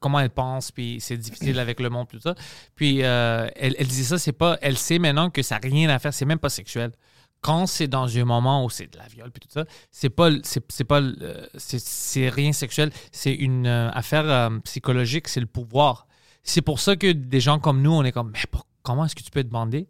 [0.00, 2.34] comment elle pense, puis c'est difficile avec le monde, tout ça.
[2.74, 5.88] Puis euh, elle, elle disait ça, c'est pas, elle sait maintenant que ça n'a rien
[5.88, 6.92] à faire, c'est même pas sexuel.
[7.40, 10.28] Quand c'est dans un moment où c'est de la viol puis tout ça, c'est pas,
[10.42, 16.06] c'est, pas, euh, c'est, rien sexuel, c'est une euh, affaire psychologique, c'est le pouvoir.
[16.42, 19.14] C'est pour ça que des gens comme nous, on est comme, mais pour- comment est-ce
[19.14, 19.88] que tu peux demander?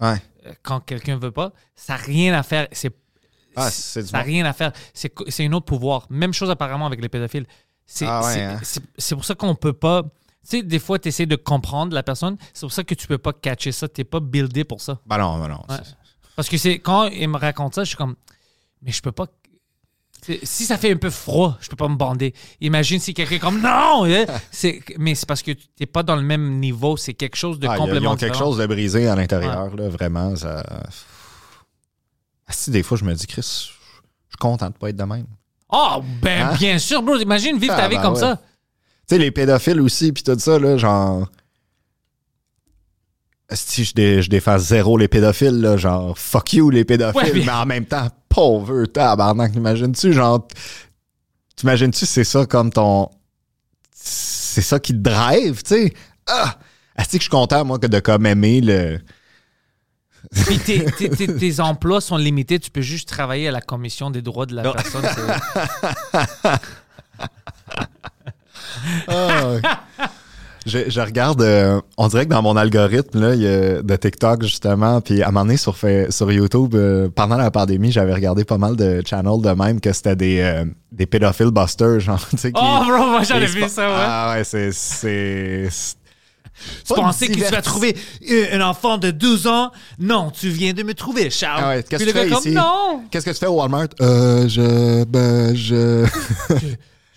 [0.00, 0.16] Ouais.
[0.62, 2.68] quand quelqu'un veut pas Ça n'a rien à faire.
[2.70, 2.94] C'est
[3.60, 4.30] Ah, c'est du ça n'a bon.
[4.30, 4.72] rien à faire.
[4.94, 5.12] C'est
[5.44, 6.06] un autre pouvoir.
[6.10, 7.46] Même chose apparemment avec les pédophiles.
[7.86, 8.60] C'est Ah ouais, c'est- hein?
[8.62, 10.02] c'est- c'est pour ça qu'on peut pas.
[10.02, 12.36] Tu sais, des fois, tu essaies de comprendre la personne.
[12.54, 13.88] C'est pour ça que tu peux pas catcher ça.
[13.88, 14.98] Tu n'es pas buildé pour ça.
[15.06, 15.62] Ben non, ben non.
[15.68, 15.76] Ouais.
[16.36, 18.14] Parce que c'est quand il me raconte ça, je suis comme,
[18.82, 19.26] mais je peux pas.
[20.22, 22.34] c'est- Si ça fait un peu froid, je peux pas me bander.
[22.60, 26.02] Imagine si quelqu'un est comme non, hein, c'est mais c'est parce que tu n'es pas
[26.02, 26.96] dans le même niveau.
[26.96, 29.88] C'est quelque chose de Ah, complètement Ils ont quelque chose de brisé à l'intérieur, là,
[29.88, 30.34] vraiment.
[30.36, 30.64] Ça...
[32.48, 33.46] Ah, si des fois, je me dis, Chris, je
[34.30, 35.26] suis content de pas être de même.
[35.70, 36.54] Oh, ben Hein?
[36.58, 37.16] bien sûr, bro.
[37.18, 38.20] Imagine vivre Ah, ta vie ben comme ouais.
[38.20, 38.36] ça.
[39.06, 41.28] Tu sais, les pédophiles aussi, puis tout ça, là, genre.
[43.50, 47.32] Si je, dé- je défends zéro les pédophiles, là, genre, fuck you les pédophiles, Ouais,
[47.32, 50.46] mais- mais en même temps, pauvre tabarnak, t'imagines-tu, genre,
[51.56, 53.08] t'imagines-tu, c'est ça comme ton.
[53.94, 55.94] C'est ça qui te drive, tu sais?
[56.26, 56.58] Ah!
[56.98, 59.00] Est-ce que je suis content, moi, que de comme aimer le.
[60.46, 62.58] Puis tes, tes- tes- tes emplois sont limités.
[62.58, 64.72] Tu peux juste travailler à la commission des droits de la Non.
[64.72, 65.04] personne.
[69.08, 69.54] Ah,
[70.66, 74.42] je, je regarde, euh, on dirait que dans mon algorithme là, y a de TikTok
[74.42, 75.76] justement, puis à un moment donné sur,
[76.10, 79.92] sur YouTube, euh, pendant la pandémie, j'avais regardé pas mal de channels de même que
[79.92, 83.94] c'était des, euh, des pédophiles busters, genre, qui- Oh, bro, moi qui- vu ça, ouais.
[83.98, 85.68] Ah ouais, c'est...
[86.86, 87.96] tu pas pensais que tu vas trouver
[88.30, 89.70] euh, un enfant de 12 ans?
[89.98, 91.60] Non, tu viens de me trouver, Charles.
[91.64, 92.50] Ah ouais, qu'est-ce que le tu fais comme, ici?
[92.52, 93.88] non, Qu'est-ce que tu fais au Walmart?
[94.00, 95.04] Euh, je...
[95.04, 96.06] Ben, je...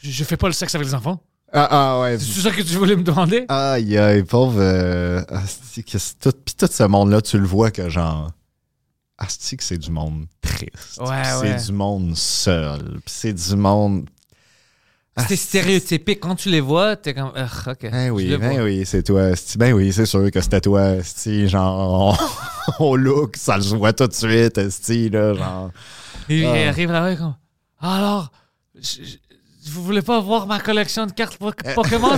[0.03, 1.19] je, je fais pas le sexe avec les enfants.
[1.53, 2.17] ah, ah ouais.
[2.19, 3.45] C'est ça que tu voulais me demander?
[3.49, 4.59] Aïe, aïe, pauvre.
[4.59, 8.31] Euh, asti que tout, puis tout ce monde-là, tu le vois que genre.
[9.17, 10.99] Asti que c'est du monde triste.
[10.99, 11.57] Ouais, ouais.
[11.59, 12.99] C'est du monde seul.
[13.05, 14.05] Puis c'est du monde.
[15.17, 16.19] C'était stéréotypique.
[16.21, 17.91] Quand tu les vois, t'es comme, ok.
[17.91, 19.31] Ben oui, ben oui, c'est toi.
[19.57, 20.95] Ben oui, c'est sûr que c'était toi.
[21.25, 22.17] Genre,
[22.79, 24.57] au look, ça le voit tout de suite.
[24.57, 25.71] Là, genre.
[26.29, 26.69] Il Ah.
[26.69, 27.35] arrive là-bas comme,
[27.81, 28.31] alors,
[29.65, 31.73] vous voulez pas voir ma collection de cartes Eh.
[31.73, 32.17] Pokémon?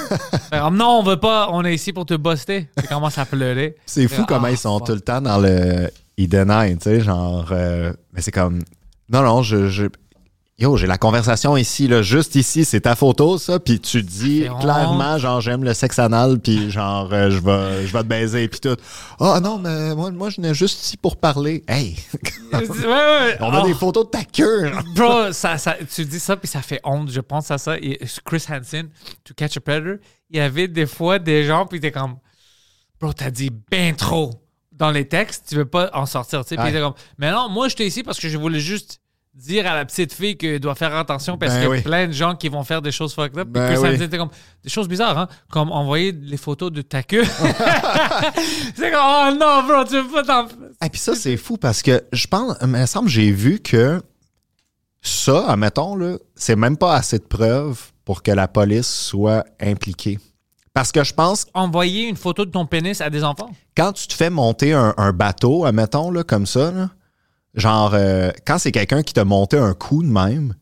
[0.52, 2.68] Comme, non, on veut pas, on est ici pour te buster.
[2.76, 3.74] Il commence à pleurer.
[3.86, 6.36] C'est fou Ah, comment ils sont tout le temps dans le ils tu
[6.80, 8.62] sais, genre euh, mais c'est comme
[9.08, 9.86] non non, je, je
[10.56, 14.46] Yo, j'ai la conversation ici là, juste ici, c'est ta photo ça, puis tu dis
[14.60, 18.46] clairement genre j'aime le sexe anal puis genre euh, je vais je vais te baiser
[18.46, 18.76] puis tout.
[19.18, 21.64] Ah non, mais moi moi je venais juste ici pour parler.
[21.66, 21.96] Hey,
[22.52, 23.36] ouais, ouais.
[23.40, 24.70] on a Oh, des photos de ta queue.
[24.94, 27.10] Bro, ça, ça, tu dis ça, puis ça fait honte.
[27.10, 27.76] Je pense à ça.
[27.78, 28.90] Et Chris Hansen,
[29.24, 29.96] To Catch a Predator,
[30.30, 32.14] il y avait des fois des gens, puis t'es comme,
[33.00, 34.30] bro, t'as dit ben trop
[34.70, 36.56] dans les textes, tu veux pas en sortir, tu sais.
[36.62, 39.00] Puis t'es comme, mais non, moi, j'étais ici parce que je voulais juste
[39.34, 41.82] dire à la petite fille qu'elle doit faire attention parce Ben qu'il y a oui.
[41.82, 43.44] plein de gens qui vont faire des choses fucked up.
[43.44, 43.88] Puis Ben oui.
[43.88, 44.30] Hansen était comme,
[44.62, 47.24] des choses bizarres, hein, comme envoyer les photos de ta queue.
[48.76, 50.46] c'est comme, oh non, bro, tu veux pas t'en.
[50.84, 54.00] Et puis ça, c'est fou parce que je pense, il me semble, j'ai vu que
[55.02, 60.18] ça, admettons, là, c'est même pas assez de preuves pour que la police soit impliquée.
[60.72, 63.50] Parce que je pense, Envoyer une photo de ton pénis à des enfants?
[63.76, 66.90] quand tu te fais monter un, un bateau, admettons, là, comme ça, là,
[67.54, 70.54] genre, euh, quand c'est quelqu'un qui t'a monté un coup de même,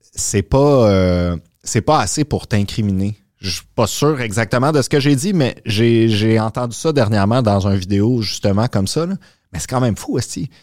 [0.00, 3.16] c'est pas, euh, c'est pas assez pour t'incriminer.
[3.38, 6.92] Je suis pas sûr exactement de ce que j'ai dit, mais j'ai, j'ai entendu ça
[6.92, 9.06] dernièrement dans une vidéo, justement, comme ça.
[9.06, 9.16] là.
[9.52, 10.48] Mais c'est quand même fou, aussi.
[10.48, 10.54] Tu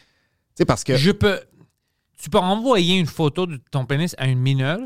[0.56, 0.96] sais, parce que.
[0.96, 1.40] Je peux.
[2.22, 4.80] Tu peux envoyer une photo de ton pénis à une mineure,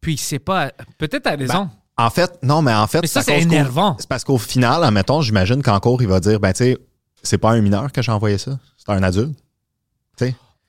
[0.00, 0.72] puis c'est pas.
[0.98, 1.70] Peut-être à des Ben.
[1.96, 3.96] En fait, non, mais en fait, Mais ça, c'est énervant.
[3.98, 6.78] C'est parce qu'au final, admettons, j'imagine qu'en cours, il va dire, ben, tu sais,
[7.22, 9.38] c'est pas un mineur que j'ai envoyé ça, c'est un adulte.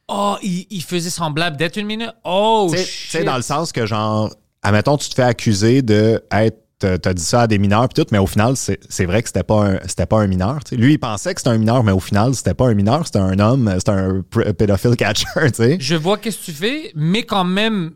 [0.07, 2.13] Oh, il, il faisait semblable d'être une mineure.
[2.25, 2.77] Oh, Tu
[3.09, 4.29] sais- dans le sens que, genre,
[4.61, 6.57] admettons, tu te fais accuser de être.
[6.79, 9.43] T'as dit ça à des mineurs puis tout, mais au final, c'est vrai que c'était
[9.43, 10.61] pas un c'était pas un mineur.
[10.71, 13.19] Lui, il pensait que c'était un mineur, mais au final, c'était pas un mineur, c'était
[13.19, 15.77] un homme, c'était un pr- pédophile catcher, tu sais.
[15.79, 17.91] Je vois qu'est-ce que tu fais, mais quand même,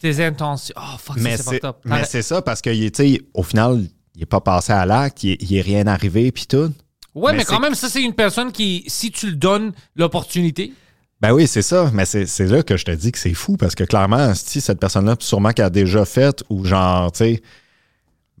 [0.00, 0.74] tes intentions.
[0.76, 1.76] Oh, fuck, Mais c'est up.
[1.84, 3.84] mais c'est ça parce que tu sais, au final,
[4.16, 6.72] il est pas passé à l'acte, il, il est rien arrivé puis tout.
[7.14, 10.72] Ouais, mais, mais quand même, ça, c'est une personne qui, si tu le donnes l'opportunité,
[11.20, 11.90] Ben oui, c'est ça.
[11.92, 14.78] Mais c'est là que je te dis que c'est fou parce que clairement, si cette
[14.78, 17.42] personne-là, sûrement qu'elle a déjà fait ou genre, tu sais.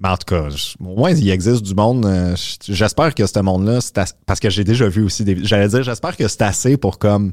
[0.00, 0.48] Ben en tout cas,
[0.78, 2.06] au moins, il existe du monde.
[2.06, 2.36] euh,
[2.68, 3.80] J'espère que ce monde-là,
[4.26, 5.44] parce que j'ai déjà vu aussi des.
[5.44, 7.32] J'allais dire, j'espère que c'est assez pour comme.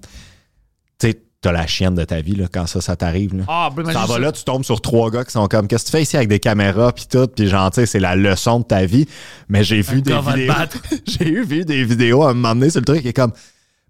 [0.98, 3.36] Tu sais, t'as la chienne de ta vie là, quand ça, ça t'arrive.
[3.36, 3.44] Là.
[3.48, 4.18] Ah, ben, ça.
[4.18, 6.28] là, tu tombes sur trois gars qui sont comme, qu'est-ce que tu fais ici avec
[6.28, 9.08] des caméras puis tout, puis genre, tu sais, c'est la leçon de ta vie.
[9.48, 10.54] Mais j'ai vu des va vidéos.
[11.06, 13.32] j'ai vu des vidéos à un moment donné sur le truc qui est comme,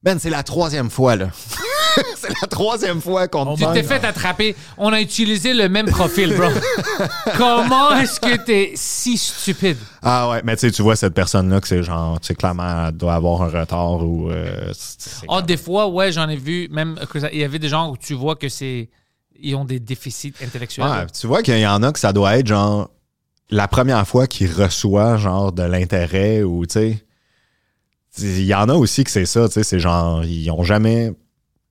[0.05, 1.29] Ben, c'est la troisième fois, là.
[2.15, 4.55] c'est la troisième fois qu'on te Tu t'es fait attraper.
[4.77, 6.47] On a utilisé le même profil, bro.
[7.37, 9.77] Comment est-ce que t'es si stupide?
[10.03, 12.87] Ah ouais, mais tu sais, tu vois cette personne-là que c'est genre, tu sais, clairement,
[12.89, 14.29] elle doit avoir un retard ou.
[14.29, 14.71] euh,
[15.27, 16.67] Ah, des fois, ouais, j'en ai vu.
[16.69, 16.99] Même,
[17.33, 18.89] il y avait des gens où tu vois que c'est.
[19.41, 20.85] Ils ont des déficits intellectuels.
[20.85, 22.89] Ouais, tu vois qu'il y en a que ça doit être genre
[23.49, 27.05] la première fois qu'il reçoit genre de l'intérêt ou tu sais.
[28.19, 31.11] Il y en a aussi que c'est ça, tu sais, c'est genre ils ont jamais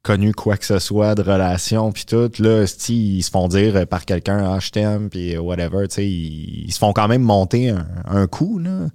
[0.03, 4.05] connu quoi que ce soit de relation puis tout là, ils se font dire par
[4.05, 7.87] quelqu'un ah je t'aime puis whatever, tu sais, ils, se font quand même monter un,
[8.07, 8.89] un coup là.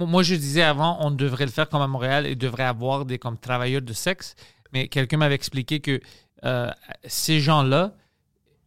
[0.00, 3.18] Moi, je disais avant, on devrait le faire comme à Montréal et devrait avoir des
[3.18, 4.34] comme travailleurs de sexe.
[4.72, 6.00] Mais quelqu'un m'avait expliqué que
[6.44, 6.70] euh,
[7.06, 7.94] ces gens-là,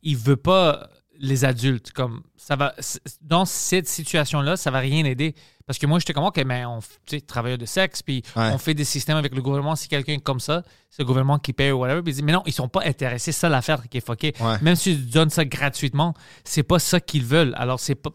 [0.03, 0.89] ils veulent pas.
[1.19, 1.91] Les adultes.
[1.91, 2.73] Comme ça va,
[3.21, 5.35] dans cette situation-là, ça va rien aider.
[5.65, 8.23] Parce que moi, j'étais comme, OK, mais on f- tu sais, travailleur de sexe, puis
[8.35, 8.51] Ouais.
[8.53, 9.75] on fait des systèmes avec le gouvernement.
[9.75, 12.01] Si quelqu'un est comme ça, c'est le gouvernement qui paye ou whatever.
[12.01, 13.31] Puis il dit, mais non, ils sont pas intéressés.
[13.33, 14.09] C'est ça l'affaire qui est.
[14.09, 14.57] Ouais.
[14.61, 16.13] Même si tu donnes ça gratuitement,
[16.45, 17.53] c'est pas ça qu'ils veulent.
[17.57, 18.11] Alors, c'est pas,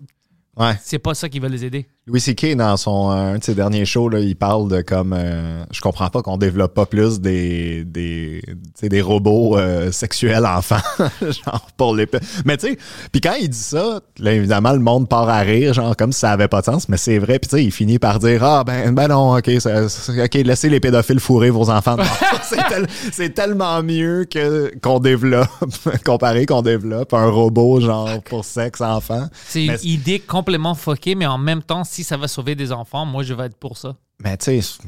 [0.57, 0.78] Ouais.
[0.82, 1.86] c'est pas ça qui va les aider.
[2.09, 5.12] Louis C.K., dans son, un de ses derniers shows, là, il parle de comme.
[5.16, 8.42] euh, je comprends pas qu'on développe pas plus des, des,
[8.82, 10.80] des robots euh, sexuels enfants.
[11.20, 12.09] genre, pour les.
[12.44, 12.78] Mais tu sais,
[13.12, 16.18] puis quand il dit ça, là, évidemment, le monde part à rire, genre, comme si
[16.18, 17.38] ça avait pas de sens, mais c'est vrai.
[17.38, 20.34] Puis tu sais, il finit par dire Ah, ben, ben non, OK, ça- ça- OK,
[20.34, 21.96] laissez les pédophiles fourrer vos enfants.
[22.42, 25.46] C'est, tel- c'est tellement mieux que, qu'on développe,
[26.05, 29.28] comparé qu'on développe un robot, genre, pour sexe enfant.
[29.46, 33.05] C'est une idée complètement fuckée, mais en même temps, si ça va sauver des enfants,
[33.05, 33.97] moi, je vais être pour ça.
[34.18, 34.78] Mais tu sais,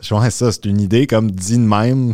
[0.00, 2.12] je pense que ça, c'est une idée comme dit de même.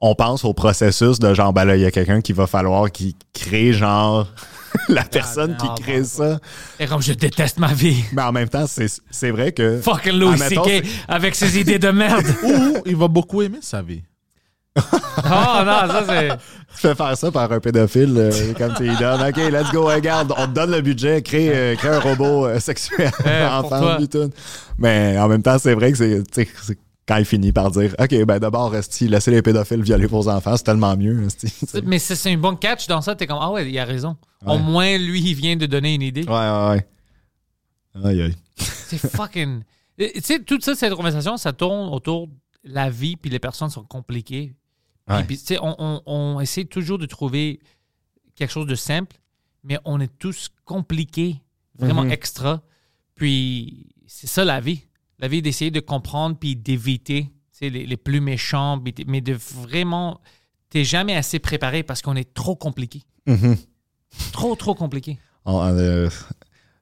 [0.00, 2.90] On pense au processus de genre, ben là, il y a quelqu'un qui va falloir
[2.92, 4.28] qui crée genre
[4.88, 6.38] la personne qui non, crée ça.
[6.78, 8.04] Et comme je déteste ma vie.
[8.12, 9.80] Mais en même temps, c'est vrai que.
[9.80, 10.84] Fucking Louis C.K.
[11.08, 12.26] avec ses idées de merde.
[12.44, 14.02] Ou il va beaucoup aimer sa vie.
[14.76, 14.80] Oh
[15.64, 16.28] non, ça c'est.
[16.68, 19.22] Fais faire ça par un pédophile euh, comme tu lui donnes.
[19.22, 22.58] OK, let's go, regarde, on te donne le budget, crée, euh, crée un robot euh,
[22.58, 23.96] sexuel Eh, pour enfant.
[24.78, 28.24] Mais en même temps, c'est vrai que c'est tu quand il finit par dire OK,
[28.24, 31.28] ben d'abord, laissez les pédophiles violer vos enfants, c'est tellement mieux.
[31.38, 31.46] tu.
[31.84, 33.14] Mais c'est c'est un bon catch dans ça.
[33.14, 34.16] T'es comme, ah ouais, il a raison.
[34.44, 34.54] Ouais.
[34.54, 36.24] Au moins, lui, il vient de donner une idée.
[36.24, 36.86] Ouais, ouais, ouais.
[38.04, 38.36] Aïe, aïe.
[38.56, 39.62] C'est fucking.
[39.98, 42.32] Tu sais, toute ça, cette conversation, ça tourne autour de
[42.64, 44.54] la vie, puis les personnes sont compliquées.
[45.08, 45.24] Ouais.
[45.24, 47.60] puis, on, on- on essaie toujours de trouver
[48.36, 49.16] quelque chose de simple,
[49.62, 51.36] mais on est tous compliqués,
[51.78, 52.10] vraiment Mhm.
[52.12, 52.62] extra.
[53.14, 54.82] Puis, c'est ça la vie.
[55.18, 57.30] La vie, d'essayer de comprendre, puis d'éviter
[57.60, 60.20] les, les plus méchants, mais de vraiment.
[60.70, 63.02] T'es jamais assez préparé parce qu'on est trop compliqué.
[63.26, 63.56] Mhm.
[64.32, 65.18] Trop, trop compliqué.
[65.44, 66.08] On- euh,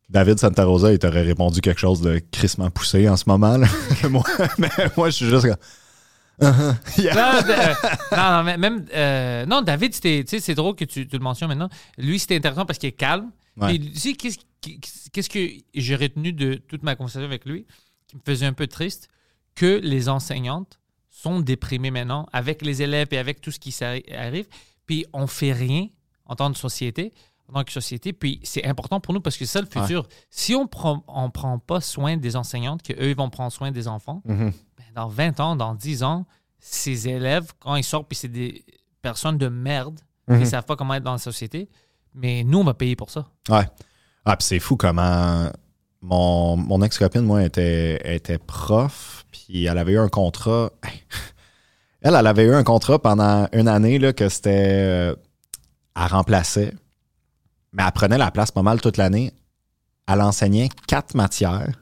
[0.09, 3.59] David Santa Rosa, il t'aurait répondu quelque chose de crissement poussé en ce moment.
[4.11, 4.25] moi,
[4.59, 5.47] mais moi, je suis juste
[6.41, 6.75] Uh-huh.
[6.99, 7.15] Yeah.
[7.15, 7.75] Non, euh,
[8.17, 8.87] non, non, mais même.
[8.95, 11.69] euh, non, David, c'est drôle que tu, tu le mentionnes maintenant.
[11.99, 13.31] Lui, c'était intéressant parce qu'il est calme.
[13.57, 13.69] Ouais.
[13.79, 14.39] Puis, tu sais,
[15.13, 17.67] qu'est-ce que j'ai retenu de toute ma conversation avec lui
[18.09, 19.09] qui me faisait un peu triste?
[19.55, 20.81] Que les enseignantes
[21.11, 23.77] sont déprimées maintenant avec les élèves et avec tout ce qui
[24.15, 24.47] arrive.
[24.87, 25.89] Puis, on fait rien
[26.25, 27.13] en tant que société.
[27.49, 30.09] En tant que société, puis c'est important pour nous parce que c'est ça le futur.
[30.31, 33.89] Si on prend, on prend pas soin des enseignantes, qu'eux ils vont prendre soin des
[33.89, 34.47] enfants, Mhm.
[34.47, 34.53] ben,
[34.95, 36.27] dans 20 ans, dans 10 ans,
[36.59, 38.65] ces élèves, quand ils sortent, puis c'est des
[39.01, 40.41] personnes de merde, Mhm.
[40.41, 41.69] ils savent pas comment être dans la société,
[42.15, 43.27] mais nous, on va payer pour ça.
[43.49, 43.67] Ouais.
[44.25, 45.51] Ah, puis c'est fou comment.
[46.01, 50.71] Mon, mon ex-copine, moi, était, était prof, puis elle avait eu un contrat.
[52.05, 54.75] Elle, elle avait eu un contrat pendant une année, là, que c'était.
[54.79, 55.15] euh,
[55.95, 56.75] Elle remplaçait,
[57.73, 59.33] mais elle prenait la place pas mal toute l'année.
[60.09, 61.81] Elle enseignait quatre matières,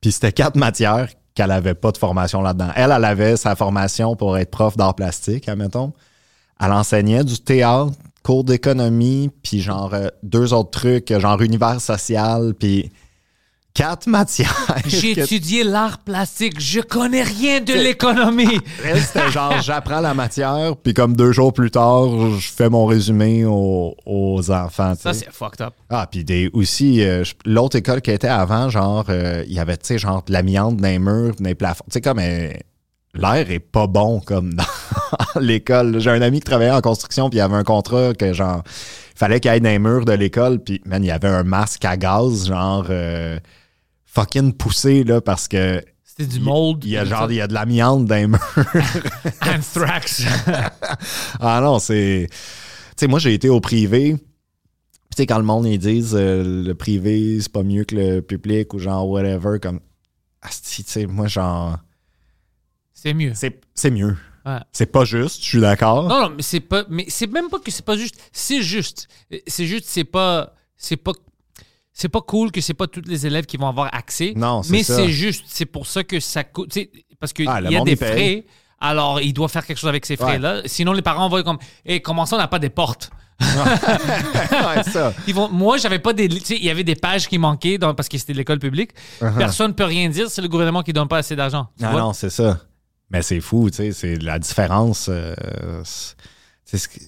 [0.00, 2.70] puis c'était quatre matières qu'elle avait pas de formation là-dedans.
[2.74, 5.92] Elle, elle avait sa formation pour être prof d'art plastique, admettons.
[6.58, 12.54] Elle enseignait du théâtre, cours d'économie, puis genre euh, deux autres trucs, genre univers social,
[12.58, 12.90] puis
[13.76, 14.74] quatre matières.
[14.86, 18.58] J'ai que- étudié l'art plastique, je connais rien de l'économie.
[18.96, 22.08] C'était genre, j'apprends la matière, puis comme deux jours plus tard,
[22.38, 24.94] je fais mon résumé aux, aux enfants.
[24.98, 25.74] Ça, c'est fucked up.
[25.90, 29.76] Ah, puis des, aussi, euh, l'autre école qui était avant, genre, euh, il y avait,
[29.76, 31.84] tu sais, genre, de l'amiante dans les murs, dans les plafonds.
[31.90, 32.50] Tu sais, comme, euh,
[33.14, 34.64] l'air est pas bon, comme dans
[35.40, 36.00] l'école.
[36.00, 38.62] J'ai un ami qui travaillait en construction, puis il y avait un contrat que, genre,
[39.14, 41.42] il fallait qu'il aille dans les murs de l'école, puis, man, il y avait un
[41.44, 43.38] masque à gaz, genre, euh,
[44.16, 45.84] fucking poussé, là, parce que.
[46.02, 46.82] C'était du mold.
[46.84, 48.40] Il y a genre, il y a de l'amiante dans les murs.
[49.42, 50.24] Anthrax.
[51.40, 52.28] Ah non, c'est.
[52.30, 52.36] Tu
[52.96, 54.16] sais, moi, j'ai été au privé.
[54.16, 58.20] Tu sais, quand le monde, ils disent euh, le privé, c'est pas mieux que le
[58.22, 59.80] public ou genre whatever, comme.
[60.40, 61.76] Asti, tu sais, moi, genre.
[62.94, 63.32] c'est mieux.
[63.34, 64.16] C'est c'est mieux.
[64.46, 64.60] Ouais.
[64.72, 66.04] C'est pas juste, je suis d'accord.
[66.08, 66.84] Non, non, mais c'est pas.
[66.88, 68.16] Mais c'est même pas que c'est pas juste.
[68.32, 69.08] C'est juste.
[69.46, 70.54] C'est juste, c'est pas.
[70.76, 71.12] C'est pas.
[71.98, 74.34] C'est pas cool que c'est pas tous les élèves qui vont avoir accès.
[74.36, 74.96] Non, c'est Mais ça.
[74.96, 75.44] c'est juste.
[75.48, 76.70] C'est pour ça que ça coûte.
[76.70, 78.44] tu sais, Parce qu'il Ah, le y a monde, des frais.
[78.78, 80.60] Alors, il doit faire quelque chose avec ces frais-là.
[80.66, 81.58] Sinon, les parents vont être comme.
[81.86, 83.08] Hé, comment ça, on n'a pas des portes?
[83.40, 85.14] ouais, ça.
[85.26, 86.28] Ils vont, moi, j'avais pas des.
[86.28, 88.90] Tu sais, il y avait des pages qui manquaient dans- parce que c'était l'école publique.
[89.38, 90.28] Personne ne peut rien dire.
[90.30, 91.68] C'est le gouvernement qui donne pas assez d'argent.
[91.78, 92.00] Tu Ah vois?
[92.00, 92.60] non, c'est ça.
[93.08, 95.06] Mais c'est fou, tu sais, c'est la différence.
[95.08, 95.34] euh,
[95.84, 96.14] c'est-
[96.64, 97.00] c'est ce que-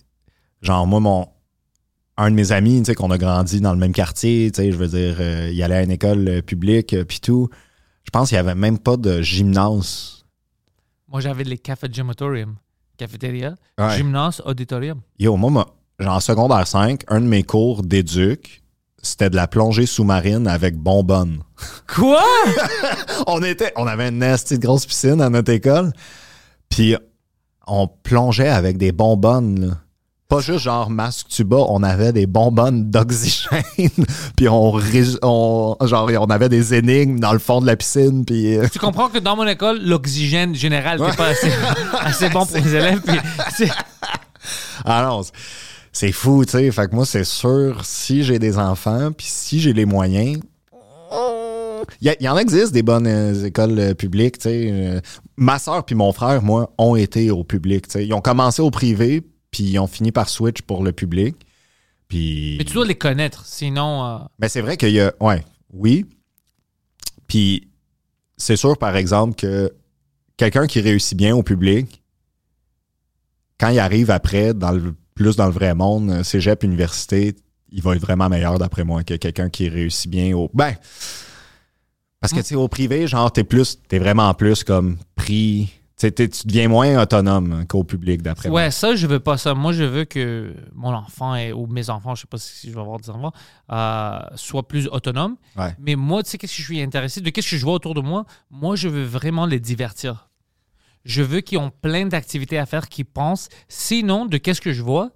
[0.62, 1.28] genre, moi, mon.
[2.20, 4.72] Un de mes amis, tu sais, qu'on a grandi dans le même quartier, tu sais,
[4.72, 7.48] je veux dire, euh, il allait à une école euh, publique, euh, puis tout.
[8.04, 10.24] Je pense qu'il n'y avait même pas de gymnase.
[11.08, 12.56] Moi, j'avais les cafés gymatorium.
[12.96, 13.96] Cafétéria, Ouais.
[13.96, 15.00] gymnase, auditorium.
[15.18, 15.66] Yo, moi, ma-
[16.04, 18.62] genre en secondaire 5, un de mes cours d'éduc,
[19.00, 21.44] c'était de la plongée sous-marine avec bonbonne.
[21.94, 22.20] Quoi?
[23.28, 25.92] on était, on avait une nasty de grosse piscine à notre école.
[26.68, 26.96] Puis
[27.68, 29.74] on plongeait avec des bonbonnes, là.
[30.28, 33.62] Pas juste genre masque tuba, on avait des bonbonnes d'oxygène.
[34.36, 34.74] puis on,
[35.22, 38.26] on, genre, on avait des énigmes dans le fond de la piscine.
[38.26, 41.50] Puis euh, tu comprends que dans mon école, l'oxygène général n'est pas assez,
[42.00, 43.00] assez bon pour les élèves.
[43.00, 43.16] puis
[43.56, 43.70] c'est-
[44.84, 45.18] ah
[45.92, 46.70] c'est- fou, tu sais.
[46.72, 50.40] Fait que moi, c'est sûr, si j'ai des enfants, puis si j'ai les moyens,
[52.02, 54.68] il y, en existe des bonnes euh, écoles euh, publiques, tu sais.
[54.70, 55.00] Euh,
[55.38, 58.06] ma soeur puis mon frère, moi, ont été au public, tu sais.
[58.06, 61.36] Ils ont commencé au privé, puis ils ont fini par switch pour le public.
[62.08, 62.56] Puis...
[62.58, 64.04] Mais tu dois les connaître, sinon.
[64.04, 65.12] euh, Mais c'est vrai qu'il y a.
[65.20, 66.06] Ouais, oui.
[67.26, 67.68] Puis
[68.36, 69.72] c'est sûr, par exemple, que
[70.36, 72.02] quelqu'un qui réussit bien au public,
[73.58, 77.34] quand il arrive après, dans le, plus dans le vrai monde, euh, cégep, université,
[77.70, 80.50] il va être vraiment meilleur, d'après moi, que quelqu'un qui réussit bien au.
[80.54, 80.74] Ben.
[82.20, 83.78] Parce que, tu sais, au privé, genre, t'es plus.
[83.88, 85.70] T'es vraiment plus comme pris.
[85.98, 86.10] Tu
[86.44, 88.60] deviens moins autonome qu'au public, d'après moi.
[88.62, 89.54] Ouais, ça, je veux pas ça.
[89.54, 92.74] Moi, je veux que mon enfant et- ou mes enfants, je sais pas si je
[92.74, 93.32] vais avoir des enfants,
[93.72, 95.34] euh, soient plus autonomes.
[95.56, 95.74] Ouais.
[95.80, 97.94] Mais moi, tu sais, qu'est-ce que je suis intéressé de qu'est-ce que je vois autour
[97.94, 98.26] de moi?
[98.50, 100.28] Moi, je veux vraiment les divertir.
[101.04, 103.48] Je veux qu'ils ont plein d'activités à faire, qu'ils pensent.
[103.66, 105.10] Sinon, de qu'est-ce que je vois?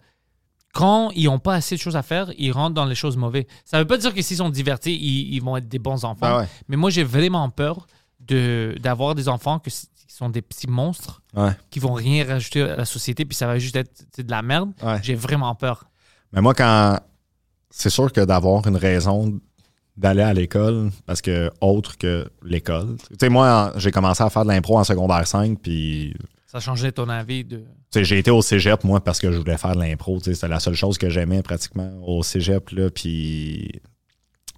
[0.74, 3.44] Quand ils n'ont pas assez de choses à faire, ils rentrent dans les choses mauvaises.
[3.64, 6.26] Ça veut pas dire que s'ils sont divertis, ils, ils vont être des bons enfants.
[6.26, 6.48] Ah ouais.
[6.68, 7.86] Mais moi, j'ai vraiment peur
[8.27, 11.53] de d'avoir des enfants que qui sont des petits monstres Ouais.
[11.70, 14.70] qui vont rien rajouter à la société, puis ça va juste être de la merde.
[14.82, 14.99] Ouais.
[15.03, 15.85] J'ai vraiment peur.
[16.32, 16.99] Mais moi, quand.
[17.70, 19.40] C'est sûr que d'avoir une raison
[19.97, 22.97] d'aller à l'école, parce que autre que l'école.
[23.11, 26.15] Tu sais, moi, j'ai commencé à faire de l'impro en secondaire 5, puis.
[26.47, 27.57] Ça changeait ton avis de.
[27.59, 30.19] Tu sais, j'ai été au cégep, moi, parce que je voulais faire de l'impro.
[30.19, 32.90] Tu sais, C'était la seule chose que j'aimais pratiquement au cégep, là.
[32.90, 33.81] Puis.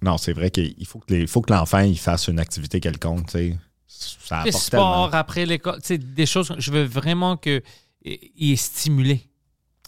[0.05, 2.79] Non, c'est vrai qu'il faut que, les- il faut que l'enfant il fasse une activité
[2.79, 3.57] quelconque, tu sais.
[3.87, 5.05] Ça Les apporte tellement.
[5.07, 6.53] sports après l'école, tu sais, des choses.
[6.57, 7.61] Je veux vraiment que
[8.03, 9.27] il est stimulé.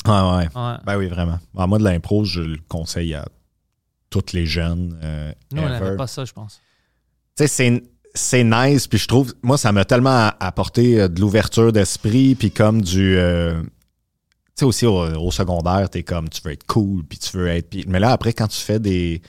[0.06, 0.48] Ouais, ouais.
[0.56, 0.76] Ouais.
[0.86, 1.40] Ben oui, vraiment.
[1.56, 3.28] En moi, de l'impro, je le conseille à
[4.10, 4.98] tous les jeunes.
[5.04, 6.62] euh, Nous, on n'avait pas ça, je pense.
[7.36, 7.84] tu sais, c'est,
[8.16, 12.52] c'est nice, puis je trouve, moi, ça m'a tellement apporté euh, de l'ouverture d'esprit, puis
[12.52, 13.18] comme du.
[13.18, 13.70] euh, tu
[14.60, 17.76] sais, aussi au, au secondaire, t'es comme, tu veux être cool, puis tu veux être.
[17.88, 19.22] mais là, après, quand tu fais des.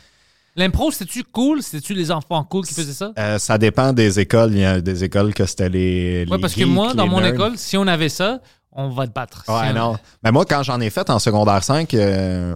[0.59, 1.62] L'impro, c'était-tu cool?
[1.62, 3.12] C'était-tu les enfants cool qui faisaient ça?
[3.18, 4.51] euh, ça dépend des écoles.
[4.52, 6.26] Il y a des écoles que c'était les.
[6.28, 7.35] Ouais, les parce que moi, dans mon nerds.
[7.35, 8.40] école, si on avait ça,
[8.72, 9.44] on va te battre.
[9.44, 9.98] Si Ouais, on- non.
[10.24, 12.55] Mais moi, quand j'en ai fait en secondaire 5, euh,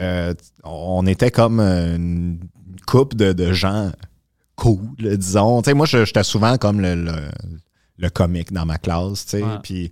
[0.00, 0.34] euh,
[0.64, 2.38] on était comme une
[2.86, 3.90] couple de, de gens
[4.56, 5.62] cool, disons.
[5.62, 7.12] Tu sais, moi, j'étais souvent comme le, le,
[7.98, 9.42] le comique dans ma classe, tu sais.
[9.42, 9.58] Ouais.
[9.62, 9.90] Puis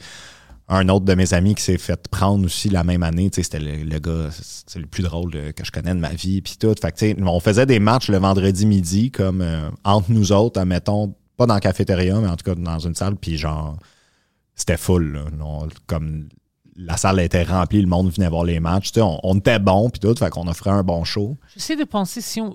[0.71, 3.85] un autre de mes amis qui s'est fait prendre aussi la même année, c'était le,
[3.85, 6.75] le gars, c'est le plus drôle euh, que je connais de ma vie, puis tout.
[7.23, 11.55] On faisait des matchs le vendredi midi, comme euh, entre nous autres, admettons, pas dans
[11.55, 13.79] la cafétéria, mais en tout cas dans une salle, puis genre,
[14.55, 15.67] c'était full, là.
[15.87, 16.29] Comme
[16.77, 20.01] la salle était remplie, le monde venait voir les matchs, on, on était bon, puis
[20.01, 21.37] tout, fait qu'on offrait un bon show.
[21.55, 22.55] J'essaie de penser si on.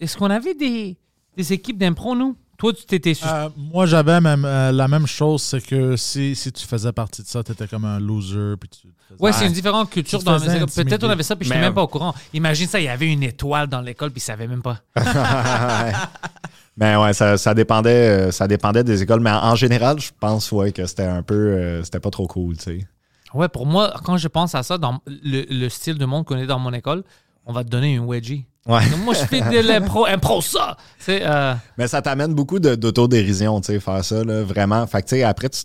[0.00, 0.96] Est-ce qu'on avait des,
[1.36, 2.36] des équipes d'impro, nous?
[2.58, 3.12] Toi, tu t'étais.
[3.24, 7.22] Euh, moi, j'avais même euh, la même chose, c'est que si, si tu faisais partie
[7.22, 8.54] de ça, tu étais comme un loser.
[8.60, 10.84] Puis tu te faisais- Ouais, c'est une différente culture dans faisais les écoles.
[10.84, 12.12] Peut-être on avait ça, puis je n'étais même pas au courant.
[12.34, 14.80] Imagine ça, il y avait une étoile dans l'école, puis ils savaient même pas.
[16.76, 17.90] Mais ouais, ça, ça dépendait,
[18.28, 21.24] euh, ça dépendait des écoles, mais en, en général, je pense ouais que c'était un
[21.24, 22.86] peu, euh, c'était pas trop cool, tu sais.
[23.34, 26.36] Ouais, pour moi, quand je pense à ça, dans le, le style de monde qu'on
[26.36, 27.02] est dans mon école,
[27.46, 28.46] on va te donner une wedgie.
[28.68, 28.88] Ouais.
[28.90, 30.76] Donc, moi, je fais de l'impro, impro ça!
[31.08, 34.86] Euh, Mais ça t'amène beaucoup d'autodérision, tu sais, faire ça, là, vraiment.
[34.86, 35.62] Fait que, tu sais, après, tu-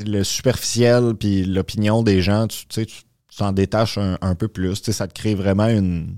[0.00, 4.34] le superficiel puis l'opinion des gens, tu tu sais, tu tu t'en détaches un, un
[4.34, 4.80] peu plus.
[4.80, 6.16] Tu sais, ça te crée vraiment une,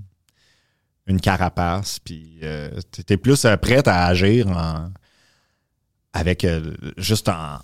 [1.05, 1.99] une carapace.
[1.99, 4.89] Puis euh, t'es- t'es plus euh, prête à agir en-
[6.13, 7.59] avec euh, juste en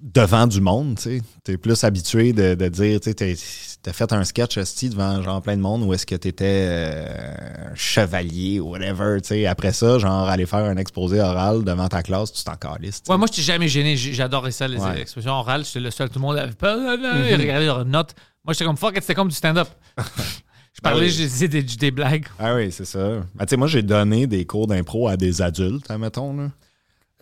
[0.00, 1.22] devant du monde, tu sais.
[1.44, 5.42] T'es plus habitué de, de dire, tu sais, t'as fait un sketch esti devant genre
[5.42, 9.46] plein de monde ou est-ce que t'étais euh, chevalier ou whatever, tu sais.
[9.46, 13.02] Après ça, genre aller faire un exposé oral devant ta classe, tu t'en calisses.
[13.08, 13.96] ouais, moi, je t'ai jamais gêné.
[13.96, 15.00] J'adorais ça, les Ouais.
[15.00, 15.64] expressions orales.
[15.64, 16.08] J'étais le seul.
[16.08, 16.78] Tout le monde avait peur.
[16.78, 18.14] Ils regardaient leurs notes.
[18.44, 19.68] Moi, j'étais comme fuck it, c'était comme du stand-up.
[19.98, 21.10] je parlais, oui.
[21.10, 22.26] je disais des, des blagues.
[22.38, 22.98] Ah oui, c'est ça.
[23.34, 26.50] Ben, tu sais, moi, j'ai donné des cours d'impro à des adultes, admettons, là.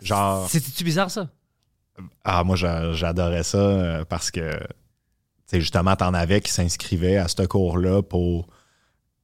[0.01, 1.27] Genre, C'était-tu bizarre, ça?
[2.23, 4.65] Ah, moi, j'a- j'adorais ça euh, parce que, tu
[5.47, 8.47] sais, justement, t'en avais qui s'inscrivaient à ce cours-là pour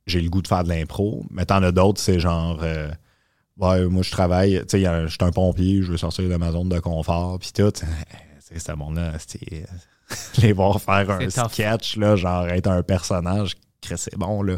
[0.06, 2.90] j'ai le goût de faire de l'impro, mais t'en as d'autres, c'est genre, euh,
[3.58, 6.52] ouais, moi, je travaille, tu sais, je suis un pompier, je veux sortir de ma
[6.52, 7.72] zone de confort, puis tout.
[8.40, 9.66] C'est sais, monde-là, c'était.
[10.42, 11.52] les voir faire un tough.
[11.52, 13.56] sketch, là, genre être un personnage,
[13.96, 14.58] c'est bon, là.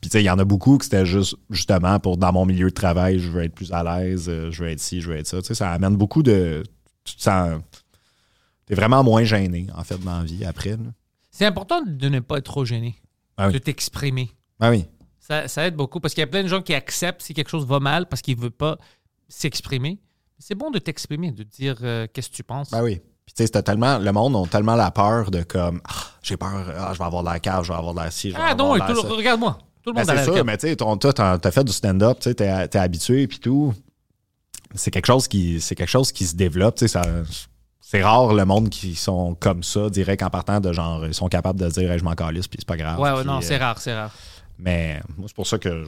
[0.00, 2.46] Puis, tu sais, il y en a beaucoup que c'était juste, justement, pour dans mon
[2.46, 5.10] milieu de travail, je veux être plus à l'aise, euh, je veux être ci, je
[5.10, 5.40] veux être ça.
[5.40, 6.62] Tu sais, ça amène beaucoup de.
[7.04, 7.60] Tu te sens.
[8.66, 10.70] T'es vraiment moins gêné, en fait, dans la vie après.
[10.70, 10.78] là.
[11.30, 12.96] C'est important de ne pas être trop gêné,
[13.36, 13.52] Ah oui.
[13.54, 14.30] de t'exprimer.
[14.60, 14.86] Ah oui.
[15.20, 17.48] Ça, ça aide beaucoup parce qu'il y a plein de gens qui acceptent si quelque
[17.50, 18.78] chose va mal parce qu'ils ne veulent pas
[19.28, 19.98] s'exprimer.
[20.38, 22.70] C'est bon de t'exprimer, de dire euh, qu'est-ce que tu penses.
[22.70, 22.96] Ben oui.
[23.24, 23.98] Puis tu sais, c'était tellement.
[23.98, 27.22] Le monde a tellement la peur de comme Ah, j'ai peur, ah, je vais avoir
[27.22, 28.76] de la cave, je vais avoir de la ci, je vais ah avoir non, de
[28.76, 29.08] et la tout- ça.
[29.14, 29.58] regarde-moi.
[29.82, 31.50] Tout le Ben, monde a c'est la sûr, mais tu sais, ton- toi, t'as t'as
[31.50, 33.72] fait du stand-up, tu sais, t'es t'es habitué puis tout.
[34.74, 37.02] C'est quelque chose qui c'est quelque chose qui se développe, tu sais, ça.
[37.80, 41.28] C'est rare le monde qui sont comme ça, direct en partant de genre, ils sont
[41.28, 42.98] capables de dire Hey, je m'en calisse puis c'est pas grave.
[42.98, 44.10] Ouais, ouais, non, euh, c'est rare, c'est rare.
[44.58, 45.84] Mais moi, c'est pour ça que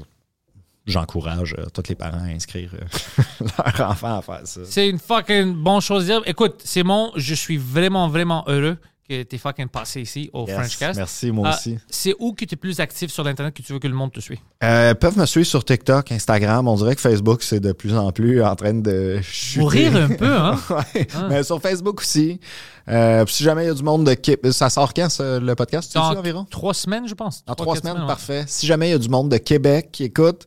[0.87, 3.47] j'encourage euh, tous les parents à inscrire euh,
[3.79, 4.61] leur enfant à faire ça.
[4.65, 6.23] C'est une fucking bonne chose à dire.
[6.27, 8.77] Écoute, Simon, je suis vraiment, vraiment heureux
[9.09, 10.97] que tu passé passé ici au Yes, Frenchcast.
[10.99, 11.79] Merci, moi Ah, aussi.
[11.89, 14.13] C'est où que tu es plus actif sur l'Internet que tu veux que le monde
[14.13, 14.39] te suive?
[14.65, 16.67] Euh, peuvent me suivre sur TikTok, Instagram.
[16.69, 19.61] On dirait que Facebook, c'est de plus en plus en train de chuter.
[19.61, 20.59] Mourir un peu, hein?
[20.71, 22.41] Ouais, mais sur Facebook aussi.
[22.89, 25.55] Euh, si jamais il y a du monde de Québec, ça sort quand ça, le
[25.55, 26.45] podcast, tu Dans environ?
[26.51, 27.45] trois semaines, je pense.
[27.45, 28.45] Dans trois semaines, parfait.
[28.47, 30.47] Si jamais il y a du monde de Québec qui écoute,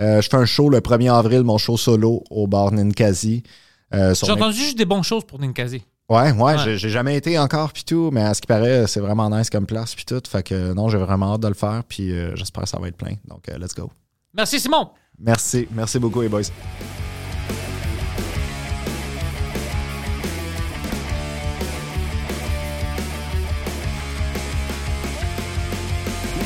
[0.00, 3.42] euh, je fais un show le 1er avril, mon show solo au bar Ninkasi.
[3.94, 5.82] Euh, J'ai entendu juste des bonnes choses pour Ninkasi.
[6.08, 6.76] Ouais, ouais, Ouais.
[6.78, 9.66] j'ai- jamais été encore puis tout, mais à ce qui paraît, c'est vraiment nice comme
[9.66, 10.22] place puis tout.
[10.28, 12.86] Fait que non, j'ai vraiment hâte de le faire puis euh, j'espère que ça va
[12.88, 13.14] être plein.
[13.26, 13.90] Donc, euh, let's go.
[14.32, 14.90] Merci, Simon.
[15.18, 16.42] Merci, merci beaucoup les boys.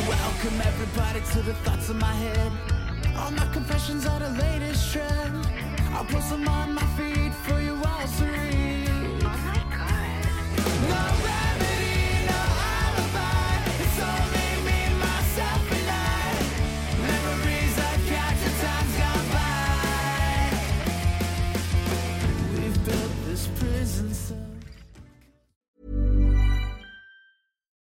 [0.09, 2.53] Welcome everybody to the thoughts of my head.
[3.17, 5.47] All my confessions are the latest trend.
[5.93, 6.85] I'll post them on my